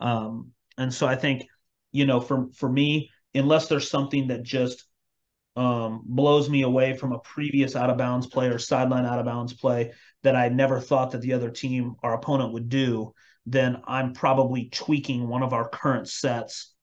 Um, 0.00 0.52
and 0.78 0.92
so 0.92 1.06
I 1.06 1.16
think, 1.16 1.44
you 1.92 2.06
know, 2.06 2.20
for 2.20 2.46
for 2.54 2.70
me, 2.70 3.10
unless 3.34 3.68
there's 3.68 3.90
something 3.90 4.28
that 4.28 4.42
just 4.42 4.85
um, 5.56 6.02
blows 6.04 6.50
me 6.50 6.62
away 6.62 6.94
from 6.94 7.12
a 7.12 7.18
previous 7.18 7.74
out 7.74 7.90
of 7.90 7.96
bounds 7.96 8.26
play 8.26 8.48
or 8.48 8.58
sideline 8.58 9.06
out 9.06 9.18
of 9.18 9.24
bounds 9.24 9.54
play 9.54 9.92
that 10.22 10.36
I 10.36 10.48
never 10.48 10.80
thought 10.80 11.12
that 11.12 11.22
the 11.22 11.32
other 11.32 11.50
team, 11.50 11.94
our 12.02 12.14
opponent, 12.14 12.52
would 12.52 12.68
do, 12.68 13.14
then 13.46 13.80
I'm 13.86 14.12
probably 14.12 14.68
tweaking 14.70 15.28
one 15.28 15.42
of 15.42 15.52
our 15.52 15.68
current 15.68 16.08
sets 16.08 16.74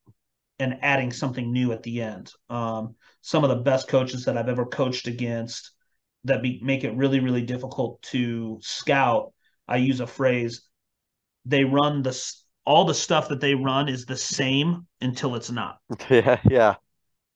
and 0.59 0.80
adding 0.82 1.11
something 1.11 1.51
new 1.51 1.71
at 1.71 1.84
the 1.84 2.01
end. 2.01 2.32
Um, 2.49 2.95
some 3.21 3.43
of 3.43 3.49
the 3.49 3.63
best 3.63 3.88
coaches 3.88 4.26
that 4.26 4.38
I've 4.38 4.49
ever 4.49 4.65
coached 4.65 5.07
against 5.07 5.71
that 6.24 6.41
be, 6.41 6.59
make 6.63 6.84
it 6.84 6.95
really, 6.95 7.19
really 7.19 7.41
difficult 7.41 8.01
to 8.03 8.59
scout. 8.61 9.34
I 9.67 9.78
use 9.78 9.99
a 9.99 10.07
phrase: 10.07 10.63
they 11.45 11.63
run 11.63 12.01
the 12.01 12.17
all 12.65 12.86
the 12.86 12.93
stuff 12.93 13.28
that 13.30 13.41
they 13.41 13.55
run 13.55 13.89
is 13.89 14.05
the 14.05 14.15
same 14.15 14.88
until 15.01 15.36
it's 15.36 15.51
not. 15.51 15.78
Yeah, 16.09 16.39
yeah 16.49 16.76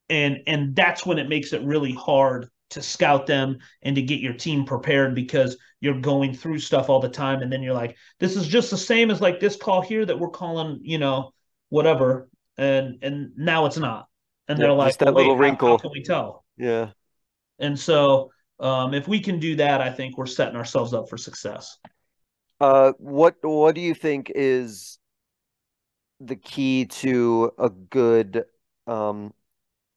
and 0.10 0.40
and 0.48 0.76
that's 0.76 1.06
when 1.06 1.20
it 1.20 1.30
makes 1.30 1.54
it 1.54 1.62
really 1.64 1.94
hard 1.94 2.50
to 2.70 2.82
scout 2.82 3.28
them 3.28 3.58
and 3.82 3.96
to 3.96 4.02
get 4.02 4.20
your 4.20 4.34
team 4.34 4.66
prepared 4.66 5.16
because 5.16 5.58
you're 5.80 6.02
going 6.02 6.34
through 6.34 6.60
stuff 6.60 6.90
all 6.90 7.00
the 7.00 7.10
time. 7.10 7.42
And 7.42 7.52
then 7.52 7.64
you're 7.64 7.74
like 7.74 7.96
this 8.20 8.36
is 8.36 8.48
just 8.48 8.72
the 8.72 8.78
same 8.78 9.12
as 9.12 9.22
like 9.22 9.40
this 9.40 9.56
call 9.56 9.82
here 9.82 10.06
that 10.06 10.20
we're 10.20 10.30
calling 10.30 10.80
you 10.84 10.98
know 10.98 11.32
whatever. 11.70 12.30
And 12.58 13.00
and 13.02 13.32
now 13.38 13.66
it's 13.66 13.78
not. 13.78 14.08
And 14.48 14.60
they're 14.60 14.74
like 14.74 14.98
that 14.98 15.14
little 15.14 15.38
wrinkle 15.38 15.68
how, 15.68 15.74
how 15.74 15.78
can 15.78 15.92
we 15.92 16.04
tell? 16.04 16.46
Yeah. 16.58 16.92
And 17.60 17.80
so 17.80 18.32
um, 18.60 18.94
if 18.94 19.08
we 19.08 19.20
can 19.20 19.40
do 19.40 19.56
that 19.58 19.82
i 19.82 19.90
think 19.92 20.18
we're 20.18 20.26
setting 20.26 20.56
ourselves 20.56 20.94
up 20.94 21.10
for 21.10 21.18
success. 21.18 21.78
Uh 22.60 22.94
what 22.98 23.36
what 23.42 23.76
do 23.76 23.82
you 23.82 23.94
think 23.94 24.32
is 24.34 24.98
the 26.20 26.36
key 26.36 26.86
to 26.86 27.52
a 27.60 27.70
good 27.70 28.46
um 28.88 29.32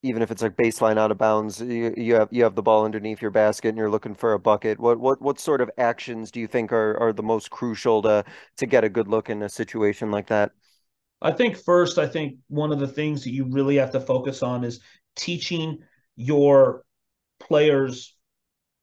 even 0.02 0.22
if 0.22 0.30
it's 0.30 0.42
like 0.42 0.56
baseline 0.56 0.98
out 0.98 1.10
of 1.10 1.18
bounds, 1.18 1.60
you, 1.60 1.92
you 1.96 2.14
have 2.14 2.28
you 2.30 2.42
have 2.42 2.54
the 2.54 2.62
ball 2.62 2.84
underneath 2.84 3.20
your 3.20 3.30
basket 3.30 3.68
and 3.68 3.78
you're 3.78 3.90
looking 3.90 4.14
for 4.14 4.32
a 4.32 4.38
bucket. 4.38 4.78
What 4.78 4.98
what 4.98 5.20
what 5.20 5.38
sort 5.38 5.60
of 5.60 5.70
actions 5.76 6.30
do 6.30 6.40
you 6.40 6.46
think 6.46 6.72
are 6.72 6.98
are 6.98 7.12
the 7.12 7.22
most 7.22 7.50
crucial 7.50 8.00
to 8.02 8.24
to 8.56 8.66
get 8.66 8.84
a 8.84 8.88
good 8.88 9.08
look 9.08 9.28
in 9.28 9.42
a 9.42 9.48
situation 9.48 10.10
like 10.10 10.28
that? 10.28 10.52
I 11.22 11.32
think 11.32 11.56
first, 11.56 11.98
I 11.98 12.06
think 12.06 12.38
one 12.48 12.72
of 12.72 12.80
the 12.80 12.88
things 12.88 13.24
that 13.24 13.32
you 13.32 13.44
really 13.50 13.76
have 13.76 13.90
to 13.90 14.00
focus 14.00 14.42
on 14.42 14.64
is 14.64 14.80
teaching 15.16 15.78
your 16.16 16.82
players 17.38 18.16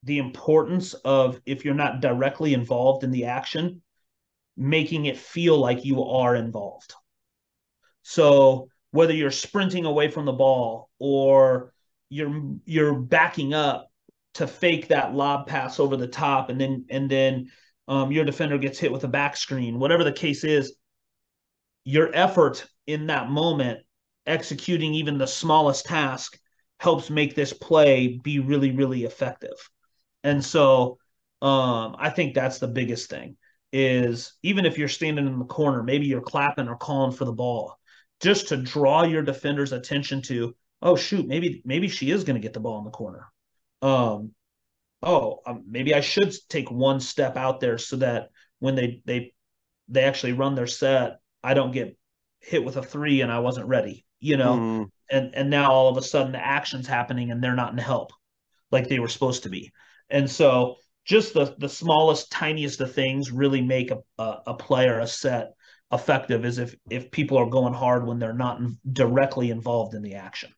the 0.04 0.18
importance 0.18 0.94
of 0.94 1.40
if 1.46 1.64
you're 1.64 1.74
not 1.74 2.00
directly 2.00 2.54
involved 2.54 3.02
in 3.02 3.10
the 3.10 3.24
action, 3.24 3.82
making 4.56 5.06
it 5.06 5.16
feel 5.16 5.58
like 5.58 5.84
you 5.84 6.04
are 6.04 6.36
involved. 6.36 6.94
So 8.02 8.68
whether 8.90 9.12
you're 9.12 9.30
sprinting 9.30 9.84
away 9.84 10.10
from 10.10 10.24
the 10.24 10.32
ball 10.32 10.90
or 10.98 11.72
you're 12.08 12.54
you're 12.64 12.94
backing 12.94 13.54
up 13.54 13.90
to 14.34 14.46
fake 14.46 14.88
that 14.88 15.14
lob 15.14 15.46
pass 15.46 15.78
over 15.80 15.96
the 15.96 16.06
top 16.06 16.50
and 16.50 16.60
then 16.60 16.84
and 16.90 17.10
then 17.10 17.50
um, 17.86 18.12
your 18.12 18.24
defender 18.24 18.58
gets 18.58 18.78
hit 18.78 18.92
with 18.92 19.04
a 19.04 19.08
back 19.08 19.36
screen 19.36 19.78
whatever 19.78 20.04
the 20.04 20.12
case 20.12 20.44
is 20.44 20.74
your 21.84 22.10
effort 22.14 22.66
in 22.86 23.06
that 23.06 23.30
moment 23.30 23.80
executing 24.26 24.94
even 24.94 25.18
the 25.18 25.26
smallest 25.26 25.86
task 25.86 26.38
helps 26.80 27.10
make 27.10 27.34
this 27.34 27.52
play 27.52 28.18
be 28.22 28.38
really 28.38 28.70
really 28.70 29.04
effective. 29.04 29.56
And 30.24 30.44
so 30.44 30.98
um, 31.40 31.96
i 31.98 32.10
think 32.10 32.34
that's 32.34 32.58
the 32.58 32.68
biggest 32.68 33.10
thing 33.10 33.36
is 33.72 34.34
even 34.42 34.64
if 34.64 34.78
you're 34.78 34.88
standing 34.88 35.26
in 35.26 35.38
the 35.38 35.44
corner 35.44 35.82
maybe 35.82 36.06
you're 36.06 36.20
clapping 36.20 36.68
or 36.68 36.76
calling 36.76 37.12
for 37.12 37.24
the 37.24 37.32
ball 37.32 37.78
just 38.20 38.48
to 38.48 38.56
draw 38.56 39.04
your 39.04 39.22
defender's 39.22 39.72
attention 39.72 40.22
to, 40.22 40.54
oh 40.82 40.96
shoot, 40.96 41.26
maybe 41.26 41.62
maybe 41.64 41.88
she 41.88 42.10
is 42.10 42.24
going 42.24 42.34
to 42.34 42.42
get 42.42 42.52
the 42.52 42.60
ball 42.60 42.78
in 42.78 42.84
the 42.84 42.90
corner. 42.90 43.26
Um, 43.82 44.32
oh, 45.02 45.40
um, 45.46 45.64
maybe 45.68 45.94
I 45.94 46.00
should 46.00 46.34
take 46.48 46.70
one 46.70 47.00
step 47.00 47.36
out 47.36 47.60
there 47.60 47.78
so 47.78 47.96
that 47.96 48.30
when 48.58 48.74
they 48.74 49.02
they 49.04 49.32
they 49.88 50.04
actually 50.04 50.32
run 50.32 50.54
their 50.54 50.66
set, 50.66 51.20
I 51.42 51.54
don't 51.54 51.72
get 51.72 51.96
hit 52.40 52.64
with 52.64 52.76
a 52.76 52.82
three 52.82 53.20
and 53.20 53.32
I 53.32 53.40
wasn't 53.40 53.68
ready, 53.68 54.04
you 54.20 54.36
know. 54.36 54.56
Mm. 54.56 54.90
And 55.10 55.34
and 55.34 55.50
now 55.50 55.72
all 55.72 55.88
of 55.88 55.96
a 55.96 56.02
sudden 56.02 56.32
the 56.32 56.44
action's 56.44 56.86
happening 56.86 57.30
and 57.30 57.42
they're 57.42 57.54
not 57.54 57.72
in 57.72 57.78
help 57.78 58.12
like 58.70 58.88
they 58.88 58.98
were 58.98 59.08
supposed 59.08 59.44
to 59.44 59.48
be. 59.48 59.72
And 60.10 60.30
so 60.30 60.76
just 61.04 61.34
the 61.34 61.54
the 61.58 61.68
smallest, 61.68 62.30
tiniest 62.30 62.80
of 62.80 62.92
things 62.92 63.32
really 63.32 63.62
make 63.62 63.90
a, 63.90 63.98
a, 64.18 64.38
a 64.48 64.54
player 64.54 64.98
a 64.98 65.06
set 65.06 65.52
effective 65.92 66.44
is 66.44 66.58
if 66.58 66.74
if 66.90 67.10
people 67.10 67.38
are 67.38 67.48
going 67.48 67.74
hard 67.74 68.06
when 68.06 68.18
they're 68.18 68.32
not 68.32 68.60
directly 68.92 69.50
involved 69.50 69.94
in 69.94 70.02
the 70.02 70.14
action. 70.14 70.52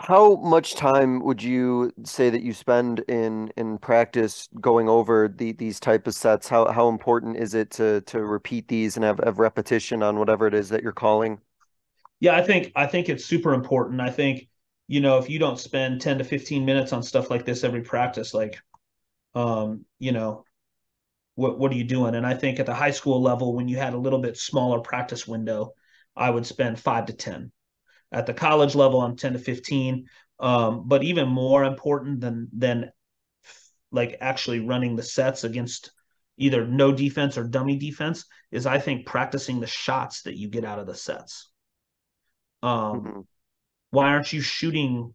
How 0.00 0.34
much 0.36 0.74
time 0.74 1.22
would 1.22 1.40
you 1.40 1.92
say 2.04 2.28
that 2.28 2.42
you 2.42 2.52
spend 2.52 3.00
in 3.08 3.52
in 3.56 3.78
practice 3.78 4.48
going 4.60 4.88
over 4.88 5.28
the 5.28 5.52
these 5.52 5.78
type 5.78 6.06
of 6.06 6.14
sets? 6.14 6.48
How 6.48 6.70
how 6.72 6.88
important 6.88 7.36
is 7.36 7.54
it 7.54 7.70
to 7.72 8.00
to 8.02 8.24
repeat 8.24 8.68
these 8.68 8.96
and 8.96 9.04
have, 9.04 9.20
have 9.24 9.38
repetition 9.38 10.02
on 10.02 10.18
whatever 10.18 10.46
it 10.48 10.54
is 10.54 10.68
that 10.70 10.82
you're 10.82 10.92
calling? 10.92 11.40
Yeah, 12.20 12.36
I 12.36 12.42
think 12.42 12.72
I 12.74 12.86
think 12.86 13.08
it's 13.08 13.24
super 13.24 13.54
important. 13.54 14.00
I 14.00 14.10
think 14.10 14.48
you 14.88 15.00
know 15.00 15.18
if 15.18 15.30
you 15.30 15.38
don't 15.38 15.58
spend 15.60 16.00
10 16.00 16.18
to 16.18 16.24
15 16.24 16.64
minutes 16.64 16.92
on 16.92 17.02
stuff 17.02 17.30
like 17.30 17.44
this 17.44 17.64
every 17.64 17.82
practice 17.82 18.34
like 18.34 18.60
um 19.34 19.84
you 19.98 20.12
know 20.12 20.43
what 21.34 21.58
what 21.58 21.72
are 21.72 21.76
you 21.76 21.84
doing? 21.84 22.14
And 22.14 22.26
I 22.26 22.34
think 22.34 22.60
at 22.60 22.66
the 22.66 22.74
high 22.74 22.90
school 22.90 23.20
level, 23.22 23.54
when 23.54 23.68
you 23.68 23.76
had 23.76 23.94
a 23.94 23.98
little 23.98 24.18
bit 24.18 24.36
smaller 24.36 24.80
practice 24.80 25.26
window, 25.26 25.72
I 26.16 26.30
would 26.30 26.46
spend 26.46 26.78
five 26.78 27.06
to 27.06 27.12
ten. 27.12 27.52
At 28.12 28.26
the 28.26 28.34
college 28.34 28.74
level, 28.74 29.00
I'm 29.00 29.16
ten 29.16 29.32
to 29.32 29.38
fifteen. 29.38 30.06
Um, 30.40 30.86
but 30.86 31.02
even 31.02 31.28
more 31.28 31.64
important 31.64 32.20
than 32.20 32.48
than 32.52 32.90
like 33.90 34.18
actually 34.20 34.60
running 34.60 34.96
the 34.96 35.02
sets 35.02 35.44
against 35.44 35.92
either 36.36 36.66
no 36.66 36.90
defense 36.90 37.38
or 37.38 37.44
dummy 37.44 37.76
defense 37.76 38.24
is 38.50 38.66
I 38.66 38.78
think 38.78 39.06
practicing 39.06 39.60
the 39.60 39.68
shots 39.68 40.22
that 40.22 40.36
you 40.36 40.48
get 40.48 40.64
out 40.64 40.80
of 40.80 40.86
the 40.86 40.94
sets. 40.94 41.50
Um, 42.62 42.70
mm-hmm. 43.00 43.20
Why 43.90 44.08
aren't 44.08 44.32
you 44.32 44.40
shooting 44.40 45.14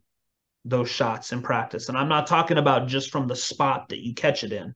those 0.64 0.90
shots 0.90 1.32
in 1.32 1.42
practice. 1.42 1.88
And 1.88 1.96
I'm 1.96 2.08
not 2.08 2.26
talking 2.26 2.58
about 2.58 2.88
just 2.88 3.10
from 3.10 3.26
the 3.26 3.36
spot 3.36 3.88
that 3.88 4.04
you 4.04 4.14
catch 4.14 4.44
it 4.44 4.52
in, 4.52 4.74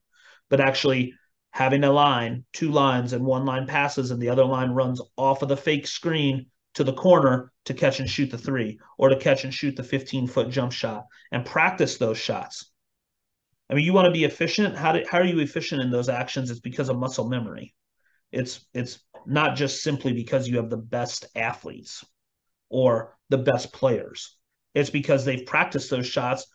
but 0.49 0.61
actually 0.61 1.15
having 1.55 1.85
a 1.85 1.93
line, 1.93 2.45
two 2.53 2.73
lines, 2.73 3.13
and 3.13 3.25
one 3.25 3.47
line 3.47 3.65
passes, 3.65 4.11
and 4.11 4.21
the 4.21 4.29
other 4.29 4.45
line 4.45 4.71
runs 4.71 5.01
off 5.17 5.41
of 5.41 5.49
the 5.49 5.57
fake 5.57 5.87
screen 5.87 6.47
to 6.75 6.83
the 6.83 6.93
corner 6.93 7.53
to 7.65 7.73
catch 7.73 8.01
and 8.01 8.11
shoot 8.11 8.29
the 8.29 8.37
three 8.37 8.77
or 8.99 9.09
to 9.09 9.17
catch 9.17 9.45
and 9.45 9.55
shoot 9.55 9.77
the 9.77 9.85
15 9.85 10.27
foot 10.27 10.51
jump 10.51 10.73
shot 10.73 11.05
and 11.31 11.47
practice 11.47 11.97
those 11.97 12.19
shots. 12.19 12.73
I 13.71 13.75
mean, 13.75 13.85
you 13.85 13.93
want 13.93 14.07
to 14.07 14.11
be 14.11 14.25
efficient. 14.25 14.77
How, 14.77 14.91
do, 14.91 15.05
how 15.09 15.19
are 15.19 15.25
you 15.25 15.39
efficient 15.39 15.81
in 15.81 15.93
those 15.93 16.09
actions? 16.09 16.51
It's 16.51 16.59
because 16.59 16.89
of 16.89 16.99
muscle 16.99 17.29
memory. 17.29 17.73
It's 18.33 18.67
it's 18.75 18.99
not 19.25 19.55
just 19.55 19.85
simply 19.85 20.13
because 20.13 20.49
you 20.49 20.57
have 20.57 20.71
the 20.71 20.77
best 20.77 21.27
athletes 21.37 22.05
or 22.69 23.17
the 23.29 23.39
best 23.39 23.73
players. 23.73 24.37
It's 24.75 24.91
because 24.91 25.25
they've 25.25 25.47
practiced 25.47 25.89
those 25.89 26.09
shots 26.09 26.49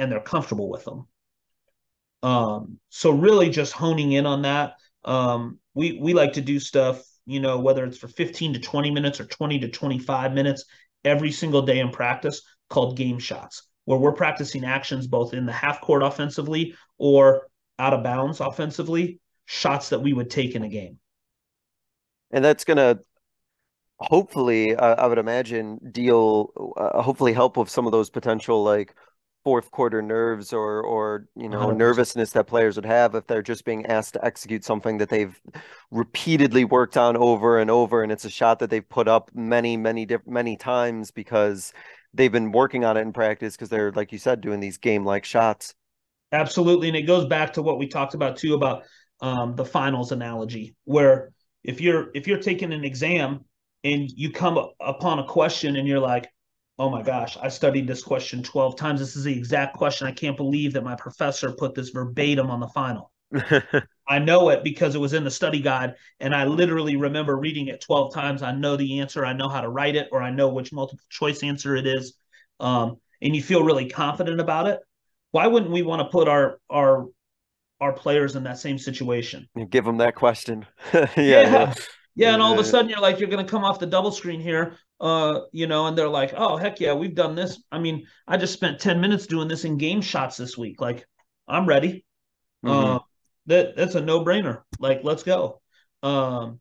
and 0.00 0.10
they're 0.10 0.20
comfortable 0.20 0.68
with 0.68 0.84
them. 0.84 1.06
Um, 2.26 2.80
so 2.88 3.12
really 3.12 3.50
just 3.50 3.72
honing 3.72 4.10
in 4.10 4.26
on 4.26 4.42
that. 4.42 4.74
Um, 5.04 5.60
we 5.74 6.00
we 6.02 6.12
like 6.12 6.32
to 6.32 6.40
do 6.40 6.58
stuff, 6.58 7.00
you 7.24 7.38
know, 7.38 7.60
whether 7.60 7.84
it's 7.84 7.98
for 7.98 8.08
15 8.08 8.54
to 8.54 8.58
20 8.58 8.90
minutes 8.90 9.20
or 9.20 9.26
20 9.26 9.60
to 9.60 9.68
25 9.68 10.32
minutes 10.32 10.64
every 11.04 11.30
single 11.30 11.62
day 11.62 11.78
in 11.78 11.90
practice 11.90 12.42
called 12.68 12.96
game 12.96 13.20
shots, 13.20 13.68
where 13.84 13.96
we're 13.96 14.10
practicing 14.10 14.64
actions 14.64 15.06
both 15.06 15.34
in 15.34 15.46
the 15.46 15.52
half 15.52 15.80
court 15.80 16.02
offensively 16.02 16.74
or 16.98 17.46
out 17.78 17.94
of 17.94 18.02
bounds 18.02 18.40
offensively, 18.40 19.20
shots 19.44 19.90
that 19.90 20.00
we 20.00 20.12
would 20.12 20.28
take 20.28 20.56
in 20.56 20.64
a 20.64 20.68
game. 20.68 20.98
And 22.32 22.44
that's 22.44 22.64
going 22.64 22.78
to 22.78 22.98
hopefully, 23.98 24.74
uh, 24.74 24.96
I 24.96 25.06
would 25.06 25.18
imagine, 25.18 25.78
deal, 25.92 26.74
uh, 26.76 27.00
hopefully 27.02 27.32
help 27.32 27.56
with 27.56 27.68
some 27.68 27.86
of 27.86 27.92
those 27.92 28.10
potential 28.10 28.64
like 28.64 28.96
fourth 29.46 29.70
quarter 29.70 30.02
nerves 30.02 30.52
or 30.52 30.82
or 30.82 31.28
you 31.36 31.48
know 31.48 31.68
100%. 31.68 31.76
nervousness 31.76 32.32
that 32.32 32.48
players 32.48 32.74
would 32.74 32.84
have 32.84 33.14
if 33.14 33.28
they're 33.28 33.42
just 33.42 33.64
being 33.64 33.86
asked 33.86 34.14
to 34.14 34.24
execute 34.24 34.64
something 34.64 34.98
that 34.98 35.08
they've 35.08 35.40
repeatedly 35.92 36.64
worked 36.64 36.96
on 36.96 37.16
over 37.16 37.60
and 37.60 37.70
over 37.70 38.02
and 38.02 38.10
it's 38.10 38.24
a 38.24 38.28
shot 38.28 38.58
that 38.58 38.70
they've 38.70 38.88
put 38.88 39.06
up 39.06 39.30
many 39.36 39.76
many 39.76 40.04
diff- 40.04 40.26
many 40.26 40.56
times 40.56 41.12
because 41.12 41.72
they've 42.12 42.32
been 42.32 42.50
working 42.50 42.84
on 42.84 42.96
it 42.96 43.02
in 43.02 43.12
practice 43.12 43.54
because 43.54 43.68
they're 43.68 43.92
like 43.92 44.10
you 44.10 44.18
said 44.18 44.40
doing 44.40 44.58
these 44.58 44.78
game 44.78 45.04
like 45.04 45.24
shots 45.24 45.76
absolutely 46.32 46.88
and 46.88 46.96
it 46.96 47.02
goes 47.02 47.26
back 47.26 47.52
to 47.52 47.62
what 47.62 47.78
we 47.78 47.86
talked 47.86 48.14
about 48.14 48.36
too 48.36 48.54
about 48.54 48.82
um, 49.20 49.54
the 49.54 49.64
finals 49.64 50.10
analogy 50.10 50.74
where 50.86 51.30
if 51.62 51.80
you're 51.80 52.10
if 52.16 52.26
you're 52.26 52.42
taking 52.42 52.72
an 52.72 52.82
exam 52.82 53.44
and 53.84 54.10
you 54.10 54.32
come 54.32 54.58
upon 54.80 55.20
a 55.20 55.24
question 55.24 55.76
and 55.76 55.86
you're 55.86 56.00
like 56.00 56.28
oh 56.78 56.90
my 56.90 57.02
gosh, 57.02 57.36
I 57.40 57.48
studied 57.48 57.86
this 57.86 58.02
question 58.02 58.42
12 58.42 58.76
times. 58.76 59.00
This 59.00 59.16
is 59.16 59.24
the 59.24 59.36
exact 59.36 59.76
question. 59.76 60.06
I 60.06 60.12
can't 60.12 60.36
believe 60.36 60.72
that 60.74 60.84
my 60.84 60.94
professor 60.94 61.52
put 61.52 61.74
this 61.74 61.90
verbatim 61.90 62.50
on 62.50 62.60
the 62.60 62.68
final. 62.68 63.10
I 64.08 64.18
know 64.18 64.50
it 64.50 64.62
because 64.62 64.94
it 64.94 65.00
was 65.00 65.12
in 65.12 65.24
the 65.24 65.30
study 65.30 65.60
guide, 65.60 65.94
and 66.20 66.34
I 66.34 66.44
literally 66.44 66.96
remember 66.96 67.36
reading 67.36 67.68
it 67.68 67.80
12 67.80 68.14
times. 68.14 68.42
I 68.42 68.52
know 68.52 68.76
the 68.76 69.00
answer, 69.00 69.24
I 69.24 69.32
know 69.32 69.48
how 69.48 69.60
to 69.60 69.68
write 69.68 69.96
it, 69.96 70.08
or 70.12 70.22
I 70.22 70.30
know 70.30 70.48
which 70.48 70.72
multiple 70.72 71.04
choice 71.10 71.42
answer 71.42 71.74
it 71.76 71.86
is. 71.86 72.14
Um, 72.60 72.96
and 73.20 73.34
you 73.34 73.42
feel 73.42 73.64
really 73.64 73.88
confident 73.88 74.40
about 74.40 74.66
it. 74.66 74.80
Why 75.30 75.46
wouldn't 75.46 75.72
we 75.72 75.82
want 75.82 76.00
to 76.00 76.08
put 76.08 76.28
our 76.28 76.60
our 76.70 77.06
our 77.80 77.92
players 77.92 78.36
in 78.36 78.44
that 78.44 78.58
same 78.58 78.78
situation? 78.78 79.48
Give 79.70 79.84
them 79.84 79.98
that 79.98 80.14
question. 80.14 80.66
yeah. 80.94 81.04
yeah. 81.16 81.74
Yeah, 82.16 82.32
and 82.32 82.42
all 82.42 82.54
of 82.54 82.58
a 82.58 82.64
sudden 82.64 82.88
you're 82.90 83.00
like, 83.00 83.20
you're 83.20 83.28
going 83.28 83.44
to 83.44 83.50
come 83.50 83.62
off 83.62 83.78
the 83.78 83.86
double 83.86 84.10
screen 84.10 84.40
here, 84.40 84.78
uh, 85.00 85.40
you 85.52 85.66
know, 85.66 85.86
and 85.86 85.96
they're 85.96 86.08
like, 86.08 86.32
oh 86.36 86.56
heck 86.56 86.80
yeah, 86.80 86.94
we've 86.94 87.14
done 87.14 87.34
this. 87.34 87.62
I 87.70 87.78
mean, 87.78 88.06
I 88.26 88.38
just 88.38 88.54
spent 88.54 88.80
ten 88.80 89.00
minutes 89.00 89.26
doing 89.26 89.48
this 89.48 89.64
in 89.64 89.76
game 89.76 90.00
shots 90.00 90.38
this 90.38 90.56
week. 90.56 90.80
Like, 90.80 91.06
I'm 91.46 91.66
ready. 91.66 92.04
Mm-hmm. 92.64 92.96
Uh, 92.96 92.98
that 93.46 93.76
that's 93.76 93.94
a 93.94 94.00
no 94.00 94.24
brainer. 94.24 94.62
Like, 94.80 95.00
let's 95.04 95.22
go. 95.22 95.60
Um, 96.02 96.60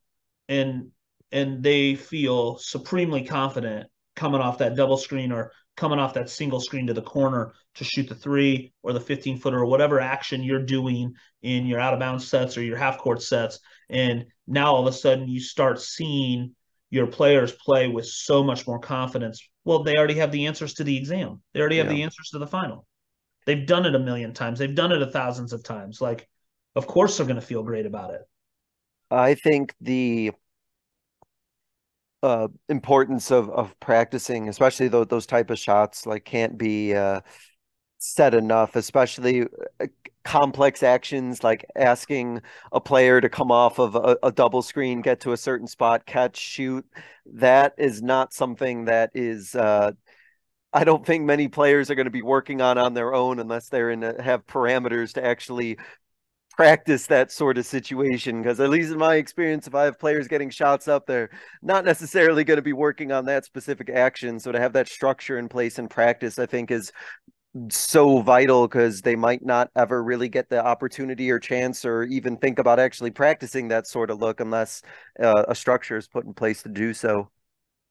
and 0.49 0.91
and 1.32 1.64
they 1.64 1.95
feel 1.95 2.58
supremely 2.58 3.24
confident 3.24 3.88
coming 4.16 4.41
off 4.41 4.60
that 4.60 4.76
double 4.76 4.97
screen 4.97 5.32
or 5.32 5.51
coming 5.76 6.00
off 6.00 6.14
that 6.14 6.30
single 6.30 6.60
screen 6.60 6.88
to 6.88 6.94
the 6.94 7.02
corner 7.02 7.54
to 7.76 7.84
shoot 7.84 8.08
the 8.08 8.16
three 8.16 8.74
or 8.82 8.94
the 8.94 9.00
15 9.00 9.38
footer 9.38 9.60
or 9.60 9.66
whatever 9.66 10.00
action 10.00 10.44
you're 10.44 10.64
doing 10.64 11.14
in 11.42 11.66
your 11.66 11.80
out 11.80 11.94
of 11.94 12.00
bounds 12.00 12.28
sets 12.28 12.58
or 12.58 12.64
your 12.64 12.78
half 12.78 12.98
court 12.98 13.22
sets. 13.22 13.60
And 13.90 14.26
now 14.48 14.74
all 14.74 14.88
of 14.88 14.94
a 14.94 14.98
sudden 14.98 15.28
you 15.28 15.40
start 15.40 15.82
seeing 15.82 16.56
your 16.90 17.08
players 17.08 17.52
play 17.52 17.88
with 17.88 18.06
so 18.06 18.44
much 18.44 18.66
more 18.66 18.80
confidence. 18.80 19.46
Well, 19.66 19.84
they 19.84 19.96
already 19.96 20.14
have 20.16 20.32
the 20.32 20.46
answers 20.46 20.76
to 20.76 20.84
the 20.84 20.96
exam, 20.98 21.42
they 21.54 21.60
already 21.60 21.78
have 21.78 21.88
yeah. 21.88 21.94
the 21.94 22.04
answers 22.04 22.30
to 22.32 22.40
the 22.40 22.48
final. 22.48 22.88
They've 23.46 23.66
done 23.66 23.86
it 23.86 23.96
a 23.96 24.00
million 24.00 24.34
times, 24.34 24.60
they've 24.60 24.74
done 24.74 24.92
it 24.92 25.02
a 25.02 25.08
thousands 25.08 25.54
of 25.54 25.64
times. 25.64 26.00
Like, 26.02 26.28
of 26.76 26.88
course, 26.88 27.18
they're 27.18 27.26
going 27.26 27.40
to 27.40 27.46
feel 27.46 27.64
great 27.64 27.86
about 27.86 28.14
it. 28.14 28.22
I 29.12 29.36
think 29.36 29.74
the 29.82 30.32
uh, 32.26 32.48
importance 32.70 33.32
of 33.32 33.50
of 33.52 33.80
practicing, 33.80 34.50
especially 34.50 34.88
those 34.88 35.08
those 35.08 35.28
type 35.28 35.52
of 35.52 35.60
shots, 35.60 36.06
like 36.06 36.26
can't 36.26 36.58
be 36.58 36.96
uh, 36.96 37.22
said 38.00 38.34
enough. 38.34 38.76
Especially 38.76 39.44
uh, 39.80 39.88
complex 40.24 40.82
actions 40.82 41.44
like 41.44 41.66
asking 41.76 42.42
a 42.72 42.82
player 42.82 43.22
to 43.22 43.30
come 43.30 43.52
off 43.52 43.80
of 43.80 43.96
a, 43.96 44.18
a, 44.24 44.32
double 44.32 44.64
screen, 44.64 45.02
get 45.02 45.20
to 45.20 45.34
a 45.34 45.38
certain 45.38 45.68
spot, 45.68 46.08
catch, 46.08 46.36
shoot. 46.36 46.84
That 47.28 47.76
is 47.78 48.02
not 48.02 48.34
something 48.34 48.86
that 48.86 49.12
is. 49.14 49.54
Uh, 49.54 49.92
I 50.74 50.84
don't 50.84 51.06
think 51.06 51.26
many 51.26 51.48
players 51.48 51.92
are 51.92 51.96
going 51.96 52.06
to 52.06 52.12
be 52.12 52.24
working 52.24 52.60
on 52.60 52.78
on 52.80 52.96
their 52.96 53.14
own 53.14 53.40
unless 53.40 53.70
they're 53.70 53.92
in 53.92 54.04
a, 54.04 54.22
have 54.22 54.48
parameters 54.48 55.14
to 55.14 55.24
actually 55.24 55.78
practice 56.56 57.08
that 57.08 57.32
sort 57.32 57.58
of 57.58 57.66
situation 57.66 58.41
because 58.41 58.60
at 58.60 58.70
least 58.70 58.91
in 58.91 58.97
my 58.97 59.16
experience 59.16 59.68
if 59.68 59.76
i 59.76 59.84
have 59.84 59.99
players 59.99 60.28
getting 60.28 60.49
shots 60.49 60.88
up 60.88 61.06
they're 61.06 61.30
not 61.62 61.84
necessarily 61.84 62.43
going 62.43 62.56
to 62.56 62.62
be 62.62 62.74
working 62.74 63.12
on 63.12 63.26
that 63.26 63.43
specific 63.43 63.89
action 63.89 64.39
so 64.39 64.51
to 64.51 64.60
have 64.60 64.74
that 64.74 64.88
structure 64.88 65.38
in 65.38 65.49
place 65.49 65.80
in 65.80 65.88
practice 65.88 66.39
i 66.39 66.45
think 66.45 66.72
is 66.72 66.91
so 67.70 68.22
vital 68.22 68.68
because 68.68 69.01
they 69.01 69.16
might 69.16 69.45
not 69.45 69.70
ever 69.76 70.03
really 70.03 70.28
get 70.28 70.49
the 70.49 70.64
opportunity 70.64 71.32
or 71.32 71.39
chance 71.39 71.86
or 71.86 72.03
even 72.03 72.38
think 72.38 72.60
about 72.60 72.80
actually 72.80 73.12
practicing 73.12 73.70
that 73.70 73.88
sort 73.88 74.10
of 74.10 74.20
look 74.20 74.41
unless 74.41 74.82
uh, 75.22 75.45
a 75.47 75.56
structure 75.56 75.95
is 75.95 76.08
put 76.08 76.26
in 76.26 76.34
place 76.34 76.64
to 76.64 76.70
do 76.70 76.93
so. 76.93 77.30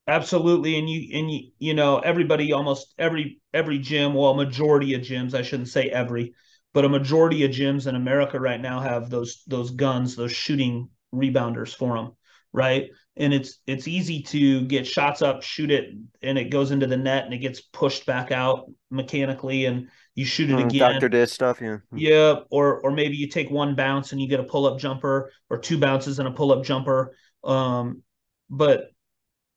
Absolutely 0.07 0.77
and 0.77 0.87
you 0.87 1.17
and 1.17 1.31
you 1.31 1.49
you 1.57 1.73
know 1.73 1.97
everybody 1.97 2.53
almost 2.53 2.93
every 2.99 3.41
every 3.55 3.79
gym 3.79 4.13
well 4.13 4.35
majority 4.35 4.93
of 4.93 5.01
gyms 5.01 5.33
i 5.33 5.41
shouldn't 5.41 5.67
say 5.67 5.89
every 5.89 6.35
but 6.75 6.83
a 6.83 6.89
majority 6.89 7.45
of 7.45 7.51
gyms 7.51 7.87
in 7.87 7.95
America 7.95 8.37
right 8.37 8.59
now 8.59 8.81
have 8.81 9.09
those 9.09 9.43
those 9.47 9.71
guns, 9.71 10.17
those 10.17 10.33
shooting 10.33 10.89
rebounders 11.13 11.73
for 11.73 11.95
them, 11.95 12.11
right? 12.51 12.89
And 13.15 13.33
it's 13.33 13.59
it's 13.65 13.87
easy 13.87 14.21
to 14.23 14.65
get 14.65 14.85
shots 14.85 15.21
up, 15.21 15.41
shoot 15.41 15.71
it, 15.71 15.93
and 16.21 16.37
it 16.37 16.51
goes 16.51 16.71
into 16.71 16.85
the 16.85 16.97
net 16.97 17.23
and 17.23 17.33
it 17.33 17.37
gets 17.37 17.61
pushed 17.61 18.05
back 18.05 18.33
out 18.33 18.69
mechanically, 18.91 19.65
and 19.65 19.87
you 20.15 20.25
shoot 20.25 20.49
it 20.49 20.57
mm, 20.57 20.65
again. 20.65 20.91
Doctor 20.91 21.07
Dish 21.07 21.31
stuff, 21.31 21.61
yeah. 21.61 21.77
Yeah, 21.95 22.39
or 22.51 22.81
or 22.81 22.91
maybe 22.91 23.15
you 23.15 23.29
take 23.29 23.49
one 23.49 23.75
bounce 23.75 24.11
and 24.11 24.19
you 24.19 24.27
get 24.27 24.41
a 24.41 24.43
pull 24.43 24.65
up 24.65 24.77
jumper, 24.77 25.31
or 25.49 25.57
two 25.59 25.77
bounces 25.77 26.19
and 26.19 26.27
a 26.27 26.31
pull 26.31 26.51
up 26.51 26.65
jumper. 26.65 27.15
Um, 27.45 28.03
but 28.49 28.91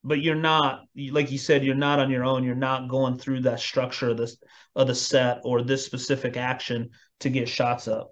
but 0.09 0.21
you're 0.21 0.33
not 0.33 0.81
like 1.11 1.31
you 1.31 1.37
said 1.37 1.63
you're 1.63 1.75
not 1.75 1.99
on 1.99 2.09
your 2.09 2.25
own. 2.25 2.43
You're 2.43 2.55
not 2.55 2.89
going 2.89 3.19
through 3.19 3.41
that 3.41 3.59
structure 3.59 4.09
of 4.09 4.17
this 4.17 4.37
of 4.75 4.87
the 4.87 4.95
set 4.95 5.41
or 5.43 5.61
this 5.61 5.85
specific 5.85 6.35
action 6.35 6.89
to 7.19 7.29
get 7.29 7.47
shots 7.47 7.87
up. 7.87 8.11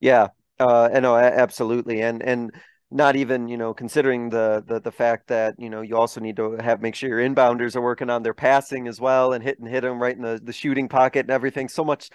Yeah. 0.00 0.28
Uh 0.58 0.88
and 0.92 1.04
no 1.04 1.16
absolutely. 1.16 2.02
And 2.02 2.24
and 2.24 2.50
not 2.90 3.14
even 3.14 3.46
you 3.46 3.56
know 3.56 3.72
considering 3.72 4.30
the, 4.30 4.64
the 4.66 4.80
the 4.80 4.90
fact 4.90 5.28
that 5.28 5.54
you 5.58 5.70
know 5.70 5.80
you 5.80 5.96
also 5.96 6.20
need 6.20 6.34
to 6.36 6.56
have 6.56 6.82
make 6.82 6.96
sure 6.96 7.08
your 7.08 7.20
inbounders 7.20 7.76
are 7.76 7.80
working 7.80 8.10
on 8.10 8.24
their 8.24 8.34
passing 8.34 8.88
as 8.88 9.00
well 9.00 9.32
and 9.32 9.44
hit 9.44 9.60
and 9.60 9.68
hit 9.68 9.82
them 9.82 10.02
right 10.02 10.16
in 10.16 10.22
the, 10.22 10.40
the 10.42 10.52
shooting 10.52 10.88
pocket 10.88 11.20
and 11.20 11.30
everything. 11.30 11.68
So 11.68 11.84
much 11.84 12.10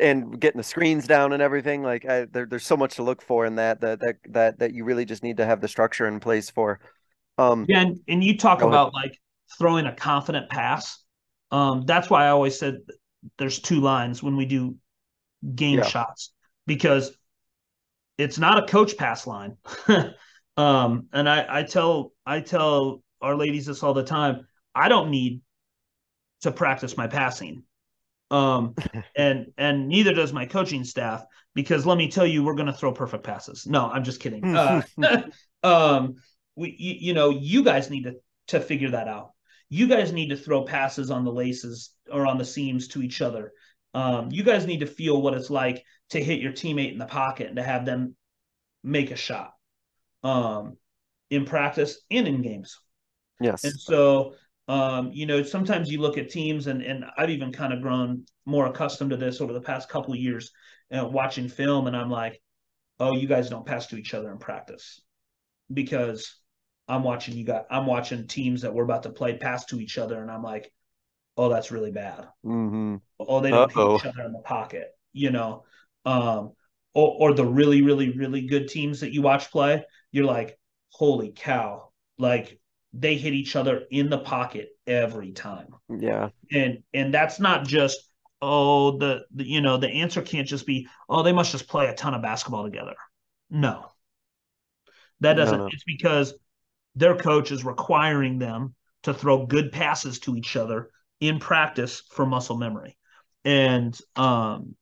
and 0.00 0.40
getting 0.40 0.58
the 0.58 0.64
screens 0.64 1.06
down 1.06 1.32
and 1.32 1.40
everything 1.40 1.84
like 1.84 2.04
I, 2.06 2.24
there, 2.24 2.46
there's 2.46 2.66
so 2.66 2.76
much 2.76 2.96
to 2.96 3.04
look 3.04 3.22
for 3.22 3.46
in 3.46 3.54
that 3.54 3.80
that 3.82 4.00
that 4.00 4.16
that 4.30 4.58
that 4.58 4.74
you 4.74 4.82
really 4.82 5.04
just 5.04 5.22
need 5.22 5.36
to 5.36 5.46
have 5.46 5.60
the 5.60 5.68
structure 5.68 6.08
in 6.08 6.18
place 6.18 6.50
for 6.50 6.80
um, 7.40 7.66
yeah, 7.68 7.80
and, 7.80 8.00
and 8.06 8.22
you 8.22 8.36
talk 8.36 8.62
about 8.62 8.92
ahead. 8.94 9.10
like 9.10 9.18
throwing 9.58 9.86
a 9.86 9.94
confident 9.94 10.50
pass. 10.50 11.02
Um, 11.50 11.84
that's 11.86 12.10
why 12.10 12.26
I 12.26 12.28
always 12.28 12.58
said 12.58 12.80
there's 13.38 13.58
two 13.58 13.80
lines 13.80 14.22
when 14.22 14.36
we 14.36 14.44
do 14.44 14.76
game 15.54 15.78
yeah. 15.78 15.84
shots 15.84 16.32
because 16.66 17.12
it's 18.18 18.38
not 18.38 18.62
a 18.62 18.66
coach 18.66 18.96
pass 18.96 19.26
line. 19.26 19.56
um, 20.56 21.08
and 21.12 21.28
I, 21.28 21.46
I 21.48 21.62
tell 21.62 22.12
I 22.26 22.40
tell 22.40 23.02
our 23.22 23.36
ladies 23.36 23.66
this 23.66 23.82
all 23.82 23.94
the 23.94 24.04
time. 24.04 24.46
I 24.74 24.88
don't 24.88 25.10
need 25.10 25.40
to 26.42 26.52
practice 26.52 26.96
my 26.96 27.06
passing. 27.06 27.64
Um, 28.30 28.74
and 29.16 29.46
and 29.56 29.88
neither 29.88 30.12
does 30.12 30.32
my 30.32 30.44
coaching 30.44 30.84
staff 30.84 31.24
because 31.54 31.86
let 31.86 31.98
me 31.98 32.10
tell 32.10 32.26
you, 32.26 32.44
we're 32.44 32.54
going 32.54 32.66
to 32.66 32.72
throw 32.72 32.92
perfect 32.92 33.24
passes. 33.24 33.66
No, 33.66 33.86
I'm 33.90 34.04
just 34.04 34.20
kidding. 34.20 34.54
Uh, 34.54 34.82
um, 35.62 36.16
we 36.56 36.74
you, 36.78 36.94
you 36.98 37.14
know 37.14 37.30
you 37.30 37.62
guys 37.62 37.90
need 37.90 38.04
to 38.04 38.14
to 38.48 38.60
figure 38.60 38.90
that 38.90 39.08
out 39.08 39.30
you 39.70 39.86
guys 39.86 40.12
need 40.12 40.30
to 40.30 40.36
throw 40.36 40.64
passes 40.64 41.10
on 41.10 41.24
the 41.24 41.32
laces 41.32 41.90
or 42.12 42.26
on 42.26 42.36
the 42.36 42.44
seams 42.44 42.88
to 42.88 43.02
each 43.02 43.22
other. 43.22 43.52
Um, 43.94 44.28
you 44.30 44.42
guys 44.42 44.66
need 44.66 44.80
to 44.80 44.86
feel 44.86 45.22
what 45.22 45.34
it's 45.34 45.48
like 45.48 45.84
to 46.10 46.22
hit 46.22 46.40
your 46.40 46.52
teammate 46.52 46.92
in 46.92 46.98
the 46.98 47.06
pocket 47.06 47.46
and 47.46 47.56
to 47.56 47.62
have 47.62 47.86
them 47.86 48.16
make 48.82 49.12
a 49.12 49.16
shot 49.16 49.52
um, 50.24 50.76
in 51.30 51.44
practice 51.44 52.00
and 52.10 52.26
in 52.26 52.42
games. 52.42 52.78
Yes. 53.40 53.62
And 53.62 53.78
so, 53.78 54.34
um, 54.66 55.12
you 55.12 55.26
know, 55.26 55.42
sometimes 55.44 55.90
you 55.90 56.00
look 56.00 56.18
at 56.18 56.30
teams, 56.30 56.66
and 56.66 56.82
and 56.82 57.04
I've 57.16 57.30
even 57.30 57.52
kind 57.52 57.72
of 57.72 57.80
grown 57.80 58.26
more 58.44 58.66
accustomed 58.66 59.10
to 59.10 59.16
this 59.16 59.40
over 59.40 59.52
the 59.52 59.60
past 59.60 59.88
couple 59.88 60.12
of 60.12 60.20
years, 60.20 60.50
uh, 60.92 61.06
watching 61.06 61.48
film, 61.48 61.86
and 61.86 61.96
I'm 61.96 62.10
like, 62.10 62.40
oh, 62.98 63.16
you 63.16 63.26
guys 63.26 63.48
don't 63.48 63.66
pass 63.66 63.86
to 63.88 63.96
each 63.96 64.14
other 64.14 64.30
in 64.30 64.38
practice 64.38 65.00
because 65.72 66.39
I'm 66.88 67.02
watching 67.02 67.36
you 67.36 67.44
got 67.44 67.66
I'm 67.70 67.86
watching 67.86 68.26
teams 68.26 68.62
that 68.62 68.74
we're 68.74 68.84
about 68.84 69.04
to 69.04 69.10
play 69.10 69.36
pass 69.36 69.64
to 69.66 69.80
each 69.80 69.98
other, 69.98 70.20
and 70.20 70.30
I'm 70.30 70.42
like, 70.42 70.72
oh, 71.36 71.48
that's 71.48 71.70
really 71.70 71.92
bad. 71.92 72.28
Mm-hmm. 72.44 72.96
Oh, 73.18 73.40
they 73.40 73.50
don't 73.50 73.72
hit 73.72 73.96
each 73.96 74.06
other 74.06 74.24
in 74.24 74.32
the 74.32 74.40
pocket, 74.40 74.90
you 75.12 75.30
know. 75.30 75.64
Um, 76.04 76.52
or, 76.94 77.30
or 77.30 77.34
the 77.34 77.46
really, 77.46 77.82
really, 77.82 78.10
really 78.10 78.42
good 78.42 78.68
teams 78.68 79.00
that 79.00 79.12
you 79.12 79.22
watch 79.22 79.50
play, 79.50 79.84
you're 80.10 80.24
like, 80.24 80.58
holy 80.90 81.32
cow, 81.34 81.90
like 82.18 82.58
they 82.92 83.16
hit 83.16 83.32
each 83.32 83.56
other 83.56 83.84
in 83.90 84.10
the 84.10 84.18
pocket 84.18 84.70
every 84.86 85.32
time. 85.32 85.68
Yeah. 85.88 86.30
And 86.52 86.82
and 86.92 87.14
that's 87.14 87.38
not 87.38 87.66
just 87.66 88.00
oh 88.42 88.98
the, 88.98 89.24
the 89.34 89.44
you 89.44 89.60
know 89.60 89.76
the 89.76 89.88
answer 89.88 90.22
can't 90.22 90.48
just 90.48 90.66
be 90.66 90.88
oh 91.08 91.22
they 91.22 91.32
must 91.32 91.52
just 91.52 91.68
play 91.68 91.86
a 91.86 91.94
ton 91.94 92.14
of 92.14 92.22
basketball 92.22 92.64
together. 92.64 92.96
No. 93.48 93.92
That 95.20 95.34
doesn't 95.34 95.58
no, 95.58 95.64
no. 95.64 95.70
it's 95.72 95.84
because 95.84 96.34
their 96.94 97.16
coach 97.16 97.50
is 97.52 97.64
requiring 97.64 98.38
them 98.38 98.74
to 99.02 99.14
throw 99.14 99.46
good 99.46 99.72
passes 99.72 100.18
to 100.20 100.36
each 100.36 100.56
other 100.56 100.90
in 101.20 101.38
practice 101.38 102.02
for 102.10 102.26
muscle 102.26 102.56
memory. 102.56 102.96
And 103.44 103.98
um 104.16 104.74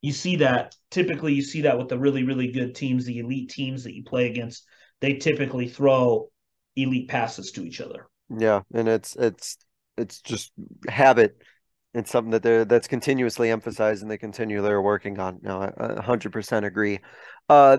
you 0.00 0.12
see 0.12 0.36
that 0.36 0.74
typically 0.90 1.32
you 1.32 1.42
see 1.42 1.62
that 1.62 1.78
with 1.78 1.88
the 1.88 1.98
really 1.98 2.24
really 2.24 2.50
good 2.50 2.74
teams 2.74 3.04
the 3.04 3.18
elite 3.18 3.50
teams 3.50 3.84
that 3.84 3.94
you 3.94 4.02
play 4.04 4.28
against 4.28 4.66
they 5.00 5.14
typically 5.14 5.68
throw 5.68 6.28
elite 6.76 7.08
passes 7.08 7.52
to 7.52 7.64
each 7.64 7.80
other. 7.80 8.06
Yeah 8.28 8.62
and 8.74 8.88
it's 8.88 9.16
it's 9.16 9.58
it's 9.96 10.20
just 10.20 10.52
habit. 10.88 11.36
It's 11.94 12.10
something 12.10 12.30
that 12.30 12.42
they're 12.42 12.64
that's 12.64 12.88
continuously 12.88 13.50
emphasized 13.50 14.02
and 14.02 14.10
they 14.10 14.18
continue 14.18 14.62
they're 14.62 14.80
working 14.80 15.18
on. 15.18 15.38
No 15.42 15.60
i 15.60 15.70
100% 15.70 16.64
agree. 16.64 17.00
Uh 17.48 17.78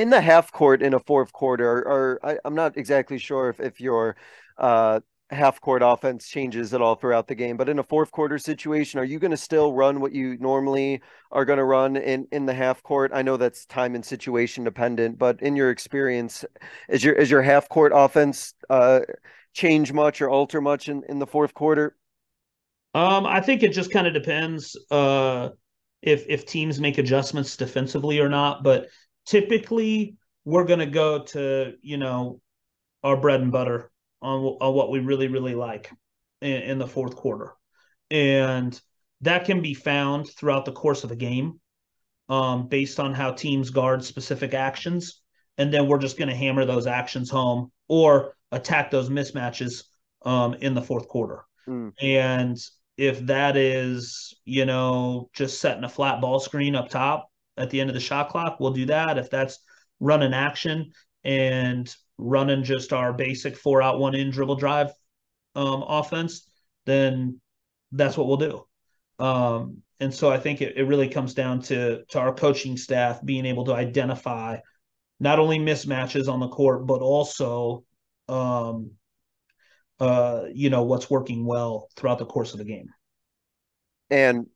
in 0.00 0.10
the 0.10 0.20
half 0.20 0.50
court 0.50 0.82
in 0.82 0.94
a 0.94 0.98
fourth 0.98 1.32
quarter 1.32 1.86
or, 1.86 2.20
I, 2.22 2.38
am 2.44 2.54
not 2.54 2.76
exactly 2.76 3.18
sure 3.18 3.50
if, 3.50 3.60
if 3.60 3.80
you're 3.80 4.16
uh 4.58 5.00
half 5.30 5.60
court 5.60 5.82
offense 5.84 6.28
changes 6.28 6.74
at 6.74 6.82
all 6.82 6.94
throughout 6.94 7.28
the 7.28 7.34
game. 7.34 7.56
But 7.56 7.68
in 7.68 7.78
a 7.78 7.82
fourth 7.82 8.10
quarter 8.10 8.38
situation, 8.38 8.98
are 8.98 9.04
you 9.04 9.18
going 9.18 9.30
to 9.30 9.36
still 9.36 9.72
run 9.72 10.00
what 10.00 10.12
you 10.12 10.36
normally 10.38 11.02
are 11.30 11.44
going 11.44 11.58
to 11.58 11.64
run 11.64 11.96
in 11.96 12.26
in 12.32 12.46
the 12.46 12.54
half 12.54 12.82
court? 12.82 13.12
I 13.14 13.22
know 13.22 13.36
that's 13.36 13.66
time 13.66 13.94
and 13.94 14.04
situation 14.04 14.64
dependent, 14.64 15.18
but 15.18 15.40
in 15.40 15.56
your 15.56 15.70
experience, 15.70 16.44
is 16.88 17.04
your 17.04 17.14
is 17.14 17.30
your 17.30 17.42
half 17.42 17.68
court 17.68 17.92
offense 17.94 18.54
uh, 18.68 19.00
change 19.52 19.92
much 19.92 20.20
or 20.20 20.28
alter 20.28 20.60
much 20.60 20.88
in 20.88 21.02
in 21.08 21.18
the 21.18 21.26
fourth 21.26 21.54
quarter? 21.54 21.96
Um, 22.94 23.24
I 23.24 23.40
think 23.40 23.62
it 23.62 23.72
just 23.72 23.92
kind 23.92 24.08
of 24.08 24.14
depends 24.14 24.76
uh, 24.90 25.50
if 26.02 26.26
if 26.28 26.44
teams 26.44 26.80
make 26.80 26.98
adjustments 26.98 27.56
defensively 27.56 28.18
or 28.18 28.28
not. 28.28 28.64
But 28.64 28.88
typically, 29.30 30.16
we're 30.44 30.64
going 30.64 30.80
to 30.80 30.86
go 30.86 31.20
to 31.20 31.74
you 31.82 31.96
know 31.96 32.40
our 33.02 33.16
bread 33.16 33.40
and 33.40 33.52
butter 33.52 33.90
on, 34.20 34.40
on 34.60 34.74
what 34.74 34.90
we 34.90 34.98
really, 34.98 35.28
really 35.28 35.54
like 35.54 35.90
in, 36.42 36.62
in 36.62 36.78
the 36.78 36.86
fourth 36.86 37.16
quarter. 37.16 37.52
And 38.10 38.78
that 39.22 39.44
can 39.44 39.62
be 39.62 39.74
found 39.74 40.28
throughout 40.28 40.64
the 40.64 40.72
course 40.72 41.04
of 41.04 41.10
a 41.10 41.16
game 41.16 41.60
um, 42.28 42.68
based 42.68 43.00
on 43.00 43.14
how 43.14 43.32
teams 43.32 43.70
guard 43.70 44.04
specific 44.04 44.52
actions. 44.52 45.20
And 45.56 45.72
then 45.72 45.86
we're 45.86 45.98
just 45.98 46.18
going 46.18 46.28
to 46.28 46.34
hammer 46.34 46.64
those 46.64 46.86
actions 46.86 47.30
home 47.30 47.70
or 47.88 48.34
attack 48.52 48.90
those 48.90 49.08
mismatches 49.08 49.84
um, 50.24 50.54
in 50.54 50.74
the 50.74 50.82
fourth 50.82 51.08
quarter. 51.08 51.44
Mm. 51.68 51.92
And 52.02 52.58
if 52.96 53.24
that 53.26 53.56
is, 53.56 54.34
you 54.44 54.66
know, 54.66 55.30
just 55.32 55.60
setting 55.60 55.84
a 55.84 55.88
flat 55.88 56.20
ball 56.20 56.40
screen 56.40 56.74
up 56.74 56.88
top 56.88 57.29
at 57.56 57.70
the 57.70 57.80
end 57.80 57.90
of 57.90 57.94
the 57.94 58.00
shot 58.00 58.30
clock, 58.30 58.58
we'll 58.60 58.72
do 58.72 58.86
that. 58.86 59.18
If 59.18 59.30
that's 59.30 59.58
run 59.98 60.22
an 60.22 60.34
action 60.34 60.92
and 61.24 61.94
running 62.18 62.64
just 62.64 62.92
our 62.92 63.12
basic 63.12 63.56
four 63.56 63.82
out 63.82 63.98
one 63.98 64.14
in 64.14 64.30
dribble 64.30 64.56
drive 64.56 64.92
um, 65.54 65.82
offense, 65.86 66.48
then 66.86 67.40
that's 67.92 68.16
what 68.16 68.26
we'll 68.26 68.36
do. 68.36 68.66
Um, 69.24 69.82
and 70.00 70.12
so 70.12 70.30
I 70.30 70.38
think 70.38 70.62
it, 70.62 70.76
it 70.76 70.84
really 70.84 71.08
comes 71.08 71.34
down 71.34 71.60
to 71.62 72.04
to 72.06 72.18
our 72.18 72.34
coaching 72.34 72.76
staff 72.76 73.24
being 73.24 73.44
able 73.44 73.66
to 73.66 73.74
identify 73.74 74.58
not 75.18 75.38
only 75.38 75.58
mismatches 75.58 76.32
on 76.32 76.40
the 76.40 76.48
court, 76.48 76.86
but 76.86 77.02
also 77.02 77.84
um, 78.28 78.92
uh, 79.98 80.44
you 80.52 80.70
know 80.70 80.84
what's 80.84 81.10
working 81.10 81.44
well 81.44 81.88
throughout 81.96 82.18
the 82.18 82.26
course 82.26 82.52
of 82.52 82.58
the 82.58 82.64
game. 82.64 82.88
And 84.08 84.46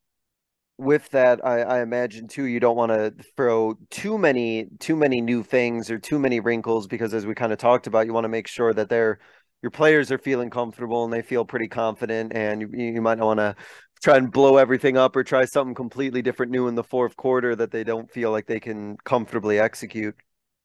with 0.77 1.09
that, 1.11 1.45
I, 1.45 1.63
I 1.63 1.83
imagine 1.83 2.27
too, 2.27 2.45
you 2.45 2.61
don't 2.61 2.77
want 2.77 2.91
to 2.91 3.15
throw 3.37 3.75
too 3.91 4.19
many 4.19 4.67
too 4.81 4.97
many 4.97 5.21
new 5.21 5.43
things 5.43 5.91
or 5.91 5.99
too 5.99 6.19
many 6.19 6.41
wrinkles 6.41 6.87
because, 6.87 7.15
as 7.15 7.27
we 7.27 7.35
kind 7.35 7.53
of 7.53 7.59
talked 7.59 7.87
about, 7.87 8.07
you 8.07 8.13
want 8.13 8.25
to 8.25 8.29
make 8.29 8.49
sure 8.49 8.73
that 8.73 8.89
they're 8.89 9.19
your 9.63 9.71
players 9.71 10.13
are 10.13 10.19
feeling 10.19 10.51
comfortable 10.51 11.05
and 11.05 11.13
they 11.13 11.23
feel 11.23 11.45
pretty 11.45 11.69
confident, 11.69 12.33
and 12.35 12.61
you, 12.61 12.71
you 12.73 13.01
might 13.01 13.19
not 13.19 13.27
want 13.27 13.41
to 13.41 13.57
try 14.03 14.17
and 14.19 14.31
blow 14.31 14.59
everything 14.59 14.99
up 14.99 15.17
or 15.17 15.25
try 15.25 15.45
something 15.47 15.75
completely 15.75 16.21
different 16.21 16.53
new 16.53 16.69
in 16.69 16.75
the 16.75 16.85
fourth 16.85 17.17
quarter 17.17 17.57
that 17.57 17.71
they 17.71 17.83
don't 17.83 18.11
feel 18.11 18.31
like 18.31 18.47
they 18.47 18.61
can 18.61 18.97
comfortably 19.05 19.59
execute. 19.59 20.15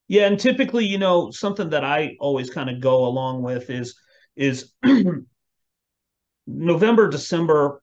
Yeah, 0.10 0.26
and 0.26 0.38
typically, 0.40 0.86
you 0.86 0.98
know, 0.98 1.32
something 1.32 1.70
that 1.70 1.86
I 1.86 2.18
always 2.20 2.50
kind 2.50 2.70
of 2.70 2.82
go 2.82 3.06
along 3.06 3.44
with 3.44 3.70
is 3.70 3.96
is 4.36 4.74
November, 6.48 7.10
December, 7.10 7.82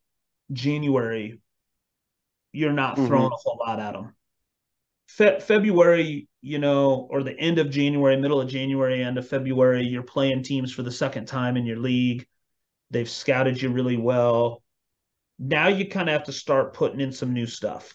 January 0.53 1.41
you're 2.57 2.73
not 2.73 2.97
mm-hmm. 2.97 3.07
throwing 3.07 3.33
a 3.33 3.37
whole 3.37 3.59
lot 3.59 3.79
at 3.79 3.93
them. 3.93 4.15
Fe- 5.09 5.41
February, 5.41 6.27
you 6.41 6.59
know, 6.59 7.07
or 7.11 7.23
the 7.23 7.39
end 7.39 7.59
of 7.59 7.71
January, 7.71 8.17
middle 8.17 8.41
of 8.41 8.49
January, 8.49 9.03
end 9.03 9.19
of 9.19 9.29
February, 9.29 9.85
you're 9.87 10.03
playing 10.03 10.43
teams 10.43 10.73
for 10.73 10.83
the 10.83 10.91
second 10.91 11.27
time 11.27 11.57
in 11.57 11.67
your 11.67 11.79
league. 11.79 12.27
They've 12.91 13.09
scouted 13.09 13.61
you 13.61 13.71
really 13.71 13.99
well. 13.99 14.63
Now 15.39 15.69
you 15.69 15.87
kind 15.87 16.09
of 16.09 16.15
have 16.15 16.25
to 16.25 16.33
start 16.33 16.73
putting 16.73 17.01
in 17.01 17.13
some 17.13 17.35
new 17.35 17.47
stuff. 17.47 17.95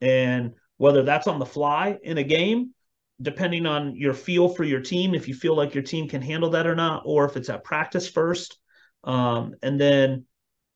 And 0.00 0.54
whether 0.78 1.04
that's 1.04 1.28
on 1.28 1.38
the 1.38 1.46
fly 1.46 1.96
in 2.02 2.18
a 2.18 2.24
game, 2.24 2.74
depending 3.22 3.66
on 3.66 3.94
your 3.94 4.14
feel 4.14 4.48
for 4.48 4.64
your 4.64 4.80
team, 4.80 5.14
if 5.14 5.28
you 5.28 5.34
feel 5.34 5.54
like 5.54 5.74
your 5.74 5.84
team 5.84 6.08
can 6.08 6.22
handle 6.22 6.50
that 6.50 6.66
or 6.66 6.74
not, 6.74 7.02
or 7.04 7.24
if 7.24 7.36
it's 7.36 7.50
at 7.50 7.62
practice 7.62 8.08
first. 8.08 8.58
Um, 9.04 9.54
and 9.62 9.80
then, 9.80 10.24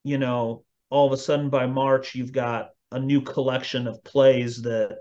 you 0.04 0.18
know, 0.18 0.64
all 0.90 1.06
of 1.06 1.12
a 1.12 1.16
sudden 1.16 1.50
by 1.50 1.66
March, 1.66 2.14
you've 2.14 2.32
got 2.32 2.68
a 2.92 2.98
new 3.00 3.20
collection 3.20 3.86
of 3.86 4.02
plays 4.04 4.62
that 4.62 4.98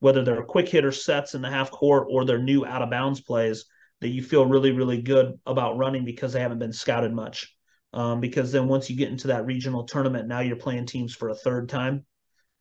whether 0.00 0.24
they're 0.24 0.42
quick 0.42 0.68
hitter 0.68 0.92
sets 0.92 1.34
in 1.34 1.42
the 1.42 1.50
half 1.50 1.70
court 1.70 2.08
or 2.10 2.24
they're 2.24 2.42
new 2.42 2.64
out 2.66 2.82
of 2.82 2.90
bounds 2.90 3.20
plays 3.20 3.66
that 4.00 4.08
you 4.08 4.22
feel 4.22 4.46
really 4.46 4.72
really 4.72 5.00
good 5.00 5.38
about 5.46 5.76
running 5.76 6.04
because 6.04 6.32
they 6.32 6.40
haven't 6.40 6.58
been 6.58 6.72
scouted 6.72 7.12
much. 7.12 7.54
Um, 7.92 8.20
because 8.20 8.52
then 8.52 8.68
once 8.68 8.88
you 8.88 8.96
get 8.96 9.08
into 9.08 9.28
that 9.28 9.46
regional 9.46 9.84
tournament 9.84 10.28
now 10.28 10.40
you're 10.40 10.56
playing 10.56 10.86
teams 10.86 11.14
for 11.14 11.28
a 11.28 11.34
third 11.34 11.68
time. 11.68 12.04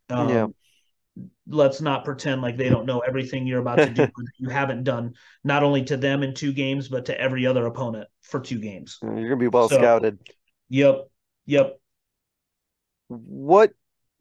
Um, 0.10 0.30
yeah. 0.30 0.48
let's 1.48 1.82
not 1.82 2.04
pretend 2.04 2.42
like 2.42 2.58
they 2.58 2.70
don't 2.70 2.88
know 2.88 3.00
everything 3.00 3.46
you're 3.46 3.60
about 3.60 3.78
to 3.78 3.90
do 3.92 4.08
you 4.40 4.50
haven't 4.50 4.84
done 4.84 5.14
not 5.44 5.62
only 5.62 5.84
to 5.84 5.98
them 5.98 6.24
in 6.24 6.34
two 6.34 6.52
games 6.52 6.88
but 6.88 7.06
to 7.06 7.22
every 7.22 7.46
other 7.46 7.66
opponent 7.68 8.08
for 8.22 8.40
two 8.40 8.60
games. 8.60 8.98
You're 9.04 9.30
gonna 9.30 9.38
be 9.38 9.48
well 9.48 9.70
so, 9.70 9.78
scouted. 9.78 10.20
yep 10.68 11.10
yep. 11.46 11.80
What 13.08 13.74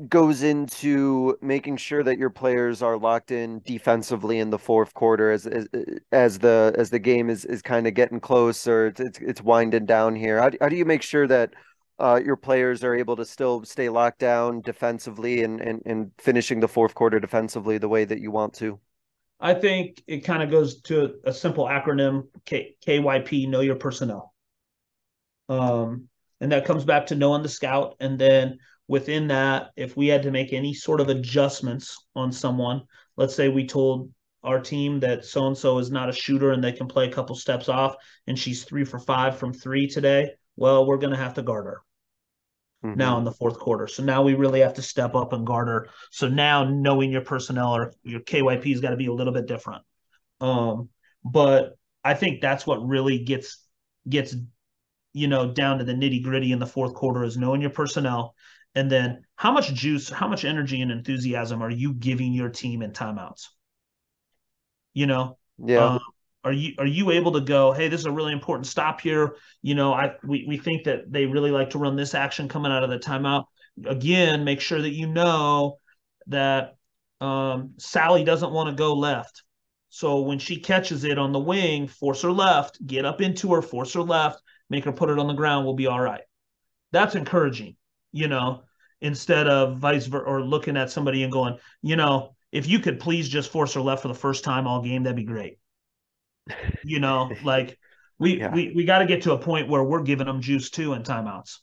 goes 0.06 0.42
into 0.44 1.36
making 1.42 1.76
sure 1.76 2.04
that 2.04 2.18
your 2.18 2.30
players 2.30 2.82
are 2.82 2.96
locked 2.96 3.32
in 3.32 3.60
defensively 3.64 4.38
in 4.38 4.50
the 4.50 4.58
fourth 4.58 4.94
quarter 4.94 5.32
as 5.32 5.44
as, 5.44 5.66
as 6.12 6.38
the 6.38 6.72
as 6.78 6.90
the 6.90 7.00
game 7.00 7.28
is 7.28 7.44
is 7.44 7.62
kind 7.62 7.86
of 7.86 7.94
getting 7.94 8.20
closer 8.20 8.86
it's, 8.86 9.00
it's 9.00 9.18
it's 9.18 9.42
winding 9.42 9.86
down 9.86 10.14
here. 10.14 10.38
How 10.38 10.50
do, 10.50 10.58
how 10.60 10.68
do 10.68 10.76
you 10.76 10.84
make 10.84 11.02
sure 11.02 11.26
that 11.26 11.54
uh, 11.98 12.20
your 12.24 12.36
players 12.36 12.84
are 12.84 12.94
able 12.94 13.16
to 13.16 13.24
still 13.24 13.64
stay 13.64 13.88
locked 13.88 14.20
down 14.20 14.60
defensively 14.60 15.42
and, 15.42 15.60
and 15.60 15.82
and 15.84 16.12
finishing 16.18 16.60
the 16.60 16.68
fourth 16.68 16.94
quarter 16.94 17.18
defensively 17.18 17.76
the 17.78 17.88
way 17.88 18.04
that 18.04 18.20
you 18.20 18.30
want 18.30 18.54
to? 18.54 18.78
I 19.40 19.54
think 19.54 20.00
it 20.06 20.20
kind 20.20 20.44
of 20.44 20.50
goes 20.50 20.80
to 20.82 21.14
a 21.24 21.32
simple 21.32 21.64
acronym 21.64 22.28
K- 22.44 22.76
kyp 22.86 23.48
know 23.48 23.60
your 23.60 23.76
personnel. 23.76 24.32
Um 25.48 26.08
and 26.40 26.52
that 26.52 26.66
comes 26.66 26.84
back 26.84 27.06
to 27.06 27.16
knowing 27.16 27.42
the 27.42 27.48
scout 27.48 27.96
and 27.98 28.16
then 28.16 28.58
within 28.88 29.28
that, 29.28 29.70
if 29.76 29.96
we 29.96 30.08
had 30.08 30.22
to 30.22 30.30
make 30.30 30.52
any 30.52 30.74
sort 30.74 31.00
of 31.00 31.08
adjustments 31.08 31.96
on 32.16 32.32
someone, 32.32 32.82
let's 33.16 33.34
say 33.34 33.48
we 33.48 33.66
told 33.66 34.10
our 34.42 34.60
team 34.60 35.00
that 35.00 35.24
so 35.24 35.46
and 35.46 35.56
so 35.56 35.78
is 35.78 35.90
not 35.90 36.08
a 36.08 36.12
shooter 36.12 36.52
and 36.52 36.64
they 36.64 36.72
can 36.72 36.88
play 36.88 37.06
a 37.06 37.12
couple 37.12 37.36
steps 37.36 37.68
off 37.68 37.96
and 38.26 38.38
she's 38.38 38.64
three 38.64 38.84
for 38.84 38.98
five 38.98 39.36
from 39.36 39.52
three 39.52 39.86
today, 39.86 40.30
Well, 40.56 40.86
we're 40.86 40.96
going 40.96 41.12
to 41.12 41.18
have 41.18 41.34
to 41.34 41.42
guard 41.42 41.66
her 41.66 41.82
mm-hmm. 42.84 42.98
now 42.98 43.18
in 43.18 43.24
the 43.24 43.32
fourth 43.32 43.58
quarter. 43.58 43.86
So 43.86 44.02
now 44.02 44.22
we 44.22 44.34
really 44.34 44.60
have 44.60 44.74
to 44.74 44.82
step 44.82 45.14
up 45.14 45.32
and 45.32 45.46
guard 45.46 45.68
her. 45.68 45.88
So 46.10 46.28
now 46.28 46.64
knowing 46.64 47.12
your 47.12 47.22
personnel 47.22 47.76
or 47.76 47.92
your 48.02 48.20
KYP's 48.20 48.80
got 48.80 48.90
to 48.90 48.96
be 48.96 49.06
a 49.06 49.12
little 49.12 49.32
bit 49.32 49.46
different. 49.46 49.82
Um, 50.40 50.88
but 51.24 51.76
I 52.04 52.14
think 52.14 52.40
that's 52.40 52.66
what 52.66 52.86
really 52.86 53.18
gets 53.18 53.64
gets 54.08 54.34
you 55.12 55.26
know 55.26 55.52
down 55.52 55.78
to 55.78 55.84
the 55.84 55.92
nitty 55.92 56.22
gritty 56.22 56.52
in 56.52 56.58
the 56.58 56.66
fourth 56.66 56.94
quarter 56.94 57.24
is 57.24 57.36
knowing 57.36 57.60
your 57.60 57.70
personnel 57.70 58.34
and 58.74 58.90
then 58.90 59.24
how 59.36 59.52
much 59.52 59.72
juice, 59.72 60.08
how 60.08 60.28
much 60.28 60.44
energy 60.44 60.80
and 60.80 60.90
enthusiasm 60.90 61.62
are 61.62 61.70
you 61.70 61.94
giving 61.94 62.32
your 62.32 62.48
team 62.48 62.82
in 62.82 62.92
timeouts? 62.92 63.48
You 64.94 65.06
know, 65.06 65.38
yeah. 65.58 65.94
Um, 65.94 66.00
are 66.44 66.52
you 66.52 66.74
are 66.78 66.86
you 66.86 67.10
able 67.10 67.32
to 67.32 67.40
go 67.40 67.72
hey 67.72 67.88
this 67.88 68.00
is 68.00 68.06
a 68.06 68.12
really 68.12 68.32
important 68.32 68.66
stop 68.66 69.00
here. 69.00 69.36
You 69.62 69.74
know 69.74 69.92
i 69.92 70.14
we, 70.24 70.44
we 70.46 70.56
think 70.56 70.84
that 70.84 71.10
they 71.10 71.26
really 71.26 71.50
like 71.50 71.70
to 71.70 71.78
run 71.78 71.96
this 71.96 72.14
action 72.14 72.48
coming 72.48 72.72
out 72.72 72.84
of 72.84 72.90
the 72.90 72.98
timeout. 72.98 73.46
Again 73.84 74.44
make 74.44 74.60
sure 74.60 74.80
that 74.80 74.92
you 74.92 75.08
know 75.08 75.78
that 76.28 76.76
um, 77.20 77.74
sally 77.78 78.22
doesn't 78.22 78.52
want 78.52 78.70
to 78.70 78.76
go 78.76 78.94
left. 78.94 79.42
So 79.88 80.20
when 80.20 80.38
she 80.38 80.60
catches 80.60 81.04
it 81.04 81.18
on 81.18 81.32
the 81.32 81.38
wing 81.40 81.88
force 81.88 82.22
her 82.22 82.32
left 82.32 82.84
get 82.86 83.04
up 83.04 83.20
into 83.20 83.52
her 83.54 83.62
force 83.62 83.92
her 83.94 84.02
left 84.02 84.40
make 84.70 84.84
her 84.84 84.92
put 84.92 85.10
it 85.10 85.18
on 85.18 85.26
the 85.26 85.34
ground 85.34 85.64
we'll 85.64 85.74
be 85.74 85.86
all 85.88 86.00
right. 86.00 86.22
That's 86.92 87.16
encouraging 87.16 87.76
you 88.12 88.28
know 88.28 88.62
instead 89.00 89.46
of 89.46 89.78
vice 89.78 90.06
versa 90.06 90.24
or 90.24 90.42
looking 90.42 90.76
at 90.76 90.90
somebody 90.90 91.22
and 91.22 91.32
going 91.32 91.56
you 91.82 91.96
know 91.96 92.34
if 92.50 92.66
you 92.66 92.78
could 92.78 92.98
please 92.98 93.28
just 93.28 93.50
force 93.50 93.74
her 93.74 93.80
left 93.80 94.02
for 94.02 94.08
the 94.08 94.14
first 94.14 94.44
time 94.44 94.66
all 94.66 94.82
game 94.82 95.02
that'd 95.02 95.16
be 95.16 95.24
great 95.24 95.58
you 96.84 97.00
know, 97.00 97.30
like 97.44 97.78
we 98.18 98.38
yeah. 98.38 98.52
we 98.52 98.72
we 98.74 98.84
got 98.84 98.98
to 98.98 99.06
get 99.06 99.22
to 99.22 99.32
a 99.32 99.38
point 99.38 99.68
where 99.68 99.82
we're 99.82 100.02
giving 100.02 100.26
them 100.26 100.40
juice 100.40 100.70
too 100.70 100.92
in 100.92 101.02
timeouts. 101.02 101.58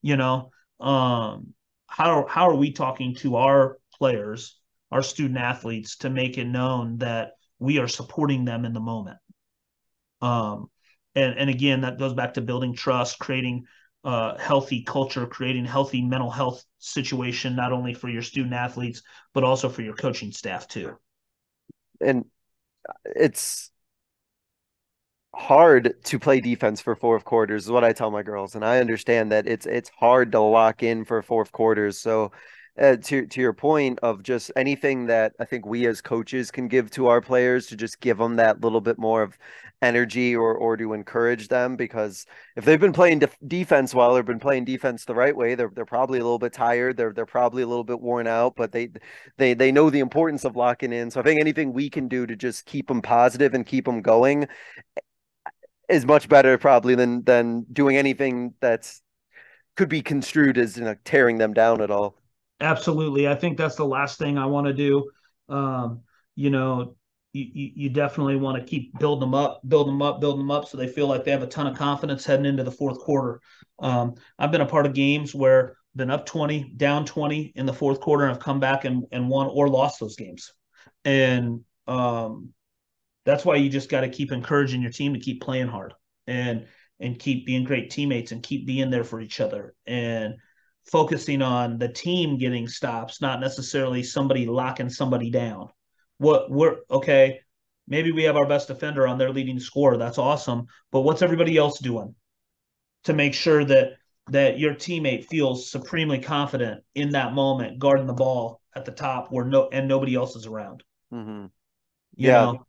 You 0.00 0.16
know, 0.16 0.50
um, 0.80 1.54
how 1.86 2.26
how 2.28 2.48
are 2.48 2.56
we 2.56 2.72
talking 2.72 3.14
to 3.16 3.36
our 3.36 3.78
players, 3.94 4.58
our 4.90 5.02
student 5.02 5.38
athletes, 5.38 5.96
to 5.98 6.10
make 6.10 6.38
it 6.38 6.46
known 6.46 6.98
that 6.98 7.32
we 7.58 7.78
are 7.78 7.88
supporting 7.88 8.44
them 8.44 8.64
in 8.64 8.72
the 8.72 8.80
moment? 8.80 9.18
Um, 10.20 10.70
and 11.14 11.38
and 11.38 11.50
again, 11.50 11.82
that 11.82 11.98
goes 11.98 12.14
back 12.14 12.34
to 12.34 12.40
building 12.40 12.74
trust, 12.74 13.18
creating 13.18 13.66
uh, 14.04 14.36
healthy 14.38 14.82
culture, 14.82 15.26
creating 15.26 15.64
healthy 15.64 16.02
mental 16.02 16.30
health 16.30 16.64
situation, 16.78 17.54
not 17.54 17.72
only 17.72 17.94
for 17.94 18.08
your 18.08 18.22
student 18.22 18.54
athletes 18.54 19.02
but 19.34 19.44
also 19.44 19.68
for 19.68 19.82
your 19.82 19.94
coaching 19.94 20.32
staff 20.32 20.68
too. 20.68 20.96
And 22.00 22.24
it's 23.04 23.70
hard 25.34 25.94
to 26.04 26.18
play 26.18 26.40
defense 26.40 26.80
for 26.80 26.94
fourth 26.94 27.24
quarters 27.24 27.64
is 27.64 27.70
what 27.70 27.84
I 27.84 27.92
tell 27.92 28.10
my 28.10 28.22
girls, 28.22 28.54
and 28.54 28.64
I 28.64 28.80
understand 28.80 29.32
that 29.32 29.46
it's 29.46 29.66
it's 29.66 29.90
hard 29.90 30.32
to 30.32 30.40
lock 30.40 30.82
in 30.82 31.04
for 31.04 31.22
fourth 31.22 31.52
quarters. 31.52 31.98
So, 31.98 32.32
uh, 32.80 32.96
to 32.96 33.26
to 33.26 33.40
your 33.40 33.52
point 33.52 33.98
of 34.02 34.22
just 34.22 34.50
anything 34.56 35.06
that 35.06 35.32
I 35.38 35.44
think 35.44 35.66
we 35.66 35.86
as 35.86 36.00
coaches 36.00 36.50
can 36.50 36.68
give 36.68 36.90
to 36.92 37.08
our 37.08 37.20
players 37.20 37.66
to 37.66 37.76
just 37.76 38.00
give 38.00 38.18
them 38.18 38.36
that 38.36 38.60
little 38.62 38.80
bit 38.80 38.98
more 38.98 39.22
of 39.22 39.36
energy 39.82 40.34
or 40.34 40.54
or 40.54 40.76
to 40.76 40.92
encourage 40.92 41.48
them 41.48 41.76
because 41.76 42.24
if 42.56 42.64
they've 42.64 42.80
been 42.80 42.92
playing 42.92 43.18
def- 43.18 43.36
defense 43.46 43.92
well 43.94 44.14
they've 44.14 44.24
been 44.24 44.38
playing 44.38 44.64
defense 44.64 45.04
the 45.04 45.14
right 45.14 45.36
way 45.36 45.56
they're 45.56 45.72
they're 45.74 45.84
probably 45.84 46.20
a 46.20 46.22
little 46.22 46.38
bit 46.38 46.52
tired 46.52 46.96
they're 46.96 47.12
they're 47.12 47.26
probably 47.26 47.62
a 47.62 47.66
little 47.66 47.82
bit 47.82 48.00
worn 48.00 48.28
out 48.28 48.54
but 48.56 48.70
they 48.70 48.88
they 49.38 49.54
they 49.54 49.72
know 49.72 49.90
the 49.90 49.98
importance 49.98 50.44
of 50.44 50.54
locking 50.54 50.92
in 50.92 51.10
so 51.10 51.18
I 51.20 51.24
think 51.24 51.40
anything 51.40 51.72
we 51.72 51.90
can 51.90 52.06
do 52.06 52.26
to 52.26 52.36
just 52.36 52.64
keep 52.64 52.86
them 52.86 53.02
positive 53.02 53.54
and 53.54 53.66
keep 53.66 53.84
them 53.84 54.02
going 54.02 54.46
is 55.88 56.06
much 56.06 56.28
better 56.28 56.58
probably 56.58 56.94
than 56.94 57.24
than 57.24 57.66
doing 57.72 57.96
anything 57.96 58.54
that's 58.60 59.02
could 59.76 59.88
be 59.88 60.02
construed 60.02 60.58
as 60.58 60.76
you 60.76 60.84
know, 60.84 60.94
tearing 61.04 61.38
them 61.38 61.54
down 61.54 61.80
at 61.80 61.90
all. 61.90 62.21
Absolutely, 62.62 63.28
I 63.28 63.34
think 63.34 63.58
that's 63.58 63.74
the 63.76 63.84
last 63.84 64.18
thing 64.18 64.38
I 64.38 64.46
want 64.46 64.68
to 64.68 64.72
do. 64.72 65.10
Um, 65.48 66.02
you 66.36 66.48
know, 66.48 66.96
you, 67.34 67.72
you 67.74 67.90
definitely 67.90 68.36
want 68.36 68.58
to 68.58 68.64
keep 68.64 68.98
build 69.00 69.20
them 69.20 69.34
up, 69.34 69.60
build 69.66 69.88
them 69.88 70.00
up, 70.00 70.20
build 70.20 70.38
them 70.38 70.50
up, 70.50 70.68
so 70.68 70.78
they 70.78 70.86
feel 70.86 71.08
like 71.08 71.24
they 71.24 71.32
have 71.32 71.42
a 71.42 71.46
ton 71.48 71.66
of 71.66 71.76
confidence 71.76 72.24
heading 72.24 72.46
into 72.46 72.62
the 72.62 72.70
fourth 72.70 73.00
quarter. 73.00 73.40
Um, 73.80 74.14
I've 74.38 74.52
been 74.52 74.60
a 74.60 74.66
part 74.66 74.86
of 74.86 74.94
games 74.94 75.34
where 75.34 75.76
been 75.96 76.10
up 76.10 76.24
20, 76.24 76.72
down 76.76 77.04
20 77.04 77.52
in 77.56 77.66
the 77.66 77.72
fourth 77.72 78.00
quarter, 78.00 78.24
and 78.24 78.32
I've 78.32 78.40
come 78.42 78.60
back 78.60 78.84
and, 78.84 79.04
and 79.12 79.28
won 79.28 79.48
or 79.48 79.68
lost 79.68 80.00
those 80.00 80.16
games. 80.16 80.52
And 81.04 81.62
um, 81.88 82.50
that's 83.24 83.44
why 83.44 83.56
you 83.56 83.70
just 83.70 83.90
got 83.90 84.02
to 84.02 84.08
keep 84.08 84.32
encouraging 84.32 84.82
your 84.82 84.92
team 84.92 85.14
to 85.14 85.20
keep 85.20 85.42
playing 85.42 85.68
hard 85.68 85.94
and 86.26 86.66
and 87.00 87.18
keep 87.18 87.46
being 87.46 87.64
great 87.64 87.90
teammates 87.90 88.32
and 88.32 88.42
keep 88.42 88.66
being 88.66 88.90
there 88.90 89.04
for 89.04 89.20
each 89.20 89.40
other 89.40 89.74
and 89.86 90.34
focusing 90.86 91.42
on 91.42 91.78
the 91.78 91.88
team 91.88 92.38
getting 92.38 92.68
stops, 92.68 93.20
not 93.20 93.40
necessarily 93.40 94.02
somebody 94.02 94.46
locking 94.46 94.90
somebody 94.90 95.30
down. 95.30 95.68
What 96.18 96.50
we're 96.50 96.78
okay, 96.90 97.40
maybe 97.88 98.12
we 98.12 98.24
have 98.24 98.36
our 98.36 98.46
best 98.46 98.68
defender 98.68 99.06
on 99.06 99.18
their 99.18 99.30
leading 99.30 99.60
scorer. 99.60 99.96
That's 99.96 100.18
awesome. 100.18 100.66
But 100.90 101.00
what's 101.00 101.22
everybody 101.22 101.56
else 101.56 101.78
doing 101.78 102.14
to 103.04 103.12
make 103.12 103.34
sure 103.34 103.64
that 103.64 103.94
that 104.30 104.58
your 104.58 104.74
teammate 104.74 105.26
feels 105.26 105.70
supremely 105.70 106.18
confident 106.18 106.82
in 106.94 107.10
that 107.10 107.34
moment, 107.34 107.78
guarding 107.78 108.06
the 108.06 108.12
ball 108.12 108.60
at 108.74 108.84
the 108.84 108.92
top 108.92 109.28
where 109.30 109.44
no 109.44 109.68
and 109.72 109.88
nobody 109.88 110.14
else 110.14 110.36
is 110.36 110.46
around. 110.46 110.82
Mm-hmm. 111.12 111.46
yeah. 112.16 112.32
Know? 112.32 112.66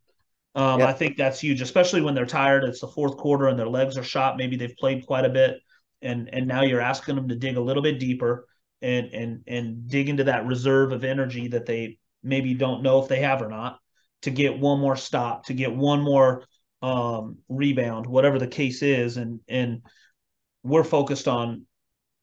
Um, 0.56 0.80
yep. 0.80 0.88
I 0.88 0.92
think 0.92 1.16
that's 1.16 1.40
huge, 1.40 1.60
especially 1.62 2.00
when 2.00 2.14
they're 2.14 2.26
tired. 2.26 2.64
It's 2.64 2.80
the 2.80 2.86
fourth 2.86 3.16
quarter 3.16 3.48
and 3.48 3.58
their 3.58 3.68
legs 3.68 3.96
are 3.98 4.04
shot. 4.04 4.36
Maybe 4.36 4.56
they've 4.56 4.76
played 4.76 5.04
quite 5.04 5.24
a 5.24 5.30
bit, 5.30 5.58
and 6.04 6.28
and 6.32 6.46
now 6.46 6.62
you're 6.62 6.80
asking 6.80 7.16
them 7.16 7.28
to 7.28 7.36
dig 7.36 7.56
a 7.56 7.60
little 7.60 7.82
bit 7.82 7.98
deeper 7.98 8.46
and 8.82 9.08
and 9.12 9.42
and 9.46 9.88
dig 9.88 10.08
into 10.08 10.24
that 10.24 10.46
reserve 10.46 10.92
of 10.92 11.04
energy 11.04 11.48
that 11.48 11.66
they 11.66 11.98
maybe 12.22 12.54
don't 12.54 12.82
know 12.82 13.02
if 13.02 13.08
they 13.08 13.20
have 13.20 13.42
or 13.42 13.48
not 13.48 13.78
to 14.22 14.30
get 14.30 14.58
one 14.58 14.80
more 14.80 14.96
stop, 14.96 15.44
to 15.46 15.54
get 15.54 15.74
one 15.74 16.00
more 16.00 16.44
um, 16.80 17.38
rebound, 17.48 18.06
whatever 18.06 18.38
the 18.38 18.46
case 18.46 18.82
is, 18.82 19.16
and 19.16 19.40
and 19.48 19.82
we're 20.62 20.84
focused 20.84 21.28
on 21.28 21.66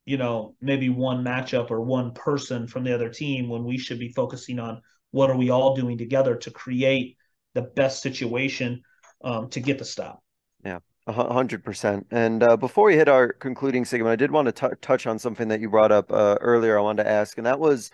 you 0.05 0.17
know 0.17 0.55
maybe 0.61 0.89
one 0.89 1.23
matchup 1.23 1.69
or 1.69 1.81
one 1.81 2.13
person 2.13 2.67
from 2.67 2.83
the 2.83 2.93
other 2.93 3.09
team 3.09 3.49
when 3.49 3.63
we 3.63 3.77
should 3.77 3.99
be 3.99 4.11
focusing 4.13 4.59
on 4.59 4.81
what 5.11 5.29
are 5.29 5.37
we 5.37 5.49
all 5.49 5.75
doing 5.75 5.97
together 5.97 6.35
to 6.35 6.51
create 6.51 7.17
the 7.53 7.61
best 7.61 8.01
situation 8.01 8.81
um, 9.23 9.49
to 9.49 9.59
get 9.59 9.77
the 9.77 9.85
stop. 9.85 10.23
Yeah. 10.63 10.79
Hundred 11.07 11.63
percent. 11.63 12.07
And 12.11 12.43
uh, 12.43 12.57
before 12.57 12.85
we 12.85 12.95
hit 12.95 13.07
our 13.07 13.33
concluding 13.33 13.85
segment, 13.85 14.11
I 14.11 14.15
did 14.15 14.31
want 14.31 14.47
to 14.47 14.69
t- 14.69 14.75
touch 14.81 15.07
on 15.07 15.17
something 15.19 15.47
that 15.47 15.59
you 15.59 15.69
brought 15.69 15.91
up 15.91 16.11
uh, 16.11 16.37
earlier. 16.41 16.77
I 16.77 16.81
wanted 16.81 17.03
to 17.03 17.09
ask, 17.09 17.37
and 17.37 17.45
that 17.47 17.59
was 17.59 17.91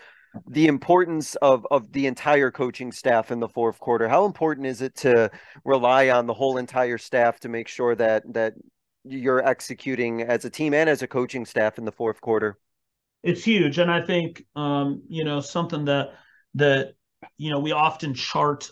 the 0.49 0.67
importance 0.67 1.35
of 1.35 1.65
of 1.71 1.91
the 1.93 2.07
entire 2.07 2.51
coaching 2.51 2.91
staff 2.91 3.31
in 3.31 3.39
the 3.39 3.47
fourth 3.47 3.79
quarter. 3.79 4.07
How 4.07 4.25
important 4.25 4.67
is 4.67 4.81
it 4.81 4.95
to 4.97 5.31
rely 5.63 6.09
on 6.09 6.27
the 6.27 6.33
whole 6.33 6.57
entire 6.57 6.97
staff 6.97 7.39
to 7.41 7.49
make 7.49 7.67
sure 7.67 7.95
that 7.95 8.23
that 8.33 8.53
you're 9.03 9.45
executing 9.45 10.21
as 10.21 10.43
a 10.43 10.49
team 10.49 10.73
and 10.73 10.89
as 10.89 11.01
a 11.01 11.07
coaching 11.07 11.45
staff 11.45 11.77
in 11.77 11.85
the 11.85 11.91
fourth 11.91 12.19
quarter? 12.21 12.57
It's 13.23 13.43
huge, 13.43 13.79
and 13.79 13.89
I 13.89 14.01
think 14.01 14.45
um, 14.55 15.03
you 15.07 15.23
know 15.23 15.39
something 15.39 15.85
that 15.85 16.09
that 16.55 16.95
you 17.37 17.49
know 17.49 17.59
we 17.59 17.71
often 17.71 18.13
chart 18.13 18.69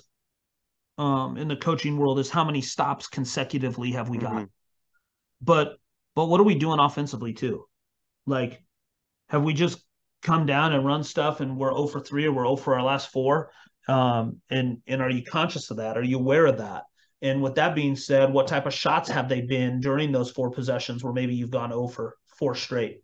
um, 0.97 1.37
in 1.37 1.47
the 1.47 1.55
coaching 1.55 1.97
world 1.97 2.19
is 2.19 2.29
how 2.29 2.43
many 2.43 2.61
stops 2.61 3.07
consecutively 3.07 3.91
have 3.91 4.09
we 4.09 4.17
got. 4.17 4.33
Mm-hmm. 4.33 4.43
But 5.41 5.77
but 6.15 6.25
what 6.25 6.39
are 6.39 6.45
we 6.45 6.55
doing 6.55 6.79
offensively 6.79 7.33
too? 7.33 7.65
Like, 8.25 8.61
have 9.29 9.43
we 9.43 9.53
just 9.53 9.83
come 10.21 10.45
down 10.45 10.73
and 10.73 10.85
run 10.85 11.03
stuff 11.03 11.41
and 11.41 11.57
we're 11.57 11.71
0 11.71 11.87
for 11.87 11.99
3 11.99 12.25
or 12.25 12.31
we're 12.31 12.45
0 12.45 12.55
for 12.55 12.75
our 12.75 12.83
last 12.83 13.11
four? 13.11 13.51
Um, 13.87 14.41
and 14.49 14.79
and 14.87 15.01
are 15.01 15.09
you 15.09 15.23
conscious 15.23 15.69
of 15.71 15.77
that? 15.77 15.97
Are 15.97 16.03
you 16.03 16.17
aware 16.17 16.45
of 16.45 16.57
that? 16.57 16.83
And 17.21 17.41
with 17.41 17.55
that 17.55 17.75
being 17.75 17.95
said, 17.95 18.31
what 18.31 18.47
type 18.47 18.65
of 18.65 18.73
shots 18.73 19.09
have 19.09 19.29
they 19.29 19.41
been 19.41 19.79
during 19.79 20.11
those 20.11 20.31
four 20.31 20.51
possessions 20.51 21.03
where 21.03 21.13
maybe 21.13 21.35
you've 21.35 21.51
gone 21.51 21.71
over 21.71 22.17
four 22.39 22.55
straight? 22.55 23.01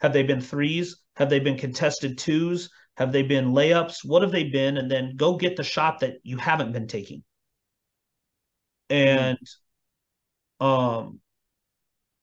Have 0.00 0.12
they 0.12 0.22
been 0.22 0.40
threes? 0.40 0.96
Have 1.16 1.30
they 1.30 1.40
been 1.40 1.58
contested 1.58 2.18
twos? 2.18 2.70
Have 2.98 3.12
they 3.12 3.22
been 3.22 3.52
layups? 3.52 4.04
What 4.04 4.22
have 4.22 4.32
they 4.32 4.42
been? 4.42 4.76
And 4.76 4.90
then 4.90 5.14
go 5.14 5.36
get 5.36 5.56
the 5.56 5.62
shot 5.62 6.00
that 6.00 6.14
you 6.24 6.36
haven't 6.36 6.72
been 6.72 6.88
taking. 6.88 7.22
And 8.90 9.38
um, 10.58 11.20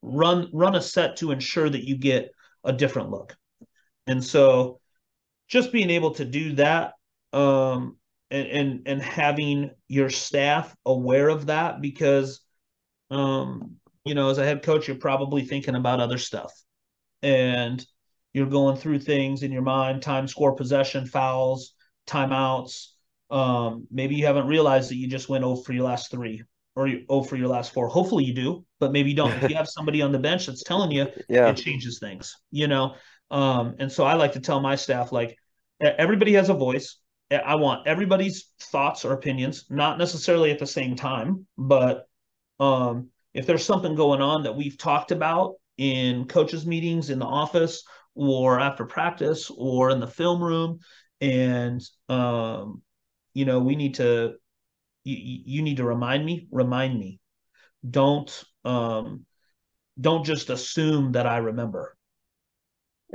run 0.02 0.50
run 0.52 0.76
a 0.76 0.82
set 0.82 1.16
to 1.18 1.32
ensure 1.32 1.70
that 1.70 1.88
you 1.88 1.96
get 1.96 2.30
a 2.66 2.74
different 2.74 3.10
look. 3.10 3.38
And 4.06 4.22
so 4.22 4.82
just 5.48 5.72
being 5.72 5.90
able 5.90 6.12
to 6.16 6.26
do 6.26 6.52
that 6.56 6.96
um, 7.32 7.96
and, 8.30 8.48
and 8.48 8.82
and 8.86 9.02
having 9.02 9.72
your 9.88 10.10
staff 10.10 10.76
aware 10.86 11.30
of 11.30 11.46
that 11.46 11.80
because 11.80 12.42
um, 13.12 13.78
you 14.04 14.14
know 14.14 14.30
as 14.30 14.40
a 14.40 14.44
head 14.44 14.62
coach 14.62 14.90
you're 14.90 14.98
probably 14.98 15.46
thinking 15.46 15.76
about 15.76 16.02
other 16.02 16.18
stuff 16.18 16.52
and 17.22 17.86
you're 18.36 18.46
going 18.46 18.76
through 18.76 19.00
things 19.00 19.44
in 19.44 19.52
your 19.52 19.62
mind 19.62 20.02
time 20.02 20.28
score 20.28 20.56
possession 20.56 21.06
fouls 21.06 21.74
timeouts 22.08 22.88
um, 23.32 23.88
maybe 23.92 24.16
you 24.16 24.26
haven't 24.26 24.48
realized 24.48 24.92
that 24.92 24.98
you 24.98 25.08
just 25.08 25.30
went 25.30 25.44
over 25.44 25.62
for 25.62 25.74
your 25.74 25.86
last 25.86 26.12
three 26.12 26.44
or 26.76 26.88
you 26.88 27.06
0 27.10 27.24
for 27.24 27.36
your 27.36 27.48
last 27.48 27.74
four. 27.74 27.88
Hopefully 27.88 28.26
you 28.26 28.34
do, 28.34 28.66
but 28.80 28.92
maybe 28.92 29.10
you 29.10 29.16
don't. 29.16 29.32
if 29.32 29.50
you 29.50 29.56
have 29.62 29.68
somebody 29.68 30.02
on 30.02 30.12
the 30.12 30.20
bench 30.20 30.46
that's 30.46 30.64
telling 30.64 30.92
you, 30.92 31.08
yeah. 31.30 31.50
it 31.50 31.58
changes 31.58 32.00
things, 32.00 32.36
you 32.52 32.68
know? 32.68 32.96
Um, 33.32 33.76
and 33.80 33.92
so 33.92 34.04
I 34.04 34.14
like 34.14 34.34
to 34.34 34.40
tell 34.40 34.60
my 34.60 34.76
staff, 34.76 35.12
like, 35.12 35.38
everybody 35.82 36.34
has 36.34 36.50
a 36.50 36.54
voice. 36.54 36.98
I 37.32 37.56
want 37.56 37.88
everybody's 37.88 38.52
thoughts 38.62 39.04
or 39.04 39.14
opinions, 39.14 39.66
not 39.70 39.98
necessarily 39.98 40.52
at 40.52 40.60
the 40.60 40.68
same 40.68 40.96
time, 40.96 41.48
but 41.58 42.08
um, 42.60 43.10
if 43.34 43.48
there's 43.48 43.66
something 43.66 43.96
going 43.96 44.22
on 44.22 44.44
that 44.44 44.56
we've 44.56 44.78
talked 44.78 45.12
about 45.12 45.56
in 45.78 46.26
coaches' 46.26 46.66
meetings 46.66 47.10
in 47.10 47.20
the 47.20 47.26
office 47.26 47.84
or 48.16 48.60
after 48.60 48.86
practice 48.86 49.52
or 49.56 49.90
in 49.92 50.00
the 50.00 50.08
film 50.08 50.42
room, 50.42 50.80
and 51.22 51.82
um, 52.10 52.82
you 53.34 53.46
know, 53.46 53.60
we 53.60 53.76
need 53.76 53.96
to 53.96 54.36
you, 55.04 55.42
you 55.46 55.62
need 55.62 55.78
to 55.78 55.84
remind 55.84 56.26
me, 56.26 56.48
remind 56.52 56.98
me. 56.98 57.20
Don't 57.88 58.44
um, 58.64 59.26
don't 60.00 60.26
just 60.26 60.50
assume 60.50 61.14
that 61.14 61.28
I 61.28 61.38
remember. 61.38 61.96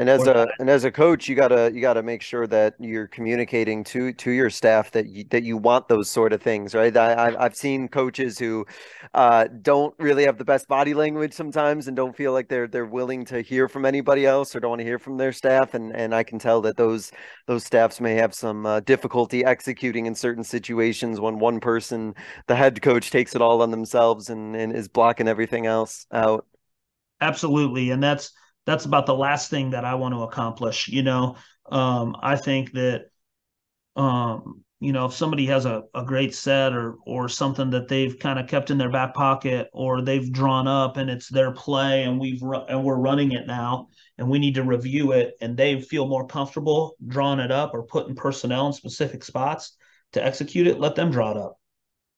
And 0.01 0.09
as 0.09 0.27
a 0.27 0.49
and 0.59 0.71
as 0.71 0.85
a 0.85 0.91
coach, 0.91 1.29
you 1.29 1.37
gotta 1.37 1.71
you 1.75 1.83
gotta 1.83 2.03
make 2.03 2.23
sure 2.23 2.47
that 2.47 2.75
you're 2.81 3.07
communicating 3.07 3.85
to 3.85 4.15
to 4.15 4.31
your 4.31 4.49
staff 4.49 4.91
that 4.93 5.09
you, 5.11 5.25
that 5.25 5.43
you 5.43 5.59
want 5.59 5.89
those 5.89 6.09
sort 6.09 6.33
of 6.33 6.41
things, 6.41 6.75
right? 6.75 6.97
I, 6.97 7.37
I've 7.39 7.55
seen 7.55 7.87
coaches 7.87 8.39
who 8.39 8.65
uh, 9.13 9.49
don't 9.61 9.95
really 9.99 10.25
have 10.25 10.39
the 10.39 10.45
best 10.47 10.69
body 10.69 10.95
language 10.95 11.35
sometimes, 11.35 11.87
and 11.87 11.95
don't 11.95 12.17
feel 12.17 12.33
like 12.33 12.49
they're 12.49 12.67
they're 12.67 12.87
willing 12.87 13.27
to 13.27 13.43
hear 13.43 13.69
from 13.69 13.85
anybody 13.85 14.25
else 14.25 14.57
or 14.57 14.61
don't 14.61 14.71
want 14.71 14.81
to 14.81 14.87
hear 14.87 14.99
from 14.99 15.19
their 15.19 15.33
staff, 15.33 15.75
and 15.75 15.95
and 15.95 16.15
I 16.15 16.23
can 16.23 16.39
tell 16.39 16.63
that 16.63 16.79
those 16.79 17.13
those 17.47 17.65
staffs 17.65 18.01
may 18.01 18.15
have 18.15 18.33
some 18.35 18.65
uh, 18.65 18.81
difficulty 18.81 19.45
executing 19.45 20.07
in 20.07 20.15
certain 20.15 20.45
situations 20.45 21.21
when 21.21 21.39
one 21.39 21.61
person, 21.61 22.15
the 22.47 22.57
head 22.57 22.81
coach, 22.81 23.11
takes 23.11 23.35
it 23.35 23.43
all 23.43 23.61
on 23.61 23.71
themselves 23.71 24.31
and 24.31 24.57
and 24.57 24.75
is 24.75 24.89
blocking 24.89 25.29
everything 25.29 25.67
else 25.67 26.07
out. 26.11 26.47
Absolutely, 27.21 27.91
and 27.91 28.03
that's 28.03 28.33
that's 28.71 28.85
about 28.85 29.07
the 29.07 29.15
last 29.15 29.51
thing 29.51 29.71
that 29.71 29.85
I 29.85 29.95
want 29.95 30.15
to 30.15 30.23
accomplish. 30.23 30.89
You 30.89 31.03
know, 31.03 31.37
um, 31.71 32.17
I 32.23 32.37
think 32.37 32.73
that, 32.73 33.07
um, 33.97 34.65
you 34.79 34.93
know, 34.93 35.07
if 35.07 35.13
somebody 35.13 35.47
has 35.47 35.67
a, 35.67 35.83
a 35.95 36.05
great 36.05 36.35
set 36.35 36.73
or 36.73 36.97
or 37.07 37.29
something 37.29 37.71
that 37.71 37.89
they've 37.89 38.19
kind 38.19 38.39
of 38.39 38.47
kept 38.47 38.71
in 38.71 38.79
their 38.79 38.91
back 38.91 39.13
pocket 39.15 39.69
or 39.73 40.01
they've 40.01 40.33
drawn 40.33 40.67
up 40.67 40.97
and 40.97 41.11
it's 41.11 41.29
their 41.29 41.53
play 41.53 42.05
and 42.05 42.19
we've 42.19 42.43
ru- 42.43 42.65
and 42.67 42.83
we're 42.83 42.97
running 42.97 43.33
it 43.33 43.47
now 43.47 43.89
and 44.17 44.29
we 44.29 44.39
need 44.39 44.55
to 44.55 44.63
review 44.63 45.13
it 45.13 45.35
and 45.41 45.57
they 45.57 45.81
feel 45.81 46.07
more 46.07 46.27
comfortable 46.27 46.97
drawing 47.07 47.41
it 47.41 47.51
up 47.51 47.75
or 47.75 47.83
putting 47.83 48.15
personnel 48.15 48.69
in 48.69 48.73
specific 48.73 49.23
spots 49.23 49.77
to 50.13 50.25
execute 50.25 50.67
it, 50.67 50.81
let 50.81 50.95
them 50.95 51.11
draw 51.11 51.31
it 51.31 51.37
up. 51.37 51.57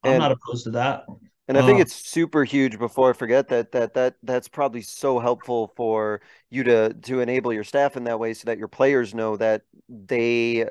I'm 0.04 0.12
and, 0.12 0.18
not 0.20 0.32
opposed 0.32 0.64
to 0.64 0.70
that. 0.72 1.04
And 1.52 1.58
I 1.58 1.66
think 1.66 1.80
uh, 1.80 1.82
it's 1.82 1.94
super 1.94 2.44
huge 2.44 2.78
before 2.78 3.10
I 3.10 3.12
forget 3.12 3.48
that 3.48 3.72
that 3.72 3.92
that 3.92 4.14
that's 4.22 4.48
probably 4.48 4.80
so 4.80 5.18
helpful 5.18 5.70
for 5.76 6.22
you 6.48 6.64
to 6.64 6.94
to 6.94 7.20
enable 7.20 7.52
your 7.52 7.62
staff 7.62 7.94
in 7.94 8.04
that 8.04 8.18
way 8.18 8.32
so 8.32 8.46
that 8.46 8.56
your 8.56 8.68
players 8.68 9.14
know 9.14 9.36
that 9.36 9.60
they 9.86 10.70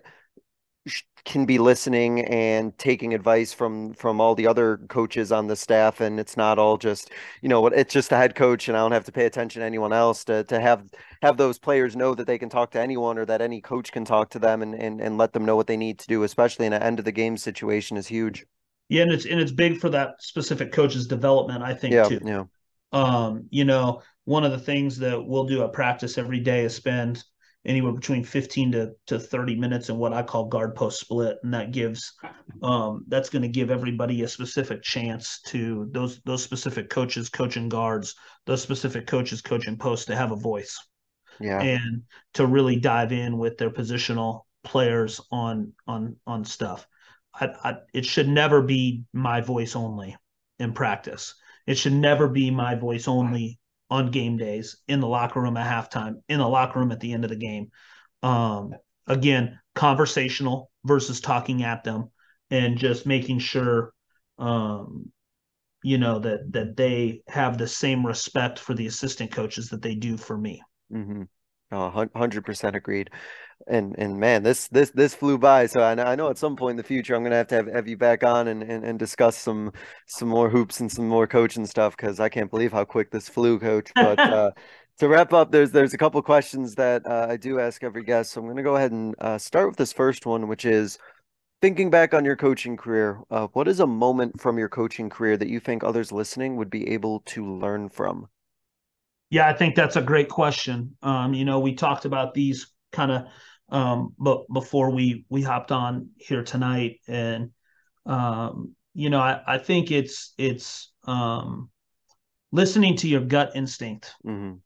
can 1.23 1.45
be 1.45 1.59
listening 1.59 2.25
and 2.25 2.75
taking 2.79 3.13
advice 3.13 3.53
from 3.53 3.93
from 3.93 4.19
all 4.19 4.33
the 4.33 4.47
other 4.47 4.77
coaches 4.89 5.31
on 5.31 5.45
the 5.45 5.55
staff 5.55 6.01
and 6.01 6.19
it's 6.19 6.35
not 6.35 6.57
all 6.57 6.77
just 6.77 7.11
you 7.43 7.49
know 7.49 7.67
it's 7.67 7.93
just 7.93 8.09
the 8.09 8.17
head 8.17 8.33
coach 8.33 8.67
and 8.67 8.75
I 8.75 8.79
don't 8.79 8.91
have 8.91 9.05
to 9.05 9.11
pay 9.11 9.25
attention 9.27 9.59
to 9.59 9.65
anyone 9.65 9.93
else 9.93 10.23
to 10.25 10.43
to 10.45 10.59
have 10.59 10.89
have 11.21 11.37
those 11.37 11.59
players 11.59 11.95
know 11.95 12.15
that 12.15 12.25
they 12.25 12.39
can 12.39 12.49
talk 12.49 12.71
to 12.71 12.79
anyone 12.81 13.19
or 13.19 13.25
that 13.27 13.41
any 13.41 13.61
coach 13.61 13.91
can 13.91 14.03
talk 14.03 14.31
to 14.31 14.39
them 14.39 14.63
and 14.63 14.73
and, 14.73 14.99
and 14.99 15.19
let 15.19 15.33
them 15.33 15.45
know 15.45 15.55
what 15.55 15.67
they 15.67 15.77
need 15.77 15.99
to 15.99 16.07
do 16.07 16.23
especially 16.23 16.65
in 16.65 16.73
an 16.73 16.81
end 16.81 16.97
of 16.97 17.05
the 17.05 17.11
game 17.11 17.37
situation 17.37 17.97
is 17.97 18.07
huge. 18.07 18.47
Yeah, 18.91 19.03
and 19.03 19.11
it's 19.13 19.25
and 19.25 19.39
it's 19.39 19.53
big 19.53 19.77
for 19.77 19.87
that 19.91 20.21
specific 20.21 20.73
coach's 20.73 21.07
development, 21.07 21.63
I 21.63 21.73
think 21.73 21.93
yeah, 21.93 22.03
too. 22.03 22.19
Yeah. 22.25 22.43
Um, 22.91 23.47
you 23.49 23.63
know, 23.63 24.01
one 24.25 24.43
of 24.43 24.51
the 24.51 24.59
things 24.59 24.97
that 24.97 25.25
we'll 25.25 25.45
do 25.45 25.63
at 25.63 25.71
practice 25.71 26.17
every 26.17 26.41
day 26.41 26.65
is 26.65 26.75
spend 26.75 27.23
anywhere 27.63 27.93
between 27.93 28.25
15 28.25 28.73
to, 28.73 28.91
to 29.07 29.17
30 29.17 29.55
minutes 29.55 29.87
in 29.87 29.95
what 29.95 30.11
I 30.11 30.23
call 30.23 30.47
guard 30.47 30.75
post 30.75 30.99
split. 30.99 31.37
And 31.41 31.53
that 31.53 31.71
gives 31.71 32.11
um 32.61 33.05
that's 33.07 33.29
going 33.29 33.43
to 33.43 33.47
give 33.47 33.71
everybody 33.71 34.23
a 34.23 34.27
specific 34.27 34.83
chance 34.83 35.39
to 35.47 35.87
those 35.91 36.19
those 36.25 36.43
specific 36.43 36.89
coaches 36.89 37.29
coaching 37.29 37.69
guards, 37.69 38.15
those 38.45 38.61
specific 38.61 39.07
coaches 39.07 39.41
coaching 39.41 39.77
post 39.77 40.07
to 40.07 40.17
have 40.17 40.33
a 40.33 40.35
voice. 40.35 40.77
Yeah. 41.39 41.61
And 41.61 42.03
to 42.33 42.45
really 42.45 42.75
dive 42.75 43.13
in 43.13 43.37
with 43.37 43.57
their 43.57 43.71
positional 43.71 44.41
players 44.65 45.21
on 45.31 45.71
on 45.87 46.17
on 46.27 46.43
stuff. 46.43 46.85
I, 47.33 47.49
I, 47.63 47.75
it 47.93 48.05
should 48.05 48.27
never 48.27 48.61
be 48.61 49.03
my 49.13 49.41
voice 49.41 49.75
only 49.75 50.17
in 50.59 50.73
practice. 50.73 51.35
It 51.65 51.77
should 51.77 51.93
never 51.93 52.27
be 52.27 52.51
my 52.51 52.75
voice 52.75 53.07
only 53.07 53.59
on 53.89 54.09
game 54.09 54.37
days, 54.37 54.77
in 54.87 55.01
the 55.01 55.07
locker 55.07 55.41
room 55.41 55.57
at 55.57 55.69
halftime, 55.69 56.15
in 56.29 56.39
the 56.39 56.47
locker 56.47 56.79
room 56.79 56.91
at 56.91 56.99
the 56.99 57.11
end 57.13 57.25
of 57.25 57.29
the 57.29 57.35
game. 57.35 57.69
Um, 58.23 58.73
again, 59.05 59.59
conversational 59.75 60.71
versus 60.85 61.19
talking 61.19 61.63
at 61.63 61.83
them, 61.83 62.09
and 62.49 62.77
just 62.77 63.05
making 63.05 63.39
sure, 63.39 63.93
um, 64.37 65.11
you 65.83 65.97
know, 65.97 66.19
that 66.19 66.51
that 66.53 66.77
they 66.77 67.21
have 67.27 67.57
the 67.57 67.67
same 67.67 68.05
respect 68.05 68.59
for 68.59 68.73
the 68.73 68.87
assistant 68.87 69.31
coaches 69.31 69.69
that 69.69 69.81
they 69.81 69.95
do 69.95 70.15
for 70.15 70.37
me. 70.37 70.61
Mm-hmm. 70.93 71.23
Oh, 71.73 72.07
hundred 72.15 72.45
percent 72.45 72.75
agreed 72.75 73.09
and 73.67 73.95
and 73.97 74.19
man, 74.19 74.43
this 74.43 74.67
this 74.67 74.89
this 74.91 75.13
flew 75.13 75.37
by. 75.37 75.65
So 75.65 75.83
I 75.83 75.95
know, 75.95 76.03
I 76.03 76.15
know 76.15 76.29
at 76.29 76.37
some 76.37 76.55
point 76.55 76.71
in 76.71 76.77
the 76.77 76.83
future 76.83 77.15
I'm 77.15 77.23
gonna 77.23 77.35
have 77.35 77.47
to 77.47 77.55
have, 77.55 77.67
have 77.67 77.87
you 77.87 77.97
back 77.97 78.23
on 78.23 78.47
and, 78.47 78.63
and, 78.63 78.83
and 78.83 78.99
discuss 78.99 79.37
some 79.37 79.71
some 80.07 80.27
more 80.27 80.49
hoops 80.49 80.79
and 80.79 80.91
some 80.91 81.07
more 81.07 81.27
coaching 81.27 81.65
stuff 81.65 81.95
because 81.95 82.19
I 82.19 82.29
can't 82.29 82.49
believe 82.49 82.71
how 82.71 82.85
quick 82.85 83.11
this 83.11 83.29
flew, 83.29 83.59
coach. 83.59 83.91
But 83.95 84.19
uh, 84.19 84.51
to 84.99 85.07
wrap 85.07 85.33
up, 85.33 85.51
there's 85.51 85.71
there's 85.71 85.93
a 85.93 85.97
couple 85.97 86.21
questions 86.21 86.75
that 86.75 87.05
uh, 87.05 87.27
I 87.29 87.37
do 87.37 87.59
ask 87.59 87.83
every 87.83 88.03
guest. 88.03 88.31
So 88.31 88.41
I'm 88.41 88.47
gonna 88.47 88.63
go 88.63 88.75
ahead 88.75 88.91
and 88.91 89.15
uh, 89.19 89.37
start 89.37 89.67
with 89.67 89.77
this 89.77 89.93
first 89.93 90.25
one, 90.25 90.47
which 90.47 90.65
is 90.65 90.97
thinking 91.61 91.89
back 91.89 92.13
on 92.13 92.25
your 92.25 92.35
coaching 92.35 92.75
career. 92.75 93.21
Uh, 93.29 93.47
what 93.53 93.67
is 93.67 93.79
a 93.79 93.87
moment 93.87 94.41
from 94.41 94.57
your 94.57 94.69
coaching 94.69 95.09
career 95.09 95.37
that 95.37 95.47
you 95.47 95.59
think 95.59 95.83
others 95.83 96.11
listening 96.11 96.55
would 96.55 96.69
be 96.69 96.89
able 96.89 97.21
to 97.21 97.45
learn 97.45 97.89
from? 97.89 98.27
Yeah, 99.29 99.47
I 99.47 99.53
think 99.53 99.75
that's 99.75 99.95
a 99.95 100.01
great 100.01 100.27
question. 100.27 100.97
Um, 101.01 101.33
you 101.33 101.45
know, 101.45 101.59
we 101.59 101.73
talked 101.73 102.03
about 102.03 102.33
these 102.33 102.67
kind 102.91 103.11
of 103.11 103.27
um, 103.71 104.13
but 104.19 104.45
before 104.53 104.91
we 104.91 105.25
we 105.29 105.41
hopped 105.41 105.71
on 105.71 106.09
here 106.17 106.43
tonight, 106.43 106.99
and 107.07 107.51
um, 108.05 108.75
you 108.93 109.09
know, 109.09 109.19
I, 109.19 109.41
I 109.47 109.57
think 109.57 109.91
it's 109.91 110.33
it's 110.37 110.91
um, 111.05 111.69
listening 112.51 112.97
to 112.97 113.07
your 113.07 113.21
gut 113.21 113.51
instinct. 113.55 114.13
Mm-hmm. 114.25 114.57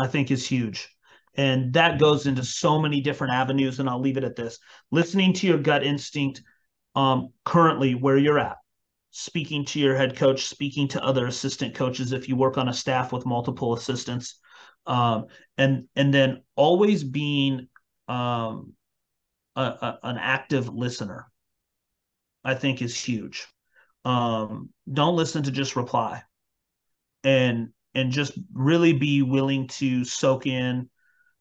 I 0.00 0.06
think 0.06 0.30
is 0.30 0.46
huge. 0.46 0.88
And 1.36 1.72
that 1.74 2.00
goes 2.00 2.26
into 2.26 2.44
so 2.44 2.80
many 2.80 3.00
different 3.00 3.34
avenues. 3.34 3.78
And 3.78 3.88
I'll 3.88 4.00
leave 4.00 4.16
it 4.16 4.24
at 4.24 4.36
this 4.36 4.58
listening 4.90 5.32
to 5.34 5.46
your 5.46 5.58
gut 5.58 5.84
instinct 5.84 6.42
um, 6.96 7.28
currently 7.44 7.94
where 7.94 8.16
you're 8.16 8.38
at, 8.38 8.56
speaking 9.10 9.64
to 9.66 9.78
your 9.78 9.94
head 9.94 10.16
coach, 10.16 10.46
speaking 10.46 10.88
to 10.88 11.04
other 11.04 11.26
assistant 11.26 11.74
coaches 11.74 12.12
if 12.12 12.28
you 12.28 12.34
work 12.34 12.58
on 12.58 12.68
a 12.68 12.72
staff 12.72 13.12
with 13.12 13.26
multiple 13.26 13.74
assistants. 13.74 14.40
Um, 14.86 15.26
and 15.58 15.84
and 15.94 16.12
then 16.12 16.42
always 16.56 17.04
being 17.04 17.68
um, 18.10 18.72
a, 19.54 19.62
a, 19.62 19.98
an 20.02 20.18
active 20.18 20.68
listener, 20.68 21.26
I 22.44 22.54
think 22.54 22.82
is 22.82 22.98
huge. 22.98 23.46
Um, 24.04 24.70
don't 24.92 25.16
listen 25.16 25.44
to 25.44 25.50
just 25.50 25.76
reply, 25.76 26.22
and 27.22 27.68
and 27.94 28.10
just 28.10 28.32
really 28.52 28.92
be 28.92 29.22
willing 29.22 29.68
to 29.68 30.04
soak 30.04 30.46
in 30.46 30.88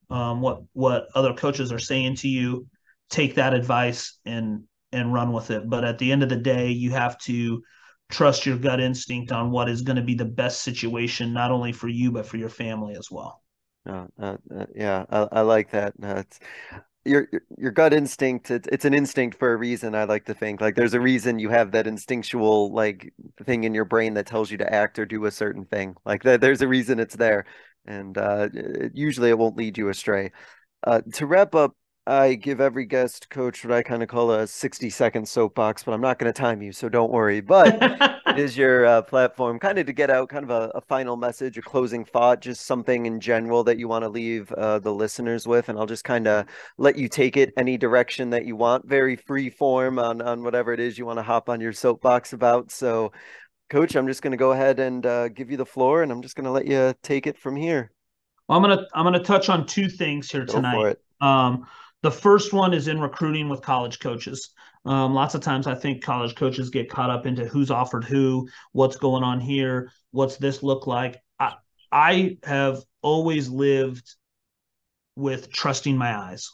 um, 0.09 0.41
what 0.41 0.61
what 0.73 1.07
other 1.15 1.33
coaches 1.33 1.71
are 1.71 1.79
saying 1.79 2.15
to 2.17 2.27
you. 2.27 2.67
Take 3.09 3.35
that 3.35 3.53
advice 3.53 4.19
and 4.25 4.63
and 4.91 5.13
run 5.13 5.31
with 5.31 5.51
it. 5.51 5.67
But 5.69 5.85
at 5.85 5.97
the 5.97 6.11
end 6.11 6.21
of 6.21 6.29
the 6.29 6.35
day, 6.35 6.69
you 6.69 6.91
have 6.91 7.17
to 7.19 7.63
trust 8.11 8.45
your 8.45 8.57
gut 8.57 8.79
instinct 8.79 9.31
on 9.31 9.51
what 9.51 9.69
is 9.69 9.81
going 9.81 9.95
to 9.95 10.01
be 10.03 10.15
the 10.15 10.25
best 10.25 10.61
situation, 10.63 11.33
not 11.33 11.51
only 11.51 11.71
for 11.71 11.87
you 11.87 12.11
but 12.11 12.25
for 12.25 12.37
your 12.37 12.49
family 12.49 12.95
as 12.95 13.09
well. 13.09 13.41
Uh, 13.89 14.37
yeah, 14.75 15.05
I, 15.09 15.27
I, 15.31 15.41
like 15.41 15.71
that. 15.71 15.93
It's 15.99 16.39
your 17.05 17.27
your 17.57 17.71
gut 17.71 17.93
instinct. 17.93 18.51
It's 18.51 18.67
it's 18.71 18.85
an 18.85 18.93
instinct 18.93 19.37
for 19.39 19.53
a 19.53 19.57
reason. 19.57 19.95
I 19.95 20.03
like 20.03 20.25
to 20.25 20.33
think 20.33 20.61
like 20.61 20.75
there's 20.75 20.93
a 20.93 20.99
reason 20.99 21.39
you 21.39 21.49
have 21.49 21.71
that 21.71 21.87
instinctual 21.87 22.71
like 22.73 23.13
thing 23.43 23.63
in 23.63 23.73
your 23.73 23.85
brain 23.85 24.13
that 24.15 24.27
tells 24.27 24.51
you 24.51 24.57
to 24.57 24.73
act 24.73 24.99
or 24.99 25.05
do 25.05 25.25
a 25.25 25.31
certain 25.31 25.65
thing. 25.65 25.95
Like 26.05 26.23
that, 26.23 26.41
there's 26.41 26.61
a 26.61 26.67
reason 26.67 26.99
it's 26.99 27.15
there, 27.15 27.45
and 27.85 28.17
uh, 28.17 28.49
usually 28.93 29.29
it 29.29 29.37
won't 29.37 29.57
lead 29.57 29.77
you 29.77 29.89
astray. 29.89 30.31
Uh, 30.83 31.01
to 31.13 31.25
wrap 31.25 31.55
up, 31.55 31.75
I 32.07 32.35
give 32.35 32.61
every 32.61 32.85
guest 32.85 33.29
coach 33.29 33.63
what 33.63 33.73
I 33.73 33.83
kind 33.83 34.01
of 34.03 34.09
call 34.09 34.31
a 34.31 34.47
60 34.47 34.89
second 34.89 35.27
soapbox, 35.27 35.83
but 35.83 35.93
I'm 35.93 36.01
not 36.01 36.19
going 36.19 36.31
to 36.31 36.39
time 36.39 36.61
you, 36.61 36.71
so 36.71 36.89
don't 36.89 37.11
worry. 37.11 37.41
But 37.41 37.81
is 38.37 38.57
your 38.57 38.85
uh, 38.85 39.01
platform 39.01 39.59
kind 39.59 39.79
of 39.79 39.85
to 39.85 39.93
get 39.93 40.09
out 40.09 40.29
kind 40.29 40.43
of 40.43 40.49
a, 40.49 40.71
a, 40.75 40.81
final 40.81 41.15
message, 41.15 41.57
a 41.57 41.61
closing 41.61 42.05
thought, 42.05 42.41
just 42.41 42.65
something 42.65 43.05
in 43.05 43.19
general 43.19 43.63
that 43.63 43.77
you 43.77 43.87
want 43.87 44.03
to 44.03 44.09
leave 44.09 44.51
uh, 44.53 44.79
the 44.79 44.93
listeners 44.93 45.47
with. 45.47 45.69
And 45.69 45.77
I'll 45.77 45.85
just 45.85 46.03
kind 46.03 46.27
of 46.27 46.45
let 46.77 46.97
you 46.97 47.07
take 47.07 47.37
it 47.37 47.53
any 47.57 47.77
direction 47.77 48.29
that 48.31 48.45
you 48.45 48.55
want, 48.55 48.87
very 48.87 49.15
free 49.15 49.49
form 49.49 49.99
on, 49.99 50.21
on 50.21 50.43
whatever 50.43 50.73
it 50.73 50.79
is 50.79 50.97
you 50.97 51.05
want 51.05 51.19
to 51.19 51.23
hop 51.23 51.49
on 51.49 51.61
your 51.61 51.73
soapbox 51.73 52.33
about. 52.33 52.71
So 52.71 53.11
Coach, 53.69 53.95
I'm 53.95 54.07
just 54.07 54.21
going 54.21 54.31
to 54.31 54.37
go 54.37 54.51
ahead 54.51 54.79
and 54.79 55.05
uh, 55.05 55.29
give 55.29 55.51
you 55.51 55.57
the 55.57 55.65
floor, 55.65 56.01
and 56.01 56.11
I'm 56.11 56.21
just 56.21 56.35
going 56.35 56.45
to 56.45 56.51
let 56.51 56.65
you 56.65 56.93
take 57.03 57.27
it 57.27 57.37
from 57.37 57.55
here. 57.55 57.91
Well, 58.47 58.57
I'm 58.57 58.63
gonna 58.63 58.87
I'm 58.95 59.03
gonna 59.05 59.23
touch 59.23 59.47
on 59.47 59.67
two 59.67 59.87
things 59.87 60.31
here 60.31 60.43
Go 60.43 60.53
tonight. 60.53 60.73
for 60.73 60.89
it. 60.89 61.01
Um, 61.21 61.67
the 62.01 62.09
first 62.09 62.51
one 62.51 62.73
is 62.73 62.87
in 62.87 62.99
recruiting 62.99 63.47
with 63.47 63.61
college 63.61 63.99
coaches. 63.99 64.49
Um, 64.85 65.13
lots 65.13 65.35
of 65.35 65.41
times 65.41 65.67
I 65.67 65.75
think 65.75 66.03
college 66.03 66.35
coaches 66.35 66.69
get 66.69 66.89
caught 66.89 67.09
up 67.09 67.25
into 67.25 67.45
who's 67.45 67.71
offered 67.71 68.05
who, 68.05 68.47
what's 68.71 68.97
going 68.97 69.23
on 69.23 69.39
here, 69.39 69.91
what's 70.11 70.37
this 70.37 70.63
look 70.63 70.87
like. 70.87 71.17
I, 71.39 71.55
I 71.91 72.37
have 72.43 72.79
always 73.01 73.49
lived 73.49 74.15
with 75.15 75.51
trusting 75.51 75.97
my 75.97 76.17
eyes. 76.17 76.49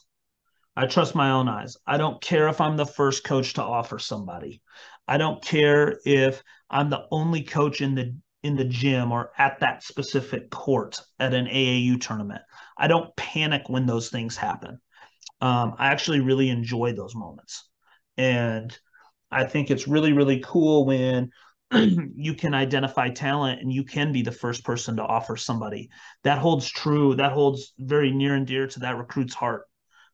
I 0.75 0.87
trust 0.87 1.15
my 1.15 1.31
own 1.31 1.47
eyes. 1.47 1.77
I 1.87 1.97
don't 1.97 2.21
care 2.21 2.47
if 2.47 2.59
I'm 2.59 2.75
the 2.75 2.85
first 2.85 3.23
coach 3.23 3.53
to 3.53 3.63
offer 3.63 3.99
somebody. 3.99 4.61
I 5.07 5.17
don't 5.17 5.43
care 5.43 5.99
if 6.03 6.43
I'm 6.69 6.89
the 6.89 7.05
only 7.11 7.43
coach 7.43 7.81
in 7.81 7.95
the 7.95 8.15
in 8.43 8.55
the 8.55 8.65
gym 8.65 9.11
or 9.11 9.31
at 9.39 9.59
that 9.61 9.81
specific 9.81 10.51
court 10.51 10.99
at 11.19 11.33
an 11.33 11.47
AAU 11.47 11.99
tournament. 11.99 12.41
I 12.77 12.87
don't 12.87 13.15
panic 13.15 13.63
when 13.69 13.87
those 13.87 14.09
things 14.09 14.37
happen. 14.37 14.79
Um, 15.41 15.75
I 15.79 15.87
actually 15.87 16.19
really 16.19 16.49
enjoy 16.49 16.93
those 16.93 17.15
moments. 17.15 17.67
And 18.17 18.77
I 19.31 19.45
think 19.45 19.69
it's 19.69 19.87
really, 19.87 20.13
really 20.13 20.41
cool 20.43 20.85
when 20.85 21.31
you 21.73 22.35
can 22.35 22.53
identify 22.53 23.09
talent 23.09 23.61
and 23.61 23.71
you 23.71 23.83
can 23.83 24.11
be 24.11 24.21
the 24.21 24.31
first 24.31 24.63
person 24.63 24.97
to 24.97 25.03
offer 25.03 25.35
somebody. 25.35 25.89
That 26.23 26.39
holds 26.39 26.69
true. 26.69 27.15
That 27.15 27.31
holds 27.31 27.73
very 27.77 28.11
near 28.11 28.35
and 28.35 28.47
dear 28.47 28.67
to 28.67 28.79
that 28.81 28.97
recruit's 28.97 29.33
heart. 29.33 29.63